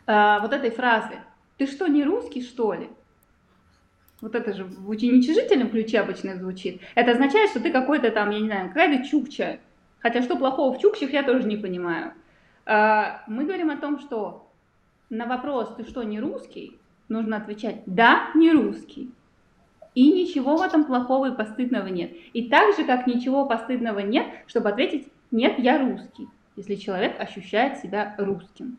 [0.06, 1.14] э, вот этой фразы.
[1.56, 2.90] Ты что, не русский, что ли?
[4.20, 6.80] Вот это же в уничижительном ключе обычно звучит.
[6.94, 9.58] Это означает, что ты какой-то там, я не знаю, какая-то чукча.
[10.00, 12.12] Хотя что плохого в чукчах, я тоже не понимаю.
[12.66, 14.50] Э, мы говорим о том, что
[15.08, 19.10] на вопрос «ты что, не русский?» Нужно отвечать «да, не русский».
[19.94, 22.12] И ничего в этом плохого и постыдного нет.
[22.34, 27.78] И так же, как ничего постыдного нет, чтобы ответить «нет, я русский», если человек ощущает
[27.78, 28.78] себя русским.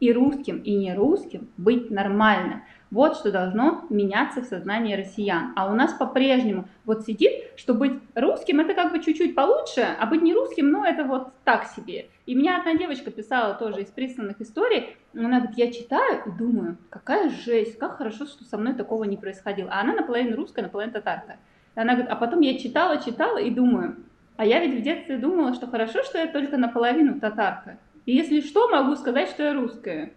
[0.00, 2.64] И русским, и не русским быть нормально.
[2.90, 5.52] Вот что должно меняться в сознании россиян.
[5.56, 10.06] А у нас по-прежнему вот сидит, что быть русским это как бы чуть-чуть получше, а
[10.06, 12.06] быть не русским, ну это вот так себе.
[12.26, 16.76] И меня одна девочка писала тоже из присланных историй, она говорит, я читаю и думаю,
[16.90, 19.70] какая жесть, как хорошо, что со мной такого не происходило.
[19.72, 21.36] А она наполовину русская, наполовину татарка.
[21.74, 23.96] И она говорит, а потом я читала, читала и думаю,
[24.36, 27.78] а я ведь в детстве думала, что хорошо, что я только наполовину татарка.
[28.04, 30.12] И если что, могу сказать, что я русская.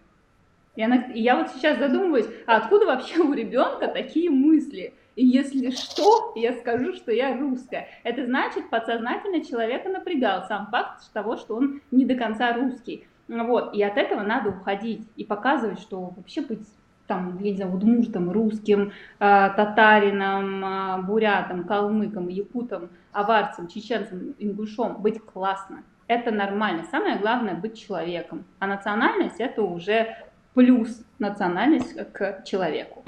[0.76, 4.94] И, она, и я вот сейчас задумываюсь, а откуда вообще у ребенка такие мысли?
[5.16, 7.88] И если что, я скажу, что я русская.
[8.04, 13.06] Это значит, подсознательно человека напрягал сам факт того, что он не до конца русский.
[13.28, 16.66] Вот, и от этого надо уходить и показывать, что вообще быть
[17.06, 25.02] там, я не знаю, удмуртом, русским, э, татарином, э, бурятом, калмыком, якутом, аварцем, чеченцем, ингушом,
[25.02, 25.82] быть классно.
[26.06, 26.84] Это нормально.
[26.90, 28.44] Самое главное быть человеком.
[28.60, 30.16] А национальность это уже
[30.54, 33.04] плюс национальность к человеку.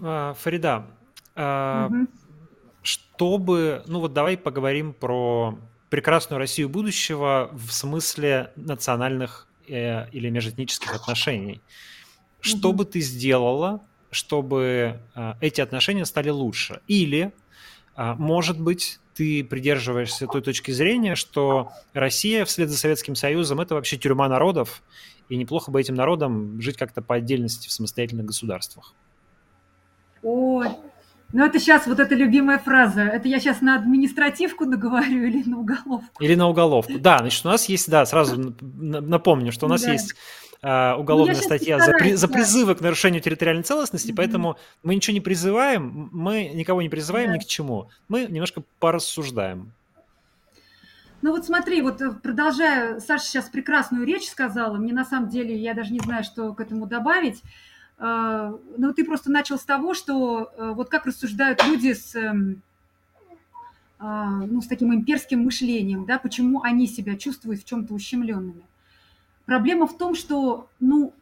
[0.00, 0.86] А, Фарида,
[1.34, 2.06] угу.
[2.82, 5.58] чтобы, ну вот давай поговорим про
[5.90, 11.60] прекрасную Россию будущего в смысле национальных э, или межэтнических отношений.
[12.40, 12.78] Что угу.
[12.78, 13.80] бы ты сделала,
[14.10, 16.80] чтобы э, эти отношения стали лучше?
[16.86, 17.32] Или,
[17.98, 23.96] может быть, ты придерживаешься той точки зрения, что Россия вслед за Советским Союзом это вообще
[23.96, 24.82] тюрьма народов,
[25.28, 28.94] и неплохо бы этим народам жить как-то по отдельности в самостоятельных государствах.
[30.22, 30.68] Ой,
[31.32, 33.02] ну это сейчас вот эта любимая фраза.
[33.02, 36.22] Это я сейчас на административку наговорю или на уголовку?
[36.22, 36.98] Или на уголовку.
[36.98, 39.92] Да, значит, у нас есть, да, сразу напомню, что у нас да.
[39.92, 40.14] есть
[40.62, 44.16] а, уголовная ну, статья за, при, за призывы к нарушению территориальной целостности, mm-hmm.
[44.16, 47.36] поэтому мы ничего не призываем, мы никого не призываем да.
[47.36, 47.90] ни к чему.
[48.08, 49.72] Мы немножко порассуждаем.
[51.20, 55.56] Ну вот смотри, вот э, продолжая, Саша сейчас прекрасную речь сказала, мне на самом деле,
[55.56, 57.42] я даже не знаю, что к этому добавить.
[57.98, 62.14] А, Но ну, ты просто начал с того, что э, вот как рассуждают люди с,
[62.14, 62.62] эм,
[63.98, 68.62] а, ну, с таким имперским мышлением, да, почему они себя чувствуют в чем-то ущемленными.
[69.48, 71.14] Проблема в том, что, ну,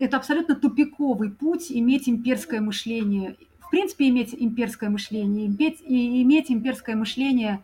[0.00, 3.36] это абсолютно тупиковый путь иметь имперское мышление.
[3.60, 7.62] В принципе, иметь имперское мышление, иметь, и иметь имперское мышление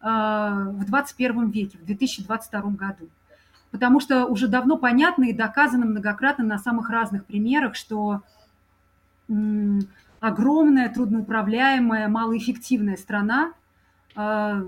[0.00, 3.08] э, в 21 веке, в 2022 году.
[3.72, 8.22] Потому что уже давно понятно и доказано многократно на самых разных примерах, что
[10.20, 13.50] огромная, трудноуправляемая, малоэффективная страна,
[14.14, 14.64] э,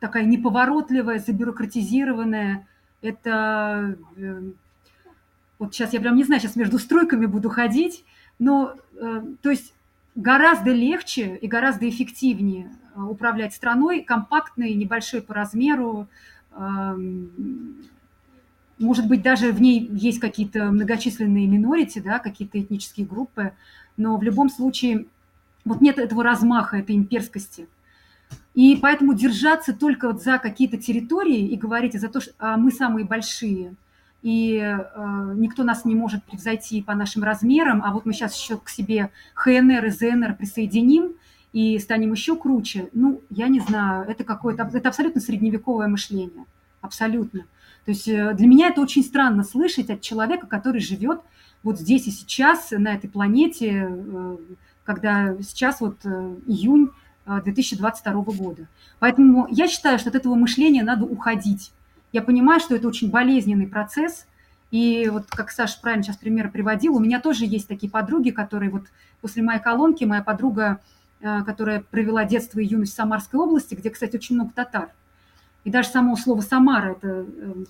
[0.00, 2.67] такая неповоротливая, забюрократизированная,
[3.02, 4.54] это эм,
[5.58, 8.04] вот сейчас я прям не знаю, сейчас между стройками буду ходить,
[8.38, 9.74] но э, то есть
[10.14, 16.08] гораздо легче и гораздо эффективнее э, управлять страной, компактной, небольшой по размеру,
[16.52, 17.76] эм,
[18.78, 23.52] может быть, даже в ней есть какие-то многочисленные минорити, да, какие-то этнические группы,
[23.96, 25.06] но в любом случае
[25.64, 27.66] вот нет этого размаха, этой имперскости–
[28.58, 32.72] и поэтому держаться только вот за какие-то территории и говорить за то, что а мы
[32.72, 33.76] самые большие,
[34.20, 38.56] и э, никто нас не может превзойти по нашим размерам, а вот мы сейчас еще
[38.56, 41.12] к себе ХНР и ЗНР присоединим
[41.52, 42.88] и станем еще круче.
[42.94, 46.44] Ну, я не знаю, это какое-то, это абсолютно средневековое мышление,
[46.80, 47.42] абсолютно.
[47.84, 51.20] То есть э, для меня это очень странно слышать от человека, который живет
[51.62, 54.36] вот здесь и сейчас, на этой планете, э,
[54.82, 56.90] когда сейчас вот э, июнь
[57.44, 58.66] 2022 года.
[58.98, 61.72] Поэтому я считаю, что от этого мышления надо уходить.
[62.12, 64.26] Я понимаю, что это очень болезненный процесс,
[64.70, 68.70] и вот как Саша правильно сейчас примеры приводил, у меня тоже есть такие подруги, которые
[68.70, 68.84] вот
[69.20, 70.80] после моей колонки, моя подруга,
[71.20, 74.90] которая провела детство и юность в Самарской области, где, кстати, очень много татар,
[75.64, 77.66] и даже само слово «Самара»– это эм,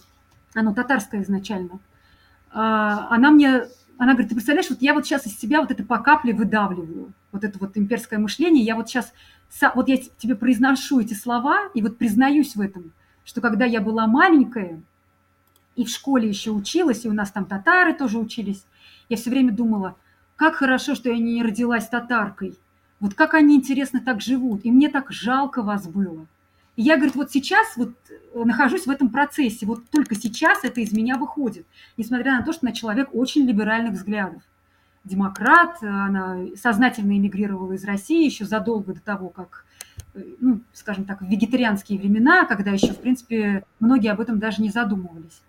[0.55, 1.81] оно татарское изначально.
[2.53, 3.65] А, она мне,
[3.99, 7.13] она говорит, ты представляешь, вот я вот сейчас из себя вот это по капле выдавливаю,
[7.33, 9.13] вот это вот имперское мышление, я вот сейчас,
[9.75, 12.93] вот я тебе произношу эти слова и вот признаюсь в этом,
[13.25, 14.81] что когда я была маленькая
[15.77, 18.65] и в школе еще училась, и у нас там татары тоже учились,
[19.09, 19.97] я все время думала,
[20.37, 22.57] как хорошо, что я не родилась татаркой,
[23.01, 26.27] вот как они, интересно, так живут, и мне так жалко вас было–
[26.79, 30.81] и я, говорит, вот сейчас вот э, нахожусь в этом процессе, вот только сейчас это
[30.81, 34.43] из меня выходит, несмотря на то, что она человек очень либеральных взглядов.
[35.09, 39.65] Демократ, она сознательно эмигрировала из России еще задолго до того, как,
[40.15, 44.63] э, ну, скажем так, в вегетарианские времена, когда еще, в принципе, многие об этом даже
[44.63, 45.43] не задумывались.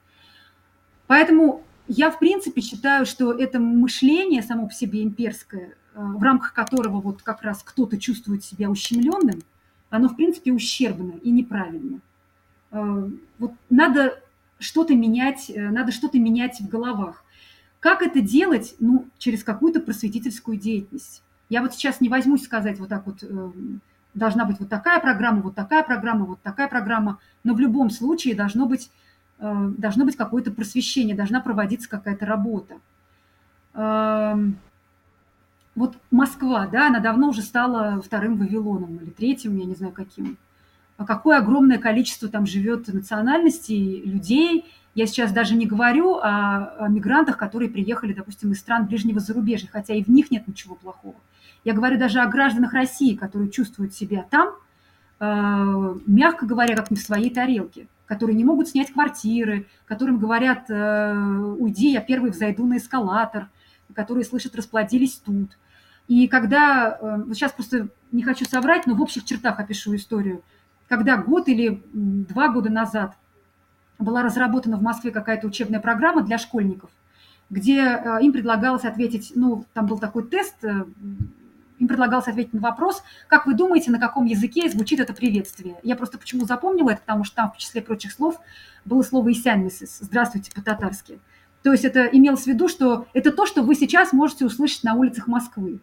[1.08, 6.54] Поэтому я, в принципе, считаю, что это мышление само по себе имперское, э, в рамках
[6.54, 9.42] которого вот как раз кто-то чувствует себя ущемленным–
[9.90, 12.00] оно, в принципе, ущербно и неправильно.
[12.72, 14.22] Э, вот надо
[14.60, 17.24] что-то менять, э, надо что-то менять в головах.
[17.80, 18.76] Как это делать?
[18.80, 21.24] Ну, через какую-то просветительскую деятельность.
[21.50, 23.52] Я вот сейчас не возьмусь сказать вот так вот, э,
[24.14, 28.36] должна быть вот такая программа, вот такая программа, вот такая программа, но в любом случае
[28.36, 28.92] должно быть,
[29.40, 32.76] должно быть какое-то просвещение, должна проводиться какая-то работа.
[33.74, 34.58] Эм,
[35.76, 40.38] вот Москва, да, она давно уже стала вторым Вавилоном или третьим, я не знаю каким.
[40.98, 44.66] А какое огромное количество там живет национальностей, людей.
[45.00, 49.94] Я сейчас даже не говорю о, мигрантах, которые приехали, допустим, из стран ближнего зарубежья, хотя
[49.94, 51.16] и в них нет ничего плохого.
[51.64, 54.50] Я говорю даже о гражданах России, которые чувствуют себя там,
[55.22, 60.70] э, мягко говоря, как не в своей тарелке, которые не могут снять квартиры, которым говорят,
[60.70, 61.14] э,
[61.58, 63.48] уйди, я первый взойду на эскалатор,
[63.94, 65.58] которые слышат, расплодились тут–
[66.10, 70.42] и когда, э, вот сейчас просто не хочу соврать, но в общих чертах опишу историю,
[70.88, 73.16] когда год или два года назад
[74.00, 76.90] была разработана в Москве какая-то учебная программа для школьников,
[77.50, 80.86] где э, им предлагалось ответить, ну, там был такой тест, э,
[81.78, 85.78] им предлагалось ответить на вопрос, как вы думаете, на каком языке звучит это приветствие?
[85.84, 88.40] Я просто почему запомнила это, потому что там в числе прочих слов
[88.86, 91.20] было слово «исянмисис»– «здравствуйте» по-татарски.
[91.64, 94.94] То есть это имелось в виду, что это то, что вы сейчас можете услышать на
[94.94, 95.80] улицах Москвы.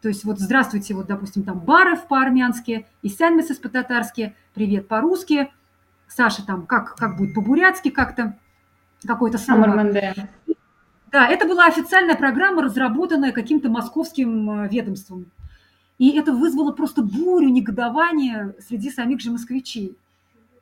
[0.00, 5.50] То есть вот здравствуйте, вот, допустим, там Баров по-армянски, и Сянмесес по-татарски, привет по-русски,
[6.08, 8.38] Саша там как, как будет по-бурятски как-то,
[9.04, 9.60] какое-то слово.
[11.10, 15.26] Да, это была официальная программа, разработанная каким-то московским э, ведомством.
[15.96, 19.96] И это вызвало просто бурю негодования среди самих же москвичей.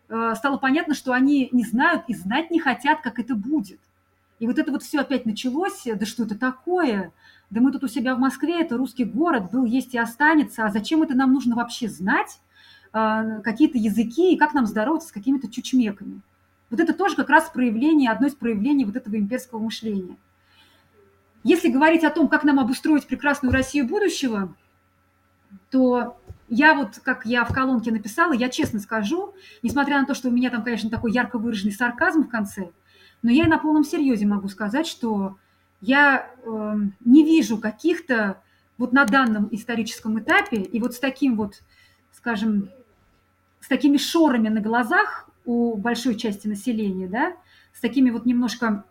[0.09, 3.81] Э, стало понятно, что они не знают и знать не хотят, как это будет.
[4.39, 7.13] И вот это вот все опять началось, да что это такое?
[7.51, 10.71] да мы тут у себя в Москве, это русский город, был, есть и останется, а
[10.71, 12.41] зачем это нам нужно вообще знать,
[12.93, 16.21] какие-то языки и как нам здороваться с какими-то чучмеками.
[16.71, 20.17] Вот это тоже как раз проявление, одно из проявлений вот этого имперского мышления.
[21.45, 24.53] Если говорить о том, как нам обустроить прекрасную Россию будущего,
[25.71, 26.17] то
[26.49, 30.33] я вот, как я в колонке написала, я честно скажу, несмотря на то, что у
[30.33, 32.71] меня там, конечно, такой ярко выраженный сарказм в конце,
[33.23, 35.37] но я и на полном серьезе могу сказать, что
[35.81, 36.75] я э,
[37.05, 38.43] не вижу каких-то
[38.79, 41.63] вот на данном историческом этапе и вот с таким вот,
[42.27, 42.71] скажем,
[43.61, 47.37] с такими шорами на глазах у большой части населения, да,
[47.73, 48.85] с такими вот немножко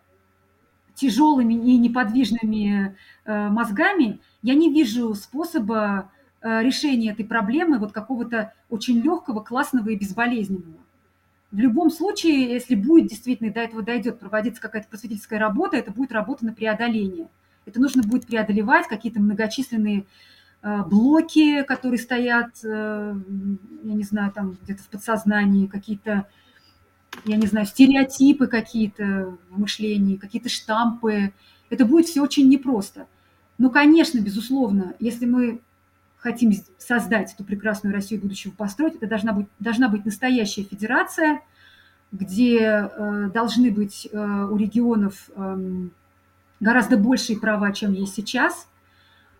[0.94, 6.10] тяжелыми и неподвижными э, мозгами, я не вижу способа
[6.40, 10.80] э, решения этой проблемы вот какого-то очень легкого, классного и безболезненного.
[11.52, 16.10] В любом случае, если будет действительно до этого дойдет проводиться какая-то просветительская работа, это будет
[16.10, 17.28] работа на преодоление.
[17.66, 20.06] Это нужно будет преодолевать какие-то многочисленные
[20.66, 23.14] блоки, которые стоят, э,
[23.84, 26.26] я не знаю, там где-то в подсознании, какие-то,
[27.24, 31.32] я не знаю, стереотипы какие-то в мышлении, какие-то штампы.
[31.70, 33.06] Это будет все очень непросто.
[33.58, 35.60] Но, конечно, безусловно, если мы
[36.16, 41.42] хотим создать эту прекрасную Россию будущего построить, это должна быть, должна быть настоящая федерация,
[42.10, 45.86] где э, должны быть э, у регионов э,
[46.58, 48.68] гораздо большие права, чем есть сейчас,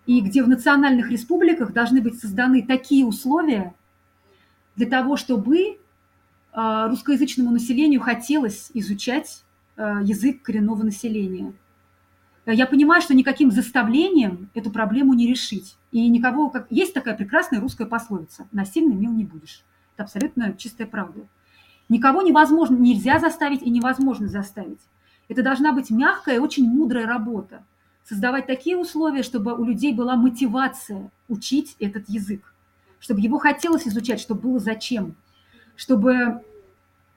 [0.07, 3.75] и где в национальных республиках должны быть созданы такие условия
[4.75, 9.43] для того, чтобы э, русскоязычному населению хотелось изучать
[9.75, 11.53] э, язык коренного населения.
[12.45, 15.75] Я понимаю, что никаким заставлением эту проблему не решить.
[15.91, 19.65] И никого, как есть такая прекрасная русская пословица: "Насильно мил не будешь".
[19.93, 21.27] Это абсолютно чистая правда.
[21.89, 24.79] Никого невозможно, нельзя заставить и невозможно заставить.
[25.27, 27.65] Это должна быть мягкая, очень мудрая работа.
[28.07, 32.53] Создавать такие условия, чтобы у людей была мотивация учить этот язык,
[33.01, 35.15] чтобы его хотелось изучать, чтобы было зачем,
[35.75, 36.41] чтобы,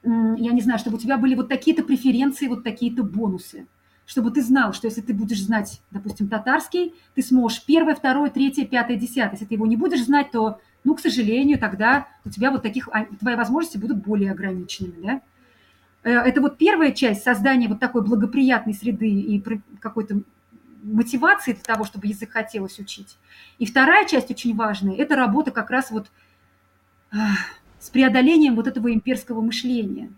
[0.03, 3.69] я не знаю, чтобы у тебя были вот такие-то преференции, вот такие-то бонусы,
[4.05, 8.67] чтобы ты знал, что если ты будешь знать, допустим, татарский, ты сможешь первое, второе, третье,
[8.67, 9.35] пятое, десятое.
[9.35, 12.89] Если ты его не будешь знать, то ну, к сожалению, тогда у тебя вот таких,
[12.91, 15.21] а, твои возможности будут более ограниченными, да.
[16.03, 19.41] Э, это вот первая часть создания вот такой благоприятной среды и
[19.79, 20.23] какой-то
[20.83, 23.17] мотивации для того, чтобы язык хотелось учить.
[23.59, 26.11] И вторая часть очень важная– это работа как раз вот
[27.79, 30.11] с преодолением вот этого имперского мышления.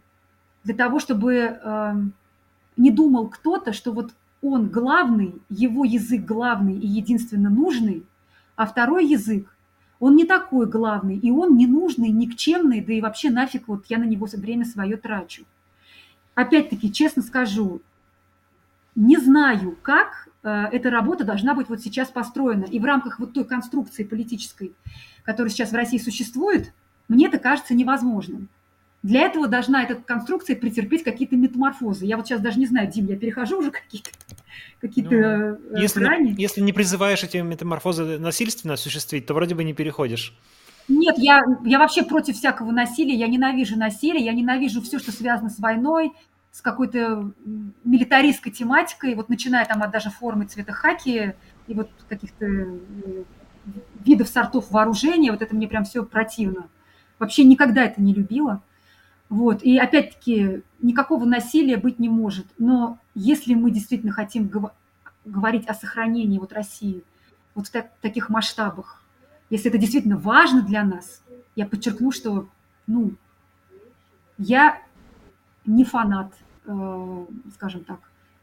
[0.64, 1.94] Для того, чтобы э,
[2.76, 8.04] не думал кто-то, что вот он главный, его язык главный и единственно нужный,
[8.56, 9.48] а второй язык
[10.02, 14.04] он не такой главный, и он ненужный, никчемный, да и вообще нафиг вот я на
[14.04, 15.44] него время свое трачу.
[16.34, 17.80] Опять-таки, честно скажу,
[18.96, 22.64] не знаю, как эта работа должна быть вот сейчас построена.
[22.64, 24.72] И в рамках вот той конструкции политической,
[25.24, 26.72] которая сейчас в России существует,
[27.09, 28.49] мне это кажется невозможным.
[29.03, 32.07] Для этого должна эта конструкция претерпеть какие-то метаморфозы.
[32.07, 34.11] Я вот сейчас даже не знаю, Дим, я перехожу уже какие-то
[34.80, 36.34] какие-то ну, если, грани.
[36.38, 40.36] Если не призываешь эти метаморфозы насильственно осуществить, то вроде бы не переходишь.
[40.88, 45.49] Нет, я, я вообще против всякого насилия, я ненавижу насилие, я ненавижу все, что связано
[45.49, 46.12] с войной,
[46.53, 47.32] с какой-то
[47.82, 51.34] милитаристской тематикой, вот начиная там от даже формы цвета хаки
[51.66, 53.24] и вот каких-то э,
[54.05, 56.68] видов сортов вооружения, вот это мне прям все противно.
[57.18, 58.62] Вообще никогда это не любила.
[59.30, 59.62] Вот.
[59.62, 62.46] И опять-таки никакого насилия быть не может.
[62.59, 64.72] Но если мы действительно хотим гов-
[65.24, 67.03] говорить о сохранении вот России
[67.55, 69.03] вот в так, таких масштабах,
[69.48, 71.22] если это действительно важно для нас,
[71.57, 72.46] я подчеркну, что
[72.86, 73.12] ну,
[74.36, 74.82] я
[75.66, 76.32] не фанат,
[76.66, 78.00] э, скажем так,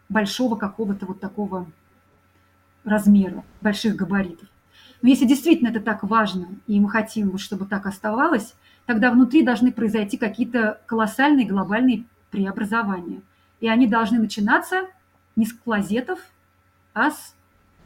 [0.08, 1.68] большого какого-то вот такого
[2.84, 4.48] размера, больших габаритов.
[5.02, 8.56] Но если действительно это так важно, и мы хотим, чтобы так оставалось,
[8.86, 13.22] тогда внутри должны произойти какие-то колоссальные глобальные преобразования.
[13.62, 14.88] И они должны начинаться
[15.36, 16.20] не с клозетов,
[16.94, 17.36] а с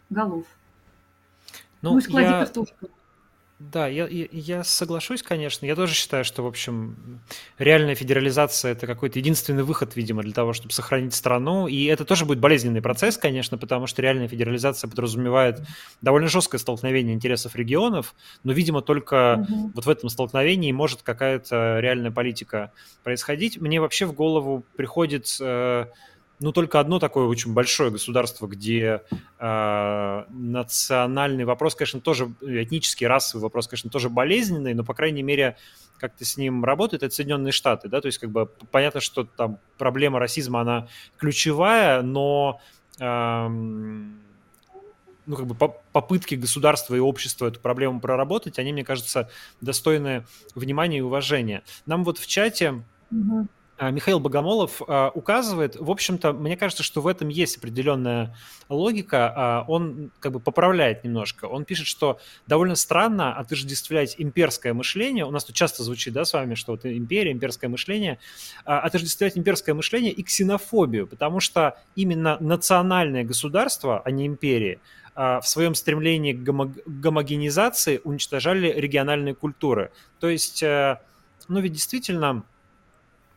[0.09, 0.45] голов.
[1.81, 2.53] Ну, ну из клозетов я...
[2.53, 2.71] тоже.
[3.71, 5.65] Да, я, я, соглашусь, конечно.
[5.65, 7.21] Я тоже считаю, что, в общем,
[7.57, 11.67] реальная федерализация– это какой-то единственный выход, видимо, для того, чтобы сохранить страну.
[11.67, 15.61] И это тоже будет болезненный процесс, конечно, потому что реальная федерализация подразумевает
[16.01, 19.71] довольно жесткое столкновение интересов регионов, но, видимо, только угу.
[19.75, 22.71] вот в этом столкновении может какая-то реальная политика
[23.03, 23.61] происходить.
[23.61, 25.85] Мне вообще в голову приходит э,
[26.43, 29.01] ну, только одно такое очень большое государство, где
[29.39, 35.55] э, национальный вопрос, конечно, тоже, этнический, расовый вопрос, конечно, тоже болезненный, но, по крайней мере,
[35.99, 39.57] как-то с ним работает, это Соединенные Штаты, да, то есть как бы понятно, что там
[39.77, 42.59] проблема расизма, она ключевая, но
[42.99, 45.55] э, ну, как бы
[45.93, 49.29] попытки государства и общества эту проблему проработать, они, мне кажется,
[49.61, 50.25] достойны
[50.55, 51.63] внимания и уважения.
[51.85, 52.83] Нам вот в чате...
[53.11, 53.45] А,
[53.91, 58.35] Михаил Богомолов а, указывает, в общем-то, мне кажется, что в этом есть определенная
[58.69, 61.45] логика, а, он как бы поправляет немножко.
[61.45, 66.33] Он пишет, что довольно странно отождествлять имперское мышление, у нас тут часто звучит, да, с
[66.33, 68.19] вами, что вот империя, имперское мышление,
[68.65, 74.79] отождествлять имперское мышление и ксенофобию, потому что именно национальное государство, а не империи,
[75.15, 79.91] в своем стремлении к гомогенизации уничтожали региональные культуры.
[80.19, 80.99] То есть, э,
[81.47, 82.43] ну ведь действительно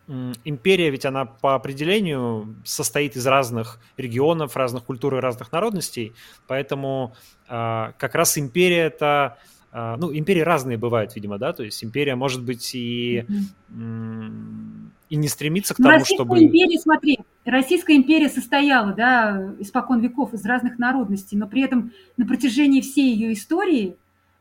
[0.08, 6.12] империя ведь она по определению состоит из разных регионов, разных культур и разных народностей,
[6.46, 7.14] поэтому
[7.48, 9.38] э, как раз империя это,
[9.72, 13.24] э, ну, империи разные бывают, видимо, да, то есть империя может быть и,
[13.68, 14.90] mm-hmm.
[15.10, 16.38] и не стремится к тому, Российская чтобы...
[16.38, 22.26] империя, смотри, Российская империя состояла, да, испокон веков из разных народностей, но при этом на
[22.26, 23.96] протяжении всей ее истории,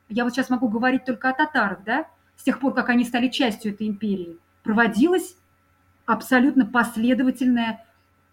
[0.10, 2.06] я вот сейчас могу говорить только о татарах, да,
[2.36, 5.36] с тех пор, как они стали частью этой империи, проводилась
[6.06, 7.86] абсолютно последовательная,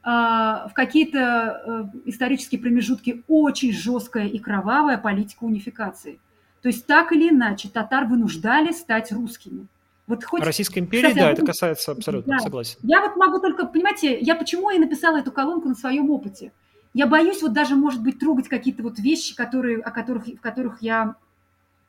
[0.04, 6.18] в какие-то э, исторические промежутки очень жесткая и кровавая политика унификации.
[6.60, 9.68] То есть так или иначе татар вынуждали стать русскими.
[10.08, 10.42] Вот хоть...
[10.42, 12.40] Российской империи, Кстати, да, это касается абсолютно, да.
[12.40, 12.78] согласен.
[12.82, 16.52] Я вот могу только, понимаете, я почему я написала эту колонку на своем опыте?
[16.94, 20.82] Я боюсь вот даже, может быть, трогать какие-то вот вещи, которые, о которых, в которых
[20.82, 21.14] я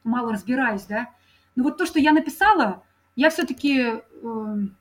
[0.04, 1.10] мало разбираюсь, да.
[1.56, 2.84] Но вот то, что я написала,
[3.16, 4.02] я все-таки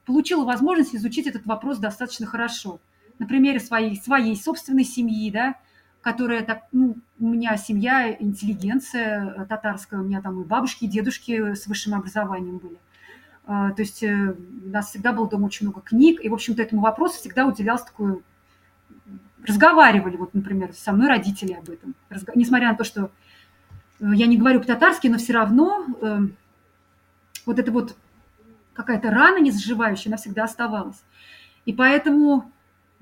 [0.04, 2.80] получила возможность изучить этот вопрос достаточно хорошо.
[3.18, 5.56] На примере своей, своей собственной семьи, да,
[6.00, 10.88] которая так, ну, у меня семья, интеллигенция э, татарская, у меня там и бабушки, и
[10.88, 12.78] дедушки с высшим образованием были.
[13.46, 16.62] А, то есть э, у нас всегда было дома очень много книг, и, в общем-то,
[16.62, 18.18] этому вопросу всегда уделялось такое...
[19.44, 21.94] Разговаривали, вот, например, со мной родители об этом.
[22.08, 22.32] Разго...
[22.36, 23.10] Несмотря на то, что
[24.00, 26.18] э, я не говорю по-татарски, но все равно э,
[27.46, 27.96] вот эта вот
[28.74, 31.02] какая-то рана незаживающая, она всегда оставалась.
[31.64, 32.52] И поэтому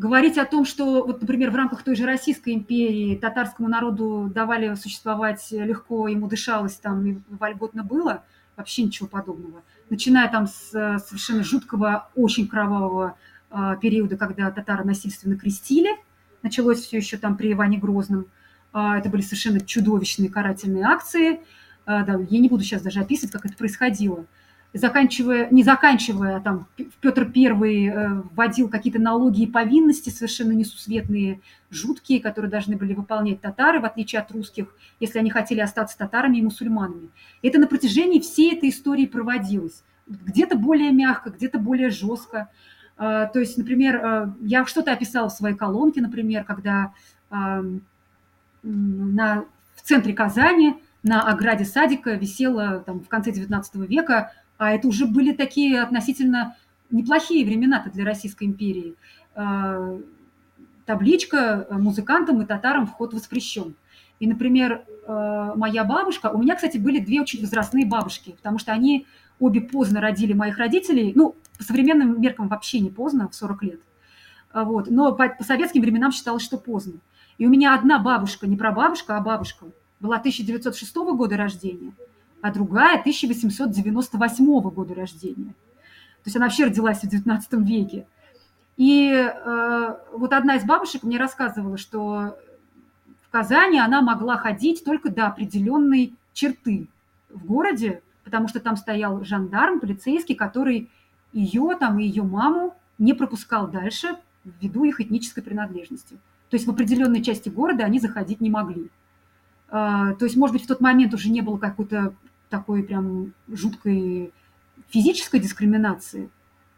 [0.01, 4.75] Говорить о том, что, вот, например, в рамках той же Российской империи татарскому народу давали
[4.75, 8.25] существовать легко, ему дышалось там и вольготно было,
[8.57, 9.63] вообще ничего подобного.
[9.91, 13.15] Начиная там с совершенно жуткого, очень кровавого
[13.51, 15.91] э, периода, когда татары насильственно крестили,
[16.43, 18.25] началось все еще там при Иване Грозном,
[18.73, 21.41] э, это были совершенно чудовищные карательные акции,
[21.85, 24.25] да, я не буду сейчас даже описывать, как это происходило–
[24.73, 26.67] заканчивая, не заканчивая, а там
[27.01, 31.41] Петр I э, вводил какие-то налоги и повинности совершенно несусветные,
[31.71, 36.39] жуткие, которые должны были выполнять татары, в отличие от русских, если они хотели остаться татарами
[36.39, 37.09] и мусульманами.
[37.43, 39.83] Это на протяжении всей этой истории проводилось.
[40.07, 42.49] Где-то более мягко, где-то более жестко.
[42.97, 46.93] Э, то есть, например, э, я что-то описала в своей колонке, например, когда
[48.63, 49.45] на,
[49.77, 55.07] в центре Казани на ограде садика висела там, в конце XIX века а это уже
[55.07, 56.55] были такие относительно
[56.91, 58.95] неплохие времена-то для Российской империи.
[59.35, 59.99] А,
[60.85, 63.75] табличка музыкантам и татарам вход воспрещен.
[64.19, 68.73] И, например, а, моя бабушка, у меня, кстати, были две очень возрастные бабушки, потому что
[68.73, 69.07] они
[69.39, 73.81] обе поздно родили моих родителей, ну, по современным меркам вообще не поздно, в 40 лет.
[74.53, 74.91] А, вот.
[74.91, 77.01] Но по, по советским временам считалось, что поздно.
[77.39, 79.65] И у меня одна бабушка, не прабабушка, а бабушка,
[80.01, 81.93] была 1906 года рождения–
[82.43, 85.55] а другая 1898 года рождения.
[86.23, 88.07] То есть она вообще родилась в XIX веке.
[88.77, 92.37] И э, вот одна из бабушек мне рассказывала, что
[93.23, 96.89] в Казани она могла ходить только до определенной черты
[97.29, 100.89] в городе, потому что там стоял жандарм, полицейский, который
[101.33, 106.15] ее там и ее маму не пропускал дальше ввиду их этнической принадлежности.
[106.49, 108.89] То есть в определенной части города они заходить не могли.
[109.69, 112.15] Э, то есть, может быть, в тот момент уже не было какой-то
[112.51, 114.33] такой прям жуткой
[114.91, 116.29] физической дискриминации,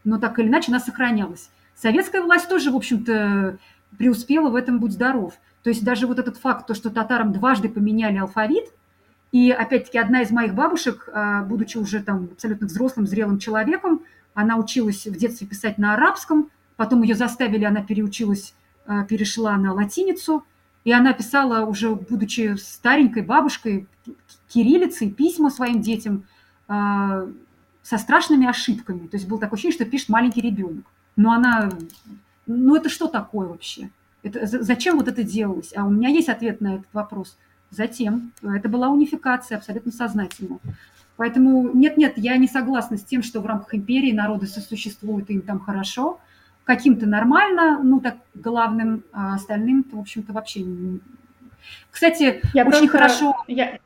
[0.04, 1.50] но так или иначе она сохранялась.
[1.74, 3.58] Советская власть тоже, в общем-то,
[3.98, 5.34] преуспела в этом «Будь здоров».
[5.62, 8.66] То есть даже вот этот факт, то, что татарам дважды поменяли алфавит,
[9.32, 14.02] и опять-таки одна из моих бабушек, а, будучи уже там абсолютно взрослым, зрелым человеком,
[14.34, 18.54] она училась в детстве писать на арабском, потом ее заставили, она переучилась,
[18.86, 20.44] а, перешла на латиницу,
[20.84, 23.86] и она писала уже, будучи старенькой бабушкой,
[24.52, 26.24] кириллицей письма своим детям
[26.68, 27.32] э,
[27.82, 29.06] со страшными ошибками.
[29.06, 30.84] То есть было такое ощущение, что пишет маленький ребенок.
[31.16, 31.70] Но она...
[32.46, 33.90] Ну это что такое вообще?
[34.22, 35.72] Это, зачем вот это делалось?
[35.74, 37.36] А у меня есть ответ на этот вопрос.
[37.70, 38.32] Затем.
[38.42, 40.58] Это была унификация абсолютно сознательно.
[41.16, 45.60] Поэтому нет-нет, я не согласна с тем, что в рамках империи народы сосуществуют, им там
[45.60, 46.20] хорошо.
[46.64, 50.64] Каким-то нормально, ну так главным, а остальным, в общем-то, вообще.
[51.90, 52.88] Кстати, я очень просто...
[52.88, 53.44] хорошо...
[53.46, 53.78] Я...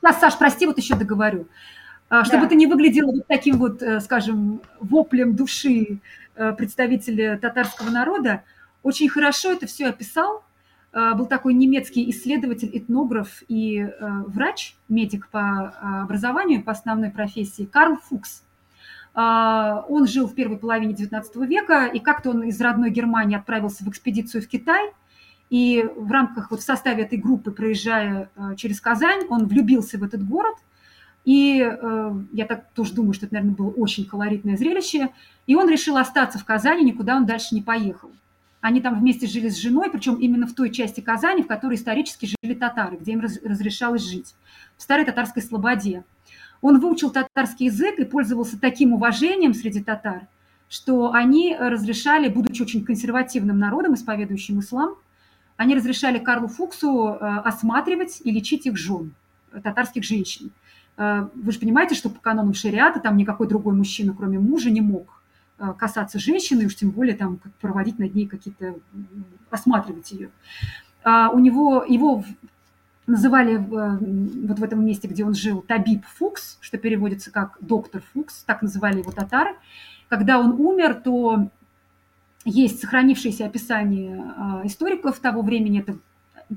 [0.00, 1.48] Сейчас, Саш, прости, вот еще договорю.
[2.08, 2.46] А, чтобы да.
[2.46, 5.98] это не выглядело вот таким вот, э, скажем, воплем души
[6.34, 8.44] э, представителя татарского народа,
[8.82, 10.42] очень хорошо это все описал.
[10.92, 13.90] А, был такой немецкий исследователь, этнограф и э,
[14.26, 18.42] врач, медик по образованию, по основной профессии, Карл Фукс.
[19.12, 23.84] А, он жил в первой половине XIX века, и как-то он из родной Германии отправился
[23.84, 24.92] в экспедицию в Китай–
[25.50, 30.02] и в рамках, вот в составе этой группы, проезжая э, через Казань, он влюбился в
[30.02, 30.56] этот город.
[31.24, 35.08] И э, я так тоже думаю, что это, наверное, было очень колоритное зрелище.
[35.46, 38.10] И он решил остаться в Казани, никуда он дальше не поехал.
[38.60, 42.26] Они там вместе жили с женой, причем именно в той части Казани, в которой исторически
[42.42, 44.34] жили татары, где им разрешалось жить,
[44.76, 46.02] в старой татарской слободе.
[46.60, 50.26] Он выучил татарский язык и пользовался таким уважением среди татар,
[50.68, 54.96] что они разрешали, будучи очень консервативным народом, исповедующим ислам,
[55.58, 59.12] они разрешали Карлу Фуксу э, осматривать и лечить их жен,
[59.52, 60.52] э, татарских женщин.
[60.96, 64.80] Э, вы же понимаете, что по канонам шариата там никакой другой мужчина, кроме мужа, не
[64.80, 65.18] мог
[65.76, 68.76] касаться женщины, уж тем более там проводить над ней какие-то,
[69.50, 70.30] осматривать ее.
[71.02, 72.22] А у него, его
[73.08, 78.44] называли вот в этом месте, где он жил, Табиб Фукс, что переводится как доктор Фукс,
[78.44, 79.56] так называли его татары.
[80.06, 81.50] Когда он умер, то
[82.44, 84.16] есть сохранившееся описание
[84.64, 85.98] историков того времени, это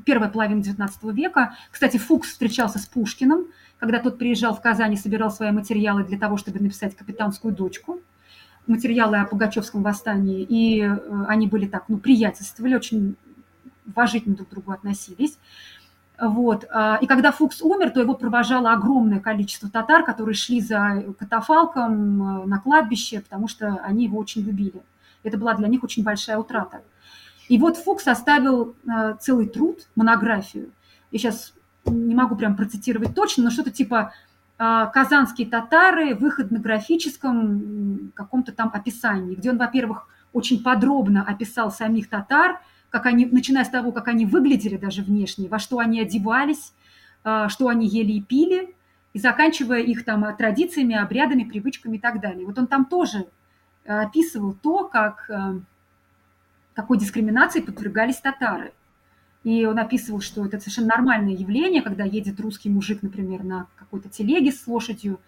[0.05, 1.55] первая половина XIX века.
[1.71, 3.47] Кстати, Фукс встречался с Пушкиным,
[3.79, 7.99] когда тот приезжал в Казань и собирал свои материалы для того, чтобы написать «Капитанскую дочку»,
[8.67, 10.97] материалы о Пугачевском восстании, и э,
[11.27, 13.15] они были так, ну, приятельствовали, очень
[13.87, 15.37] уважительно друг к другу относились.
[16.19, 16.67] Вот.
[16.71, 22.43] А, и когда Фукс умер, то его провожало огромное количество татар, которые шли за катафалком
[22.43, 24.81] э, на кладбище, потому что они его очень любили.
[25.23, 26.81] Это была для них очень большая утрата.
[27.48, 30.72] И вот Фукс оставил э, целый труд, монографию.
[31.11, 31.53] Я сейчас
[31.85, 34.14] не могу прям процитировать точно, но что-то типа
[34.57, 36.15] э, «Казанские татары.
[36.15, 43.06] в их этнографическом каком-то там описании», где он, во-первых, очень подробно описал самих татар, как
[43.06, 46.73] они, начиная с того, как они выглядели даже внешне, во что они одевались,
[47.23, 48.76] э, что они ели и пили,
[49.14, 52.45] и заканчивая их там традициями, обрядами, привычками и так далее.
[52.45, 53.27] Вот он там тоже
[53.85, 55.29] описывал то, как
[56.73, 58.73] какой дискриминации подвергались татары.
[59.43, 64.07] И он описывал, что это совершенно нормальное явление, когда едет русский мужик, например, на какой-то
[64.07, 65.19] телеге с лошадью,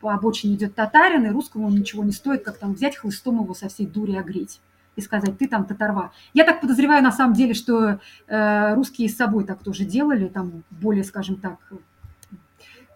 [0.00, 3.68] по обочине идет татарин, и русскому ничего не стоит, как там взять хлыстом его со
[3.68, 4.60] всей дури огреть
[4.94, 6.12] и сказать, ты там татарва.
[6.34, 10.64] Я так подозреваю на самом деле, что э, русские с собой так тоже делали, там
[10.70, 11.58] более, скажем так,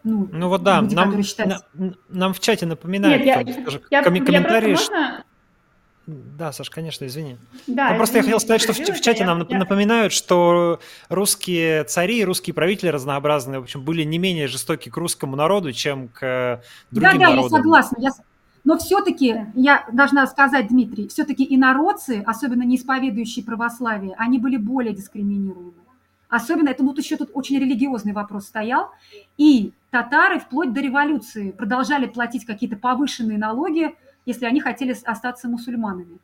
[0.03, 1.63] ну, ну вот да, люди, нам, считают...
[1.73, 5.23] на, нам в чате напоминают, Нет, там, я, скажем, я, комментарии, я просто, можно...
[6.07, 7.37] Да, Саш, конечно, извини.
[7.67, 9.59] Да, ну, просто я хотел сказать, что в, в чате нам я...
[9.59, 10.79] напоминают, что
[11.09, 16.07] русские цари, русские правители разнообразные, в общем, были не менее жестоки к русскому народу, чем
[16.09, 17.51] к другим да, да, народам.
[17.51, 17.95] Да, я согласна.
[17.99, 18.11] Я...
[18.63, 24.93] Но все-таки, я должна сказать, Дмитрий, все-таки инородцы, особенно не исповедующие православие, они были более
[24.93, 25.80] дискриминируемы.
[26.31, 28.91] Особенно, это вот еще тут очень религиозный вопрос стоял.
[29.37, 33.93] И татары вплоть до революции продолжали платить какие-то повышенные налоги,
[34.25, 36.19] если они хотели остаться мусульманами.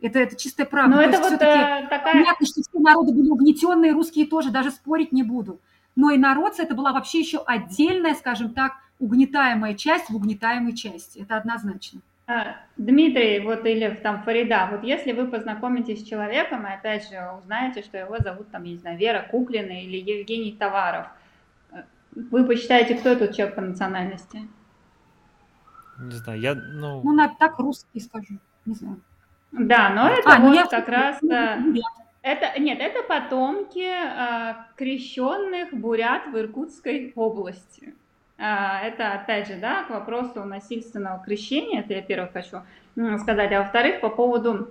[0.00, 0.96] Это, это чистая правда.
[0.96, 1.88] Но То это вот э, такая...
[1.88, 5.60] Понятно, что все народы были угнетенные, русские тоже, даже спорить не буду.
[5.94, 11.18] Но и народцы это была вообще еще отдельная, скажем так, угнетаемая часть в угнетаемой части.
[11.18, 12.00] Это однозначно.
[12.30, 17.16] А, Дмитрий, вот или там Фарида, вот если вы познакомитесь с человеком и опять же
[17.38, 21.06] узнаете, что его зовут там, я не знаю, Вера Куклина или Евгений Товаров,
[21.72, 24.46] э, вы посчитаете, кто этот человек по национальности?
[25.98, 27.00] Не знаю, я, ну...
[27.02, 28.34] Ну, на, так русский скажу,
[28.66, 29.00] не знаю.
[29.52, 30.66] Да, но это а, вот я...
[30.66, 31.18] как раз...
[32.20, 37.94] Это, нет, это потомки э, крещенных бурят в Иркутской области.
[38.38, 42.62] Э, это, опять же, да, к вопросу насильственного крещения, это я первое хочу
[43.18, 43.52] сказать.
[43.52, 44.70] А во-вторых, по поводу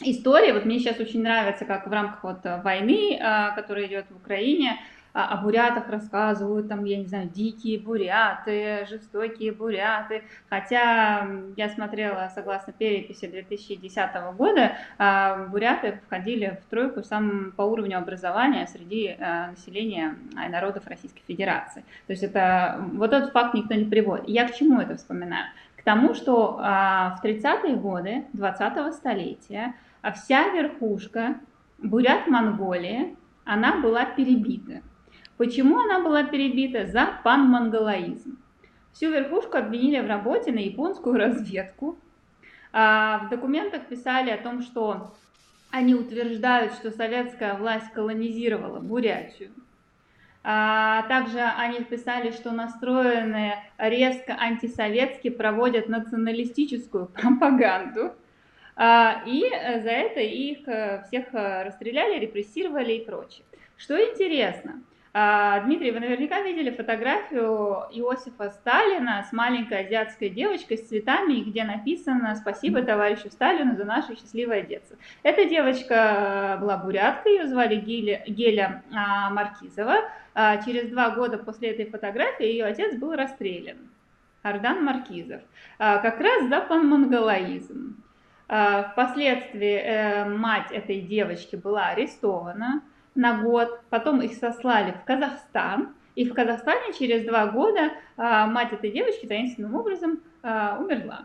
[0.00, 4.16] истории, вот мне сейчас очень нравится, как в рамках вот войны, э, которая идет в
[4.16, 4.78] Украине,
[5.16, 10.24] о бурятах рассказывают, там, я не знаю, дикие буряты, жестокие буряты.
[10.50, 11.26] Хотя
[11.56, 18.66] я смотрела, согласно переписи 2010 года, а, буряты входили в тройку сам по уровню образования
[18.66, 20.16] среди а, населения
[20.50, 21.82] народов Российской Федерации.
[22.06, 24.28] То есть это, вот этот факт никто не приводит.
[24.28, 25.46] Я к чему это вспоминаю?
[25.78, 29.74] К тому, что а, в 30-е годы 20-го столетия
[30.14, 31.36] вся верхушка
[31.78, 33.16] бурят Монголии,
[33.46, 34.82] она была перебита.
[35.36, 36.86] Почему она была перебита?
[36.86, 38.38] За панмонголоизм.
[38.92, 41.98] Всю верхушку обвинили в работе на японскую разведку.
[42.72, 45.14] А в документах писали о том, что
[45.70, 49.50] они утверждают, что советская власть колонизировала Бурятию.
[50.42, 58.14] А также они писали, что настроенные резко антисоветски проводят националистическую пропаганду.
[58.76, 63.44] А, и за это их э, всех э, расстреляли, репрессировали и прочее.
[63.76, 64.82] Что интересно–
[65.16, 72.34] Дмитрий, вы наверняка видели фотографию Иосифа Сталина с маленькой азиатской девочкой с цветами, где написано
[72.34, 74.98] «Спасибо товарищу Сталину за наше счастливое детство».
[75.22, 80.00] Эта девочка была буряткой, ее звали Геля, Геля а, Маркизова.
[80.34, 83.78] А, через два года после этой фотографии ее отец был расстрелян.
[84.42, 85.40] Ардан Маркизов.
[85.78, 87.96] Как раз за панмонголоизм.
[88.46, 92.82] Впоследствии э, мать этой девочки была арестована
[93.16, 98.72] на год, потом их сослали в Казахстан, и в Казахстане через два года а, мать
[98.72, 101.24] этой девочки таинственным образом а, умерла.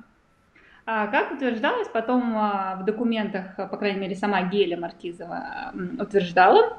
[0.85, 6.77] А, как утверждалось потом в документах, по крайней мере, сама Геля Маркизова утверждала,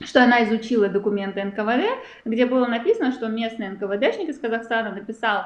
[0.00, 1.86] что она изучила документы НКВД,
[2.24, 5.44] где было написано, что местный НКВДшник из Казахстана написал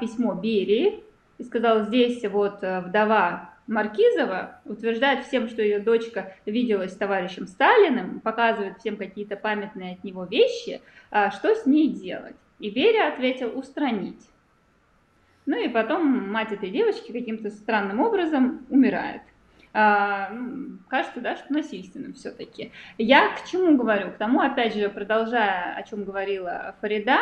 [0.00, 1.04] письмо Берии
[1.40, 7.46] и сказал, здесь вот э, вдова Маркизова утверждает всем, что ее дочка виделась с товарищем
[7.46, 10.82] Сталиным, показывает всем какие-то памятные от него вещи,
[11.12, 12.34] а что с ней делать?
[12.58, 14.28] И Берия ответил устранить.
[15.46, 19.22] Ну и потом мать этой девочки каким-то странным образом умирает.
[19.72, 22.72] А, ну, кажется, да, что насильственным все-таки.
[22.98, 24.10] Я к чему говорю?
[24.10, 27.20] К тому, опять же, продолжая, о чем говорила Фарида,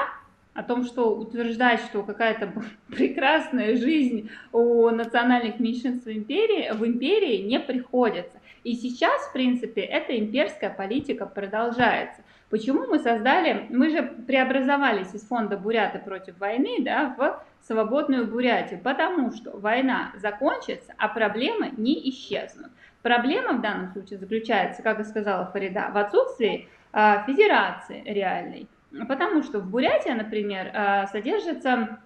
[0.59, 2.53] о том, что утверждать, что какая-то
[2.89, 8.41] прекрасная жизнь у национальных меньшинств в империи, в империи не приходится.
[8.65, 12.23] И сейчас, в принципе, эта имперская политика продолжается.
[12.51, 18.81] Почему мы создали, мы же преобразовались из фонда Буряты против войны да, в свободную Бурятию,
[18.81, 22.73] потому что война закончится, а проблемы не исчезнут.
[23.03, 28.67] Проблема в данном случае заключается, как и сказала Фарида, в отсутствии э, федерации реальной.
[29.07, 31.99] Потому что в Бурятии, например, э, содержится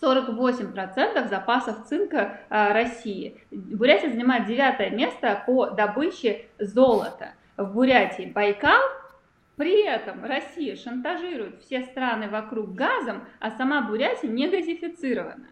[0.00, 3.40] 48% запасов цинка э, России.
[3.50, 7.34] Бурятия занимает девятое место по добыче золота.
[7.56, 8.80] В Бурятии Байкал
[9.56, 15.46] при этом Россия шантажирует все страны вокруг газом, а сама Бурятия не газифицирована.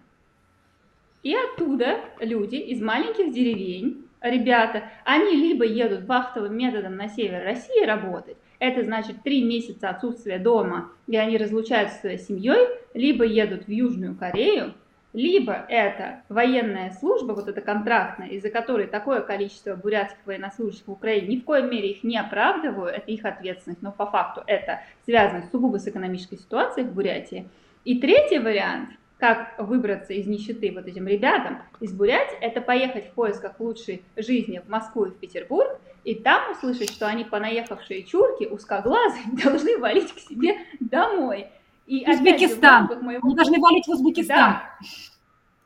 [1.23, 7.85] И оттуда люди из маленьких деревень, ребята, они либо едут вахтовым методом на север России
[7.85, 13.67] работать, это значит три месяца отсутствия дома, и они разлучаются со своей семьей, либо едут
[13.67, 14.75] в Южную Корею,
[15.13, 21.27] либо это военная служба, вот эта контрактная, из-за которой такое количество бурятских военнослужащих в Украине,
[21.27, 25.43] ни в коей мере их не оправдываю, это их ответственность, но по факту это связано
[25.51, 27.49] сугубо с экономической ситуацией в Бурятии.
[27.85, 33.15] И третий вариант, как выбраться из нищеты вот этим ребятам из Бурятии, это поехать в
[33.15, 38.47] поисках лучшей жизни в Москву и в Петербург, и там услышать, что они понаехавшие чурки,
[38.47, 41.49] узкоглазые, должны валить к себе домой.
[41.87, 42.89] И Узбекистан.
[42.89, 43.29] Же, моего...
[43.29, 44.37] Мы должны валить в Узбекистан.
[44.39, 44.71] Да.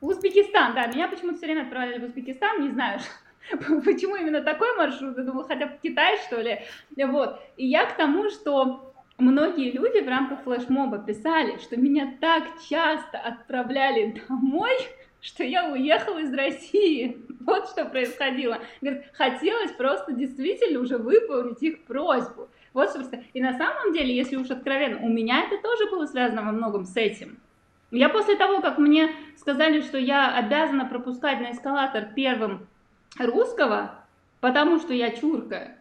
[0.00, 0.86] Узбекистан, да.
[0.86, 3.00] Меня почему-то все время отправляли в Узбекистан, не знаю,
[3.84, 5.16] почему именно такой маршрут.
[5.16, 6.60] Я думала, хотя бы Китай, что ли.
[6.96, 7.40] Вот.
[7.56, 13.18] И я к тому, что многие люди в рамках флешмоба писали, что меня так часто
[13.18, 14.72] отправляли домой,
[15.26, 17.18] что я уехала из России.
[17.46, 18.58] Вот что происходило.
[18.80, 22.48] Говорит, хотелось просто действительно уже выполнить их просьбу.
[22.74, 26.42] Вот, собственно, и на самом деле, если уж откровенно, у меня это тоже было связано
[26.42, 27.38] во многом с этим.
[27.92, 32.66] Я после того, как мне сказали, что я обязана пропускать на эскалатор первым
[33.16, 33.94] русского,
[34.40, 35.76] потому что я чурка,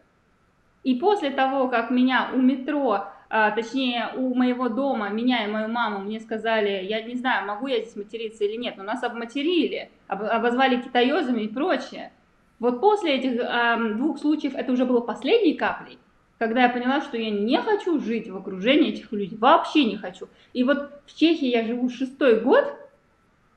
[0.84, 5.68] и после того, как меня у метро, а, точнее у моего дома, меня и мою
[5.68, 9.90] маму, мне сказали, я не знаю, могу я здесь материться или нет, но нас обматерили,
[10.08, 12.12] об, обозвали китаезами и прочее.
[12.60, 15.98] Вот после этих э, двух случаев это уже было последней каплей
[16.38, 20.28] когда я поняла, что я не хочу жить в окружении этих людей, вообще не хочу.
[20.54, 22.66] И вот в Чехии я живу шестой год,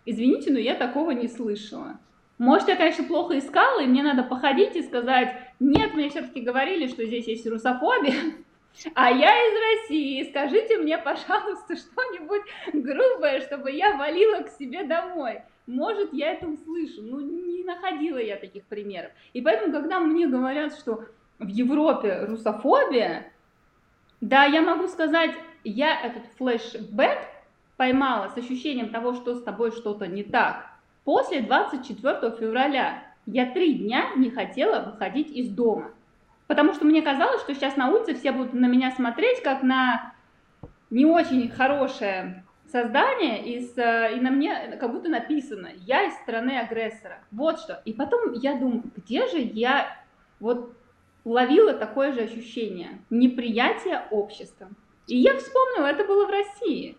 [0.06, 1.98] извините, но я такого не слышала.
[2.38, 6.86] Может, я, конечно, плохо искала, и мне надо походить и сказать, нет, мне все-таки говорили,
[6.86, 8.14] что здесь есть русофобия,
[8.94, 12.42] а я из России, скажите мне, пожалуйста, что-нибудь
[12.72, 15.42] грубое, чтобы я валила к себе домой.
[15.66, 19.10] Может, я это услышу, но не находила я таких примеров.
[19.32, 21.04] И поэтому, когда мне говорят, что
[21.38, 23.32] в Европе русофобия,
[24.20, 25.32] да, я могу сказать,
[25.64, 27.18] я этот флешбэк
[27.76, 30.66] поймала с ощущением того, что с тобой что-то не так.
[31.04, 35.92] После 24 февраля я три дня не хотела выходить из дома.
[36.48, 40.14] Потому что мне казалось, что сейчас на улице все будут на меня смотреть, как на
[40.90, 46.58] не очень хорошее создание, из, э, и на мне как будто написано «Я из страны
[46.58, 47.20] агрессора».
[47.30, 47.80] Вот что.
[47.84, 49.98] И потом я думаю, где же я
[50.40, 50.72] вот
[51.24, 54.74] ловила такое же ощущение неприятия обществом.
[55.06, 56.96] И я вспомнила, это было в России.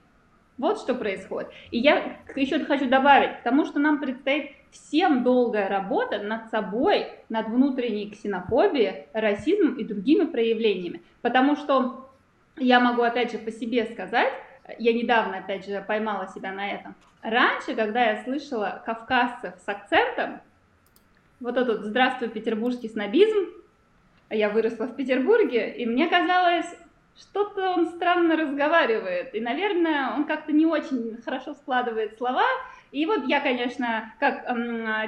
[0.59, 1.49] Вот что происходит.
[1.71, 7.07] И я еще хочу добавить к тому, что нам предстоит всем долгая работа над собой,
[7.29, 11.01] над внутренней ксенофобией, расизмом и другими проявлениями.
[11.21, 12.09] Потому что
[12.57, 14.33] я могу опять же по себе сказать,
[14.77, 16.95] я недавно опять же поймала себя на этом.
[17.21, 20.41] Раньше, когда я слышала кавказцев с акцентом,
[21.39, 23.47] вот этот «Здравствуй, петербургский снобизм»,
[24.29, 26.67] я выросла в Петербурге, и мне казалось,
[27.17, 32.45] что-то он странно разговаривает, и, наверное, он как-то не очень хорошо складывает слова.
[32.91, 34.45] И вот я, конечно, как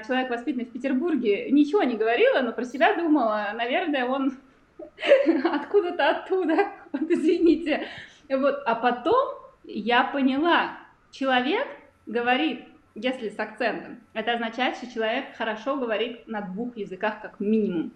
[0.06, 4.38] человек, воспитанный в Петербурге, ничего не говорила, но про себя думала, наверное, он
[5.44, 7.88] откуда-то оттуда, вот извините.
[8.30, 8.62] Вот.
[8.66, 10.78] А потом я поняла,
[11.12, 11.68] человек
[12.06, 17.92] говорит, если с акцентом, это означает, что человек хорошо говорит на двух языках как минимум.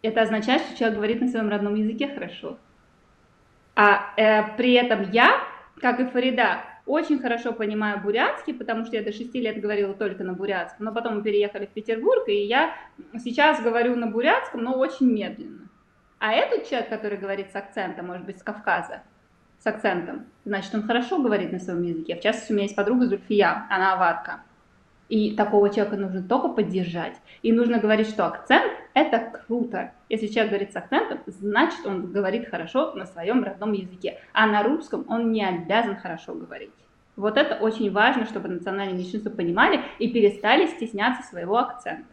[0.00, 2.56] Это означает, что человек говорит на своем родном языке хорошо.
[3.74, 5.42] А э, при этом я,
[5.80, 10.24] как и Фарида, очень хорошо понимаю бурятский, потому что я до 6 лет говорила только
[10.24, 12.72] на бурятском, но потом мы переехали в Петербург, и я
[13.18, 15.68] сейчас говорю на бурятском, но очень медленно.
[16.18, 19.02] А этот человек, который говорит с акцентом, может быть, с Кавказа,
[19.62, 22.16] с акцентом, значит, он хорошо говорит на своем языке.
[22.16, 24.42] В частности, у меня есть подруга Зульфия, она аварка.
[25.08, 27.16] И такого человека нужно только поддержать.
[27.42, 29.92] И нужно говорить, что акцент– это круто.
[30.08, 34.20] Если человек говорит с акцентом, значит, он говорит хорошо на своем родном языке.
[34.32, 36.70] А на русском он не обязан хорошо говорить.
[37.16, 42.04] Вот это очень важно, чтобы национальные меньшинства понимали и перестали стесняться своего акцента.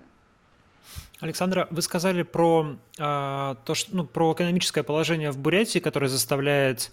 [1.20, 6.92] Александра, вы сказали про, э, то, что, ну, про экономическое положение в Бурятии, которое заставляет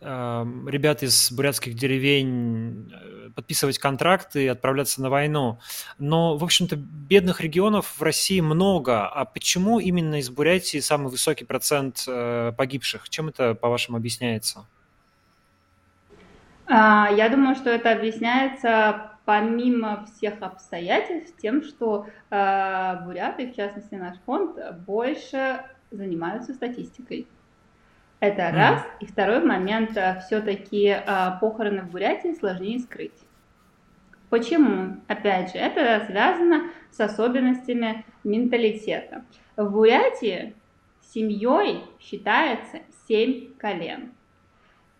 [0.00, 0.06] э,
[0.66, 2.92] ребят из бурятских деревень
[3.34, 5.58] подписывать контракты и отправляться на войну.
[5.98, 9.06] Но, в общем-то, бедных регионов в России много.
[9.06, 13.08] А почему именно из Бурятии самый высокий процент э, погибших?
[13.08, 14.66] Чем это, по-вашему, объясняется?
[16.66, 23.94] А, я думаю, что это объясняется помимо всех обстоятельств тем, что э, буряты, в частности
[23.94, 27.26] наш фонд, больше занимаются статистикой.
[28.20, 28.82] Это раз.
[29.00, 33.12] И второй момент, все-таки э, похороны в Бурятии сложнее скрыть.
[34.34, 34.96] Почему?
[35.06, 39.24] Опять же, это связано с особенностями менталитета.
[39.56, 40.56] В Бурятии
[41.02, 44.12] семьей считается семь колен.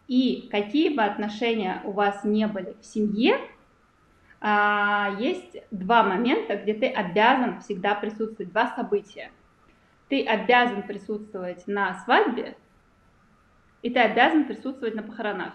[0.07, 3.41] И какие бы отношения у вас не были в семье,
[4.41, 9.33] а, есть два момента, где ты обязан всегда присутствовать, два события.
[10.09, 12.57] Ты обязан присутствовать на свадьбе,
[13.83, 15.55] и ты обязан присутствовать на похоронах.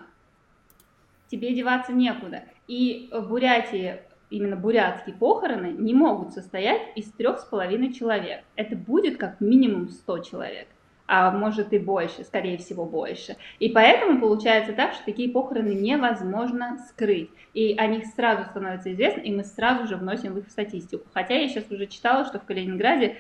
[1.30, 2.44] Тебе деваться некуда.
[2.68, 4.00] И в Бурятии
[4.30, 8.44] именно бурятские похороны не могут состоять из трех с половиной человек.
[8.56, 10.68] Это будет как минимум 100 человек
[11.12, 13.36] а может и больше, скорее всего больше.
[13.58, 17.32] И поэтому получается так, что такие похороны невозможно скрыть.
[17.56, 21.04] И о них сразу становится известно, и мы сразу же вносим в их статистику.
[21.12, 23.18] Хотя я сейчас уже читала, что в Калининграде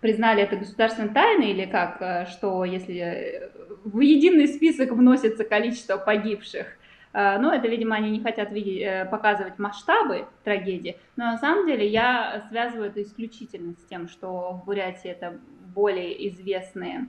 [0.00, 3.50] признали это государственной тайной, или как, э, что если
[3.84, 6.68] в единый список вносится количество погибших,
[7.12, 11.66] э, ну, это, видимо, они не хотят видеть, э, показывать масштабы трагедии, но на самом
[11.66, 15.38] деле я связываю это исключительно с тем, что в Бурятии это
[15.74, 17.08] более известные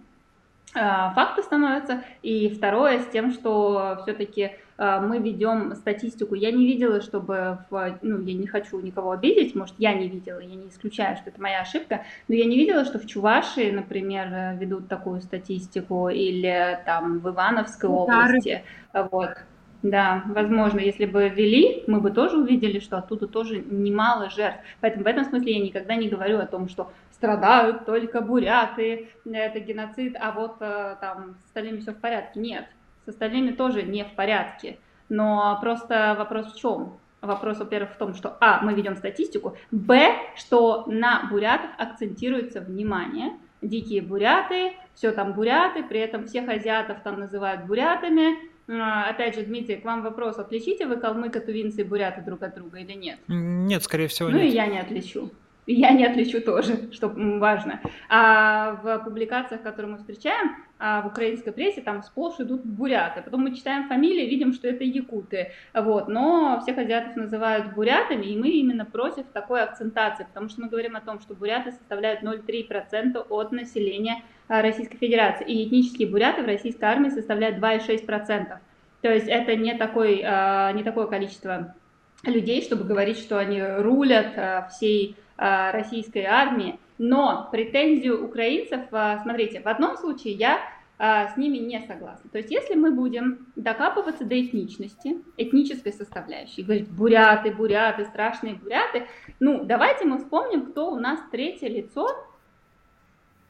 [0.73, 2.03] а, факты становятся.
[2.21, 6.33] И второе с тем, что все-таки мы ведем статистику.
[6.33, 10.39] Я не видела, чтобы, в, ну, я не хочу никого обидеть, может, я не видела,
[10.39, 14.57] я не исключаю, что это моя ошибка, но я не видела, что в Чувашии, например,
[14.57, 18.63] ведут такую статистику или там в Ивановской области.
[18.93, 19.37] Вот.
[19.83, 24.59] Да, возможно, если бы ввели, мы бы тоже увидели, что оттуда тоже немало жертв.
[24.79, 29.59] Поэтому в этом смысле я никогда не говорю о том, что страдают только буряты, это
[29.59, 32.39] геноцид, а вот э, там с остальными все в порядке.
[32.39, 32.65] Нет,
[33.05, 34.77] с остальными тоже не в порядке.
[35.09, 36.93] Но просто вопрос в чем?
[37.21, 43.33] Вопрос, во-первых, в том, что, а, мы ведем статистику, б, что на бурятах акцентируется внимание,
[43.61, 49.77] дикие буряты, все там буряты, при этом всех азиатов там называют бурятами, опять же, Дмитрий,
[49.77, 50.37] к вам вопрос.
[50.37, 53.19] Отличите вы калмыка, тувинцы и буряты друг от друга или нет?
[53.27, 54.45] Нет, скорее всего, ну, нет.
[54.45, 55.31] Ну и я не отличу.
[55.67, 57.81] Я не отличу тоже, что важно.
[58.09, 63.21] А в публикациях, которые мы встречаем а в украинской прессе, там сплошь идут буряты.
[63.21, 65.51] Потом мы читаем фамилии, видим, что это якуты.
[65.75, 66.07] Вот.
[66.07, 70.95] Но всех азиатов называют бурятами, и мы именно против такой акцентации, потому что мы говорим
[70.95, 75.45] о том, что буряты составляют 0,3% от населения а, Российской Федерации.
[75.45, 78.57] И этнические буряты в российской армии составляют 2,6%.
[79.01, 81.73] То есть это не, такой, а, не такое количество
[82.23, 86.79] людей, чтобы говорить, что они рулят всей Э, российской армии.
[86.99, 90.59] Но претензию украинцев, э, смотрите, в одном случае я
[90.99, 92.29] э, с ними не согласна.
[92.29, 99.07] То есть если мы будем докапываться до этничности, этнической составляющей, говорить буряты, буряты, страшные буряты,
[99.39, 102.07] ну давайте мы вспомним, кто у нас третье лицо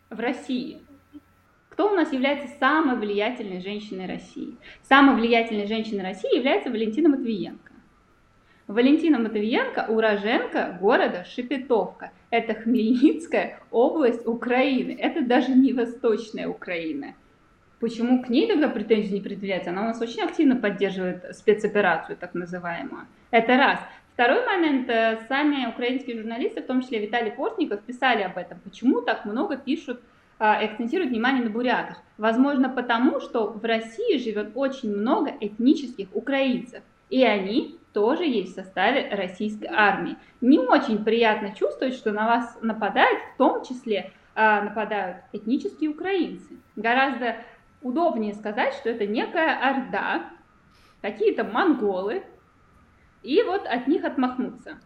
[0.10, 0.80] в России.
[1.72, 4.58] Кто у нас является самой влиятельной женщиной России?
[4.84, 7.72] Самой влиятельной женщиной России является Валентина Матвиенко.
[8.68, 12.12] Валентина Матвиенко– уроженка города Шепетовка.
[12.30, 14.98] Это Хмельницкая область Украины.
[15.00, 17.16] Это даже не Восточная Украина.
[17.80, 19.70] Почему к ней тогда претензии не предъявляются?
[19.70, 23.08] Она у нас очень активно поддерживает спецоперацию, так называемую.
[23.32, 23.80] Это раз.
[24.14, 28.60] Второй момент, э, сами украинские журналисты, в том числе Виталий Портников, писали об этом.
[28.60, 30.02] Почему так много пишут
[30.42, 31.98] и а, акцентируют внимание на бурятах?
[32.18, 36.82] Возможно, потому что в России живет очень много этнических украинцев,
[37.12, 40.18] и они тоже есть в составе российской армии.
[40.42, 46.58] Не очень приятно чувствовать, что на вас нападают, в том числе э, нападают этнические украинцы.
[46.76, 47.36] Гораздо
[47.84, 50.24] удобнее сказать, что это некая орда,
[51.02, 52.24] какие-то монголы,
[53.22, 54.80] и вот от них отмахнуться.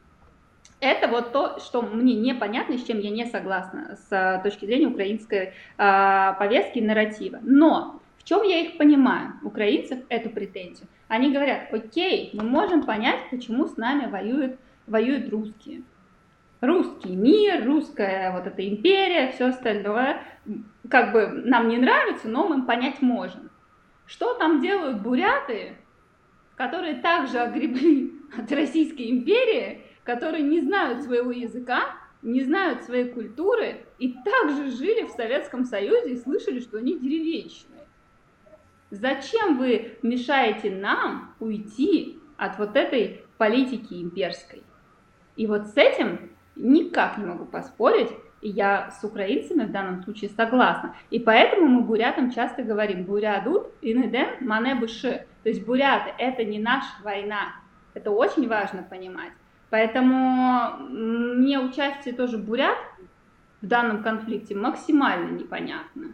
[0.79, 5.53] Это вот то, что мне непонятно, с чем я не согласна с точки зрения украинской
[5.77, 7.39] э, повестки и нарратива.
[7.41, 10.87] Но в чем я их понимаю, украинцев, эту претензию?
[11.07, 14.57] Они говорят, окей, мы можем понять, почему с нами воюют,
[14.87, 15.83] воюют русские.
[16.59, 20.21] Русский мир, русская вот эта империя, все остальное,
[20.89, 23.49] как бы нам не нравится, но мы понять можем.
[24.07, 25.73] Что там делают буряты,
[26.55, 33.85] которые также огребли от Российской империи, которые не знают своего языка, не знают своей культуры
[33.99, 37.75] и также жили в Советском Союзе и слышали, что они деревенщины.
[38.91, 44.63] Зачем вы мешаете нам уйти от вот этой политики имперской?
[45.35, 48.09] И вот с этим никак не могу поспорить,
[48.41, 50.95] и я с украинцами в данном случае согласна.
[51.09, 55.25] И поэтому мы бурятам часто говорим «бурядут инеден мане быши».
[55.43, 57.55] То есть буряты– это не наша война.
[57.93, 59.31] Это очень важно понимать.
[59.69, 62.77] Поэтому мне участие тоже бурят
[63.61, 66.11] в данном конфликте максимально непонятно.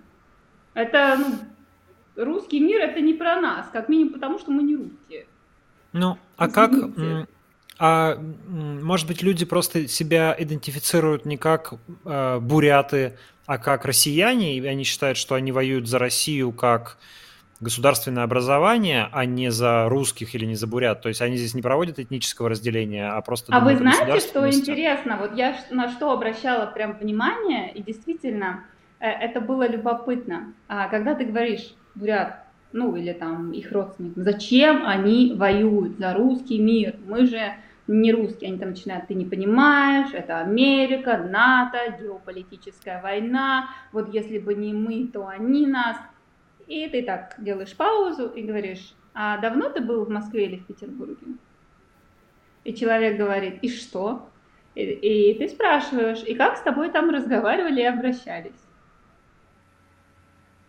[0.74, 5.28] Это ну, русский мир это не про нас, как минимум потому, что мы не русские.
[5.94, 7.28] Ну, а Извините.
[7.28, 7.30] как...
[7.84, 11.74] А может быть, люди просто себя идентифицируют не как
[12.06, 13.18] э, буряты,
[13.48, 17.00] а как россияне, и они считают, что они воюют за Россию как
[17.62, 21.02] государственное образование, а не за русских или не за бурят.
[21.02, 23.54] То есть они здесь не проводят этнического разделения, а просто...
[23.56, 25.18] А вы знаете, что интересно?
[25.18, 28.66] Вот я на что обращала прям внимание, и действительно,
[29.00, 30.54] э, это было любопытно.
[30.68, 32.44] А когда ты говоришь, бурят,
[32.74, 36.96] ну или там их родственникам, зачем они воюют за русский мир?
[37.06, 37.54] Мы же
[37.88, 44.40] не русские, они там начинают, ты не понимаешь, это Америка, НАТО, геополитическая война, вот если
[44.40, 45.98] бы не мы, то они нас.
[46.72, 50.66] И ты так делаешь паузу и говоришь, а давно ты был в Москве или в
[50.68, 51.36] Петербурге?
[52.64, 54.30] И человек говорит, и что?
[54.74, 58.70] И, и ты спрашиваешь, и как с тобой там разговаривали и обращались?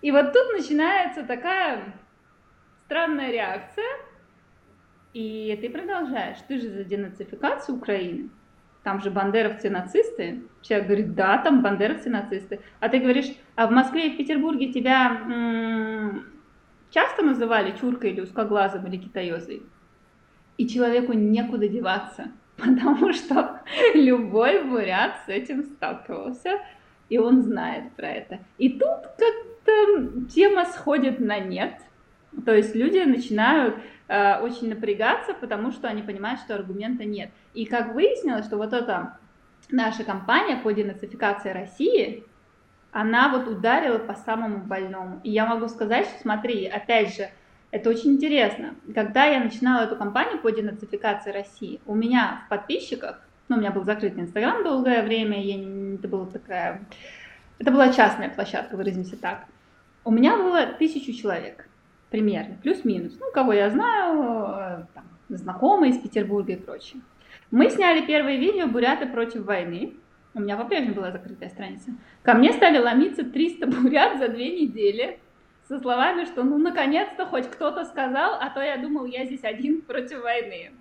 [0.01, 1.95] И вот тут начинается такая
[2.87, 3.95] странная реакция,
[5.13, 6.39] и ты продолжаешь.
[6.49, 8.29] Ты же за денацификацию Украины.
[8.83, 10.43] Там же бандеровцы нацисты.
[10.61, 12.61] Человек говорит, да, там бандеровцы нацисты.
[12.81, 15.21] А ты говоришь, а в Москве и в Петербурге тебя
[16.91, 19.63] часто называли чуркой или узкоглазым или китаёзой?
[20.59, 23.63] И человеку некуда деваться, потому что
[23.95, 26.59] любой бурят с этим сталкивался,
[27.09, 28.41] и он знает про это.
[28.59, 31.75] И тут как-то тема сходит на нет.
[32.45, 33.77] То есть люди начинают
[34.13, 37.31] Э, очень напрягаться, потому что они понимают, что аргумента нет.
[37.55, 39.17] И как выяснилось, что вот эта
[39.71, 42.23] наша кампания по денацификации России,
[42.91, 45.19] она вот ударила по самому больному.
[45.25, 47.31] И я могу сказать, что смотри, опять же,
[47.71, 48.75] это очень интересно.
[48.95, 53.19] Когда я начинала эту кампанию по денацификации России, у меня в подписчиках,
[53.49, 56.83] ну, у меня был закрыт Инстаграм долгое время, я, это была такая,
[57.59, 59.47] это была частная площадка, выразимся так.
[60.05, 61.67] У меня было тысячу человек
[62.13, 63.17] примерно, плюс-минус.
[63.19, 67.01] Ну, кого я знаю, там, знакомые из Петербурга и прочее.
[67.51, 69.95] Мы сняли первое видео «Буряты против войны».
[70.35, 71.91] У меня по-прежнему была закрытая страница.
[72.23, 75.19] Ко мне стали ломиться 300 бурят за две недели
[75.69, 79.81] со словами, что ну наконец-то хоть кто-то сказал, а то я думал, я здесь один
[79.83, 80.73] против войны.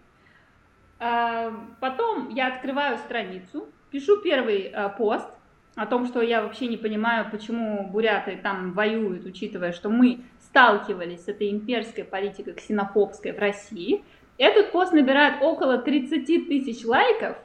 [0.99, 5.29] А, потом я открываю страницу, пишу первый а, пост
[5.75, 11.25] о том, что я вообще не понимаю, почему буряты там воюют, учитывая, что мы сталкивались
[11.25, 14.03] с этой имперской политикой ксенофобской в России.
[14.37, 17.37] Этот пост набирает около 30 тысяч лайков.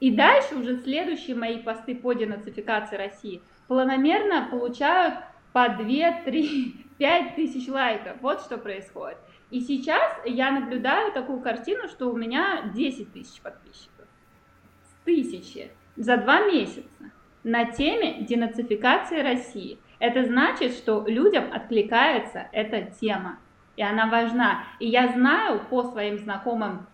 [0.00, 5.14] И дальше уже следующие мои посты по денацификации России планомерно получают
[5.52, 8.16] по 2, 3, 5 тысяч лайков.
[8.20, 9.18] Вот что происходит.
[9.50, 14.06] И сейчас я наблюдаю такую картину, что у меня 10 тысяч подписчиков.
[14.82, 17.10] С тысячи за два месяца
[17.44, 19.78] на теме денацификации России.
[19.98, 23.38] Это значит, что людям откликается эта тема,
[23.76, 24.64] и она важна.
[24.80, 26.86] И я знаю по своим знакомым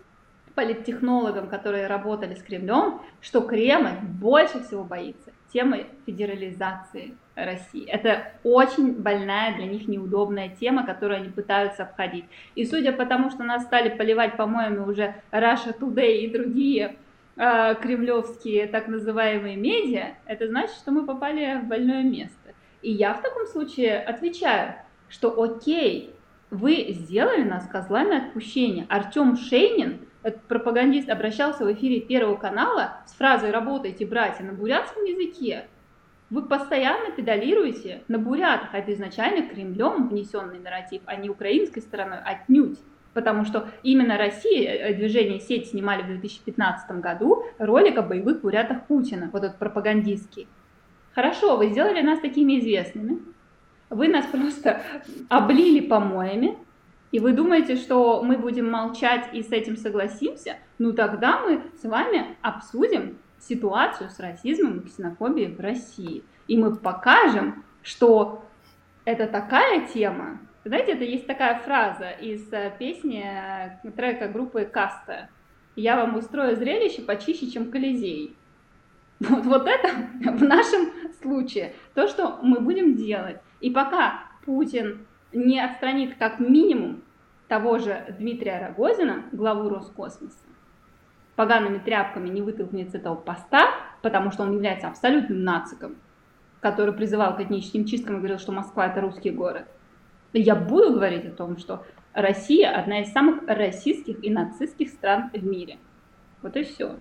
[0.54, 7.86] политтехнологам, которые работали с Кремлем, что Кремль больше всего боится темы федерализации России.
[7.86, 12.24] Это очень больная для них неудобная тема, которую они пытаются обходить.
[12.56, 16.96] И судя по тому, что нас стали поливать, по-моему, уже Russia Today и другие
[17.38, 22.52] э, кремлевские так называемые медиа, это значит, что мы попали в больное место.
[22.82, 24.74] И я в таком случае отвечаю,
[25.08, 26.14] что окей,
[26.50, 28.86] вы сделали нас козлами отпущения.
[28.88, 35.04] Артем Шейнин, этот пропагандист, обращался в эфире Первого канала с фразой «Работайте, братья» на бурятском
[35.04, 35.66] языке.
[36.30, 38.74] Вы постоянно педалируете на бурятах.
[38.74, 42.78] Это изначально Кремлем внесенный нарратив, а не украинской стороной отнюдь.
[43.14, 48.86] Потому что именно Россия, э, движение «Сеть» снимали в 2015 году ролик о боевых бурятах
[48.86, 50.46] Путина, вот этот пропагандистский.
[51.14, 53.18] Хорошо, вы сделали нас такими известными,
[53.90, 54.82] вы нас просто
[55.28, 56.56] облили помоями,
[57.10, 60.56] и вы думаете, что мы будем молчать и с этим согласимся?
[60.78, 66.22] Ну тогда мы с вами обсудим ситуацию с расизмом и ксенофобией в России.
[66.48, 68.44] И мы покажем, что
[69.04, 70.38] это такая тема.
[70.68, 75.30] Знаете, это есть такая фраза из э, песни э, трека группы Каста.
[75.76, 78.36] «Я вам устрою зрелище почище, чем Колизей».
[79.18, 79.88] Вот, вот это
[80.30, 80.90] в нашем
[81.22, 83.38] случае то, что мы будем делать.
[83.60, 87.02] И пока Путин не отстранит как минимум
[87.48, 90.36] того же Дмитрия Рогозина, главу Роскосмоса,
[91.34, 93.70] погаными тряпками не вытолкнет с этого поста,
[94.02, 95.96] потому что он является абсолютным нациком,
[96.60, 99.66] который призывал к этническим чисткам и говорил, что Москва это русский город.
[100.32, 105.44] Я буду говорить о том, что Россия одна из самых российских и нацистских стран в
[105.44, 105.78] мире.
[106.42, 106.96] Вот и все.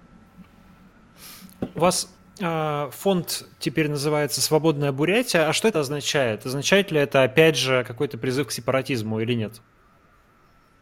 [1.75, 5.47] У вас э, фонд теперь называется «Свободная Бурятия».
[5.47, 6.45] А что это означает?
[6.45, 9.61] Означает ли это, опять же, какой-то призыв к сепаратизму или нет?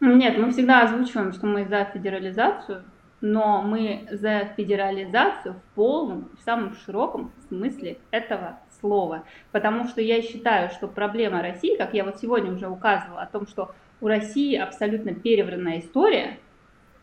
[0.00, 2.84] Нет, мы всегда озвучиваем, что мы за федерализацию,
[3.22, 9.24] но мы за федерализацию в полном, в самом широком смысле этого слова.
[9.52, 13.46] Потому что я считаю, что проблема России, как я вот сегодня уже указывала, о том,
[13.46, 16.38] что у России абсолютно перевранная история,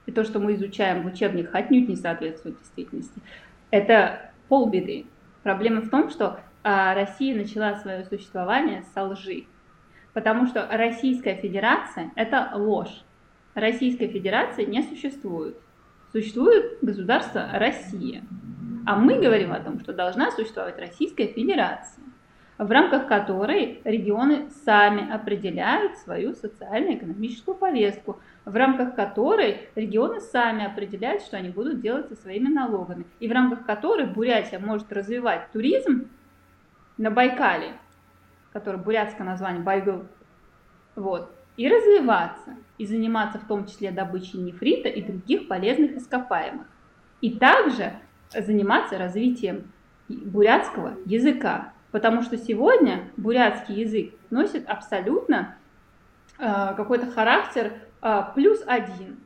[0.05, 3.21] и то, что мы изучаем в учебниках, отнюдь не соответствует действительности,
[3.71, 5.05] это полбеды.
[5.43, 9.45] Проблема в том, что а, Россия начала свое существование со лжи.
[10.13, 13.03] Потому что Российская Федерация– это ложь.
[13.55, 15.57] Российской Федерации не существует
[16.13, 18.23] существует государство Россия.
[18.85, 22.03] А мы говорим о том, что должна существовать Российская Федерация,
[22.57, 31.21] в рамках которой регионы сами определяют свою социально-экономическую повестку, в рамках которой регионы сами определяют,
[31.21, 36.09] что они будут делать со своими налогами, и в рамках которой Бурятия может развивать туризм
[36.97, 37.73] на Байкале,
[38.51, 40.05] который бурятское название Байгл,
[40.95, 46.67] вот, и развиваться, и заниматься в том числе добычей нефрита и других полезных ископаемых.
[47.21, 47.93] И также
[48.41, 49.71] заниматься развитием
[50.09, 55.55] бурятского языка, потому что сегодня бурятский язык носит абсолютно
[56.39, 59.17] э, какой-то характер э, плюс один.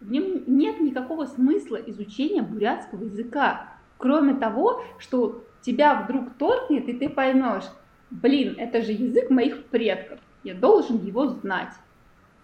[0.00, 6.92] В нем нет никакого смысла изучения бурятского языка, кроме того, что тебя вдруг торкнет, и
[6.92, 7.64] ты поймешь,
[8.10, 11.72] блин, это же язык моих предков я должен его знать.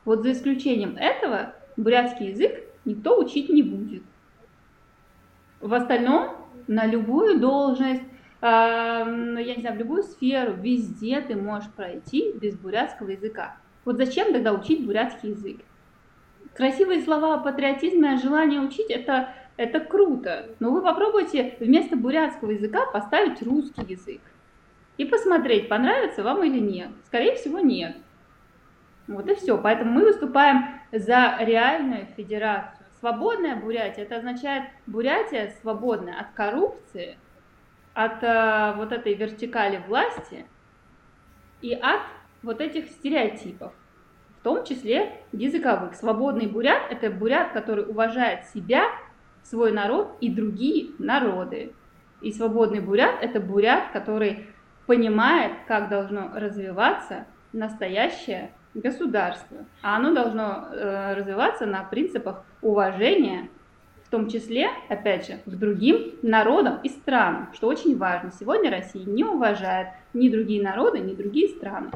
[0.04, 4.02] Вот за исключением этого бурятский язык никто учить не будет.
[5.62, 6.36] В остальном
[6.66, 12.56] на любую должность, э, я не знаю, в любую сферу, везде ты можешь пройти без
[12.56, 13.56] бурятского языка.
[13.84, 15.60] Вот зачем тогда учить бурятский язык?
[16.54, 20.50] Красивые слова о патриотизме, о желании учить, это, это круто.
[20.58, 24.20] Но вы попробуйте вместо бурятского языка поставить русский язык
[24.96, 26.88] и посмотреть, понравится вам или нет.
[27.06, 27.96] Скорее всего, нет.
[29.06, 29.56] Вот и все.
[29.56, 32.81] Поэтому мы выступаем за реальную федерацию.
[33.02, 37.18] Свободная Бурятия, это означает Бурятия свободная от коррупции,
[37.94, 40.46] от э, вот этой вертикали власти
[41.62, 42.02] и от
[42.44, 43.72] вот этих стереотипов,
[44.38, 45.96] в том числе языковых.
[45.96, 48.84] Свободный бурят– это бурят, который уважает себя,
[49.42, 51.74] свой народ и другие народы.
[52.20, 54.46] И свободный бурят– это бурят, который
[54.86, 59.66] понимает, как должно развиваться настоящее государство.
[59.82, 63.48] А оно должно э, развиваться на принципах уважения,
[64.06, 68.32] в том числе, опять же, к другим народам и странам, что очень важно.
[68.38, 71.90] Сегодня Россия не уважает ни другие народы, ни другие страны.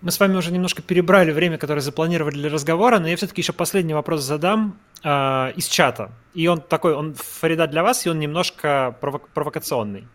[0.00, 3.52] Мы с вами уже немножко перебрали время, которое запланировали для разговора, но я все-таки еще
[3.52, 6.10] последний вопрос задам э, из чата.
[6.34, 10.08] И он такой, он Фарида для вас, и он немножко провок- провокационный.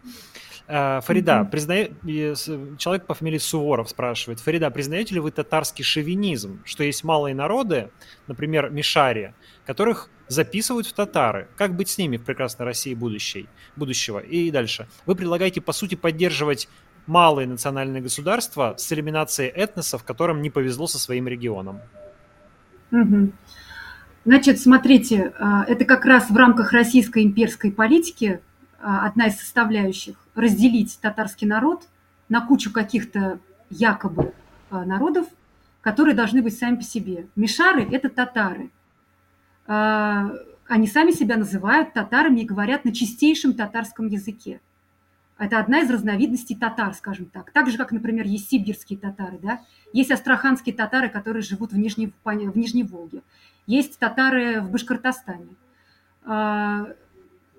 [0.68, 1.50] Э, Фарида, mm-hmm.
[1.50, 2.78] призна...
[2.78, 7.90] человек по фамилии Суворов спрашивает, Фарида, признаете ли вы татарский шовинизм, что есть малые народы,
[8.28, 9.34] например, Мишари,
[9.66, 11.48] которых записывают в татары?
[11.56, 14.20] Как быть с ними в прекрасной России будущей, будущего?
[14.20, 14.88] И дальше.
[15.06, 16.68] Вы предлагаете, по сути, поддерживать
[17.06, 21.80] малые национальные государства с элиминацией этносов, которым не повезло со своим регионом.
[22.92, 23.32] Угу.
[24.26, 28.42] Значит, смотрите, э, это как раз в рамках российской имперской политики
[28.88, 31.88] одна из составляющих разделить татарский народ
[32.30, 33.40] на кучу каких-то
[33.70, 34.34] якобы
[34.70, 35.28] а, народов,
[35.82, 37.28] которые должны быть сами по себе.
[37.36, 38.70] Мишары– это татары.
[39.66, 40.32] А,
[40.68, 44.62] они сами себя называют татарами и говорят на чистейшем татарском языке.
[45.38, 47.52] Это одна из разновидностей татар, скажем так.
[47.52, 49.62] Так же, как, например, есть сибирские татары, да?
[49.94, 53.22] Есть астраханские татары, которые живут в Нижней, в Нижней Волге.
[53.66, 55.56] Есть татары в Башкортостане.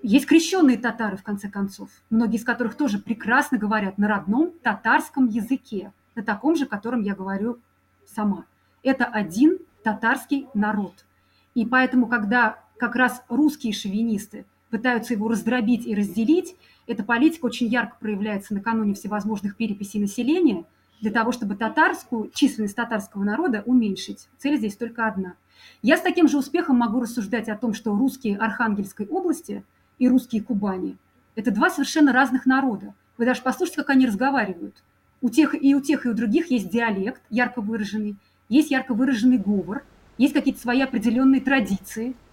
[0.01, 5.27] Есть крещенные татары, в конце концов, многие из которых тоже прекрасно говорят на родном татарском
[5.27, 7.59] языке, на таком же, котором я говорю
[8.05, 8.45] сама.
[8.81, 11.05] Это один татарский народ.
[11.53, 16.55] И поэтому, когда как раз русские шовинисты пытаются его раздробить и разделить,
[16.87, 20.63] эта политика очень ярко проявляется накануне всевозможных переписей населения
[21.01, 24.29] для того, чтобы татарскую, численность татарского народа уменьшить.
[24.37, 25.33] Цель здесь только одна.
[25.81, 29.63] Я с таким же успехом могу рассуждать о том, что русские Архангельской области
[29.99, 30.97] и русские Кубани–
[31.35, 32.93] это два совершенно разных народа.
[33.17, 34.83] Вы даже послушайте, как они разговаривают.
[35.21, 38.15] У тех и у тех, и у других есть диалект ярко выраженный,
[38.47, 39.83] есть ярко выраженный говор,
[40.17, 42.15] есть какие-то свои определенные традиции–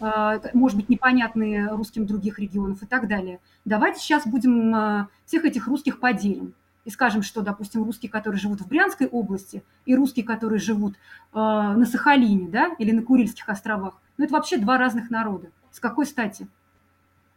[0.00, 3.40] а, может быть, непонятные русским других регионов и так далее.
[3.64, 6.52] Давайте сейчас будем а, всех этих русских поделим
[6.84, 10.96] и скажем, что, допустим, русские, которые живут в Брянской области, и русские, которые живут
[11.32, 15.48] э, на Сахалине, да, или на Курильских островах, ну, это вообще два разных народа.
[15.70, 16.46] С какой стати?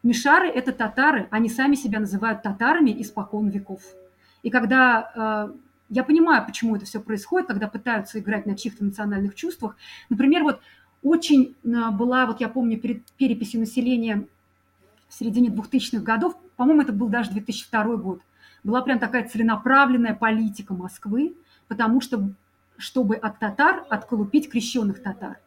[0.08, 3.82] Мишары– это татары, они сами себя называют татарами испокон веков.
[4.42, 5.58] И когда э,
[5.90, 9.76] я понимаю, почему это все происходит, когда пытаются играть на чьих-то национальных чувствах.
[10.10, 10.62] Например, вот
[11.04, 14.26] очень а, была, вот я помню, перед переписью населения
[15.10, 18.22] в середине 2000-х годов, по-моему, это был даже 2002 год,
[18.64, 21.36] была прям такая целенаправленная политика Москвы,
[21.68, 22.30] потому что,
[22.78, 25.38] чтобы от татар отколупить крещенных татар.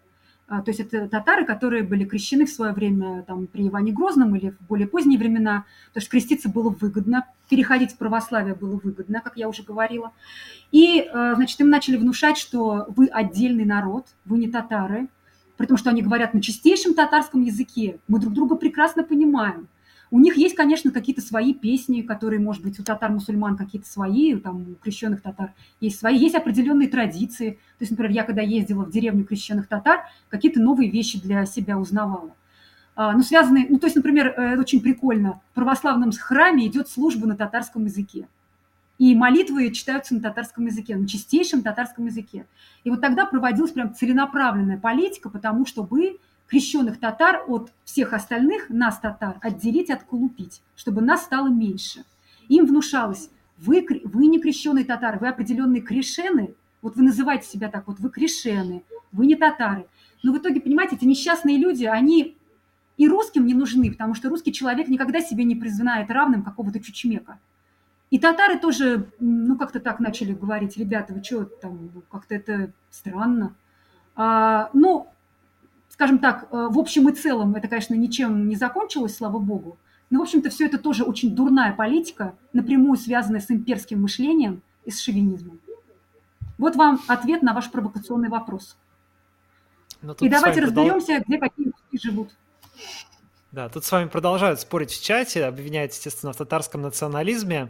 [0.51, 4.35] А, то есть это татары, которые были крещены в свое время там, при Иване Грозном
[4.35, 5.64] или в более поздние времена.
[5.93, 10.12] То есть креститься было выгодно, переходить в православие было выгодно, как я уже говорила.
[10.72, 15.06] И, а, значит, им начали внушать, что вы отдельный народ, вы не татары,
[15.56, 19.68] при том, что они говорят на чистейшем татарском языке, мы друг друга прекрасно понимаем.
[20.12, 24.73] У них есть, конечно, какие-то свои песни, которые, может быть, у татар-мусульман какие-то свои, там,
[24.73, 27.51] у крещенных татар есть свои, есть определенные традиции.
[27.51, 31.78] То есть, например, я когда ездила в деревню крещенных татар, какие-то новые вещи для себя
[31.78, 32.35] узнавала.
[32.97, 37.27] А, ну, связанные, ну, то есть, например, э, очень прикольно, в православном храме идет служба
[37.27, 38.27] на татарском языке.
[38.99, 42.47] И молитвы читаются на татарском языке, на чистейшем татарском языке.
[42.85, 46.19] И вот тогда проводилась прям целенаправленная политика, потому чтобы
[46.51, 52.05] крещенных татар от всех остальных, нас, татар, отделить, отколупить, чтобы нас стало меньше.
[52.48, 57.86] Им внушалось, вы, вы не крещенные татары, вы определенные крешены, вот вы называете себя так,
[57.86, 58.82] вот вы крешены,
[59.12, 59.86] вы не татары.
[60.24, 62.36] Но в итоге, понимаете, эти несчастные люди, они
[62.97, 67.39] и русским не нужны, потому что русский человек никогда себе не признает равным какого-то чучмека.
[68.10, 72.72] И татары тоже, ну, как-то так начали говорить, ребята, вы что там, ну, как-то это
[72.90, 73.55] странно.
[74.16, 75.06] А, ну,
[76.01, 79.77] скажем так, э, в общем и целом это, конечно, ничем не закончилось, слава богу.
[80.09, 84.90] Но, в общем-то, все это тоже очень дурная политика, напрямую связанная с имперским мышлением и
[84.90, 85.60] с шовинизмом.
[86.56, 88.78] Вот вам ответ на ваш провокационный вопрос.
[90.20, 91.24] И давайте разберемся, продол...
[91.27, 92.31] где какие русские живут.
[93.52, 97.68] Да, тут с вами продолжают спорить в чате, обвиняют, естественно, в татарском национализме.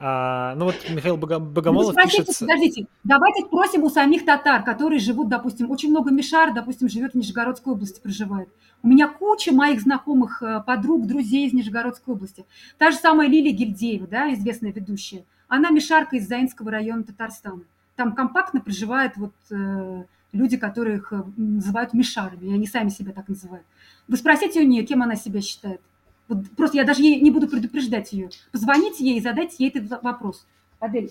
[0.00, 2.26] А, ну вот Михаил Богомолов ну, пишет...
[2.40, 7.14] Подождите, давайте спросим у самих татар, которые живут, допустим, очень много мишар, допустим, живет в
[7.14, 8.48] Нижегородской области, проживает.
[8.82, 12.44] У меня куча моих знакомых э, подруг, друзей из Нижегородской области.
[12.78, 15.24] Та же самая Лилия Гильдеева, да, известная ведущая.
[15.46, 17.62] Она мишарка из Заинского района Татарстана.
[17.94, 23.28] Там компактно проживают вот э, люди, которых э, называют мишарами, и они сами себя так
[23.28, 23.66] называют.
[24.08, 25.80] Вы спросите у нее, кем она себя считает.
[26.28, 28.30] Вот просто я даже ей не буду предупреждать ее.
[28.52, 30.46] Позвоните ей и задайте ей этот вопрос.
[30.78, 31.10] Адель,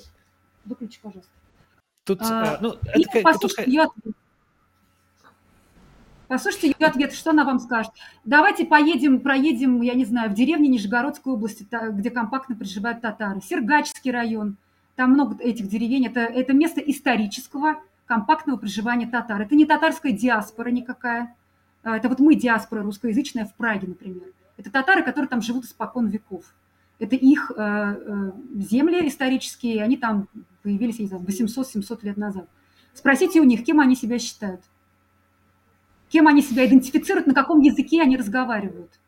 [0.65, 1.31] выключи, пожалуйста.
[2.05, 3.67] Тут, а, ну, и это, послушайте тут...
[3.67, 4.15] ее ответ.
[6.27, 7.91] Послушайте ее ответ, что она вам скажет.
[8.23, 13.41] Давайте поедем, проедем, я не знаю, в деревне Нижегородской области, где компактно проживают татары.
[13.41, 14.55] Сергачский район,
[14.95, 16.05] там много этих деревень.
[16.05, 19.39] Это, это место исторического, компактного проживания татар.
[19.39, 21.35] Это не татарская диаспора никакая.
[21.83, 24.23] А, это вот мы, диаспора русскоязычная в Праге, например.
[24.57, 26.43] Это татары, которые там живут испокон веков.
[26.97, 30.27] Это их э, э, земли исторические, они там
[30.63, 32.49] появились, я не знаю, 800-700 лет назад.
[32.93, 34.61] Спросите у них, кем они себя считают.
[36.09, 38.99] Кем они себя идентифицируют, на каком языке они разговаривают.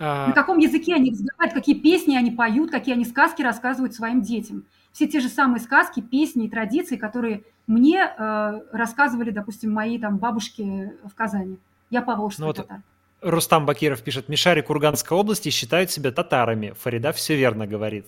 [0.00, 0.26] А...
[0.26, 4.64] На каком языке они разговаривают, какие песни они поют, какие они сказки рассказывают своим детям.
[4.94, 10.18] Все те же самые сказки, песни и традиции, которые мне э, рассказывали, допустим, мои там
[10.18, 11.58] бабушки в Казани.
[11.90, 12.80] Я поволжский ну, вот татар.
[13.20, 16.74] Рустам Бакиров пишет, Мишари Курганской области считают себя татарами.
[16.78, 18.06] Фарида все верно говорит.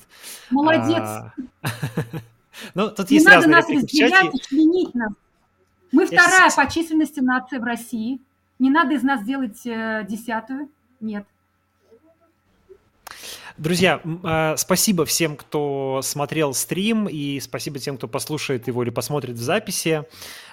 [0.50, 1.02] Молодец.
[1.02, 1.34] А...
[2.74, 5.12] Ну, тут Не есть надо нас разделять и членить нас.
[5.92, 8.18] Мы вторая по численности нации в России.
[8.58, 10.70] Не надо из нас делать э, десятую.
[11.00, 11.26] Нет.
[13.58, 19.36] Друзья, а, спасибо всем, кто смотрел стрим, и спасибо тем, кто послушает его или посмотрит
[19.36, 20.04] в записи.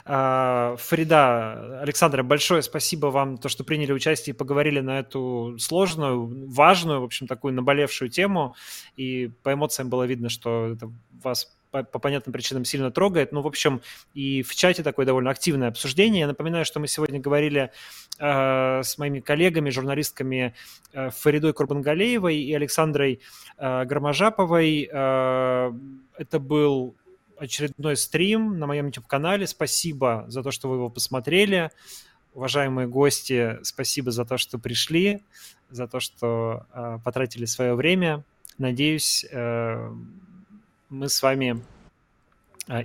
[0.05, 6.49] А, Фарида, Александра, большое спасибо вам, то, что приняли участие и поговорили на эту сложную,
[6.49, 8.55] важную, в общем, такую наболевшую тему.
[8.95, 10.89] И по эмоциям было видно, что это
[11.21, 13.31] вас по, по понятным причинам сильно трогает.
[13.31, 13.81] Ну, в общем,
[14.13, 16.21] и в чате такое довольно активное обсуждение.
[16.21, 17.71] Я напоминаю, что мы сегодня говорили
[18.19, 20.53] э, с моими коллегами, журналистками
[20.93, 23.21] э, Фаридой Курбангалеевой и Александрой
[23.57, 24.87] э, Громожаповой.
[24.93, 25.73] Э,
[26.15, 26.95] это был
[27.37, 29.47] очередной стрим на моем YouTube-канале.
[29.47, 31.71] Спасибо за то, что вы его посмотрели.
[32.35, 35.23] Уважаемые гости, спасибо за то, что пришли,
[35.71, 38.23] за то, что э, потратили свое время.
[38.59, 39.91] Надеюсь, э,
[40.93, 41.61] мы с вами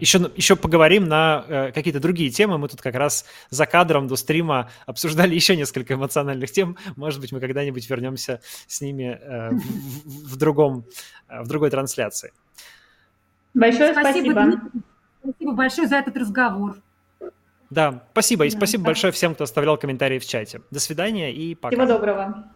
[0.01, 2.59] еще, а, еще поговорим на э, какие-то другие темы.
[2.59, 6.77] Мы тут как раз за кадром до стрима обсуждали еще несколько эмоциональных тем.
[6.97, 10.85] Может быть, мы когда-нибудь вернемся с ними э, в, в, другом,
[11.29, 12.33] э, в другой трансляции.
[13.55, 14.33] Большое спасибо.
[14.33, 14.71] Спасибо,
[15.23, 16.77] спасибо большое за этот разговор.
[17.71, 18.47] Да, спасибо.
[18.47, 18.87] И да, спасибо да.
[18.89, 20.63] большое всем, кто оставлял комментарии в чате.
[20.71, 21.77] До свидания и пока.
[21.77, 22.51] Всего доброго.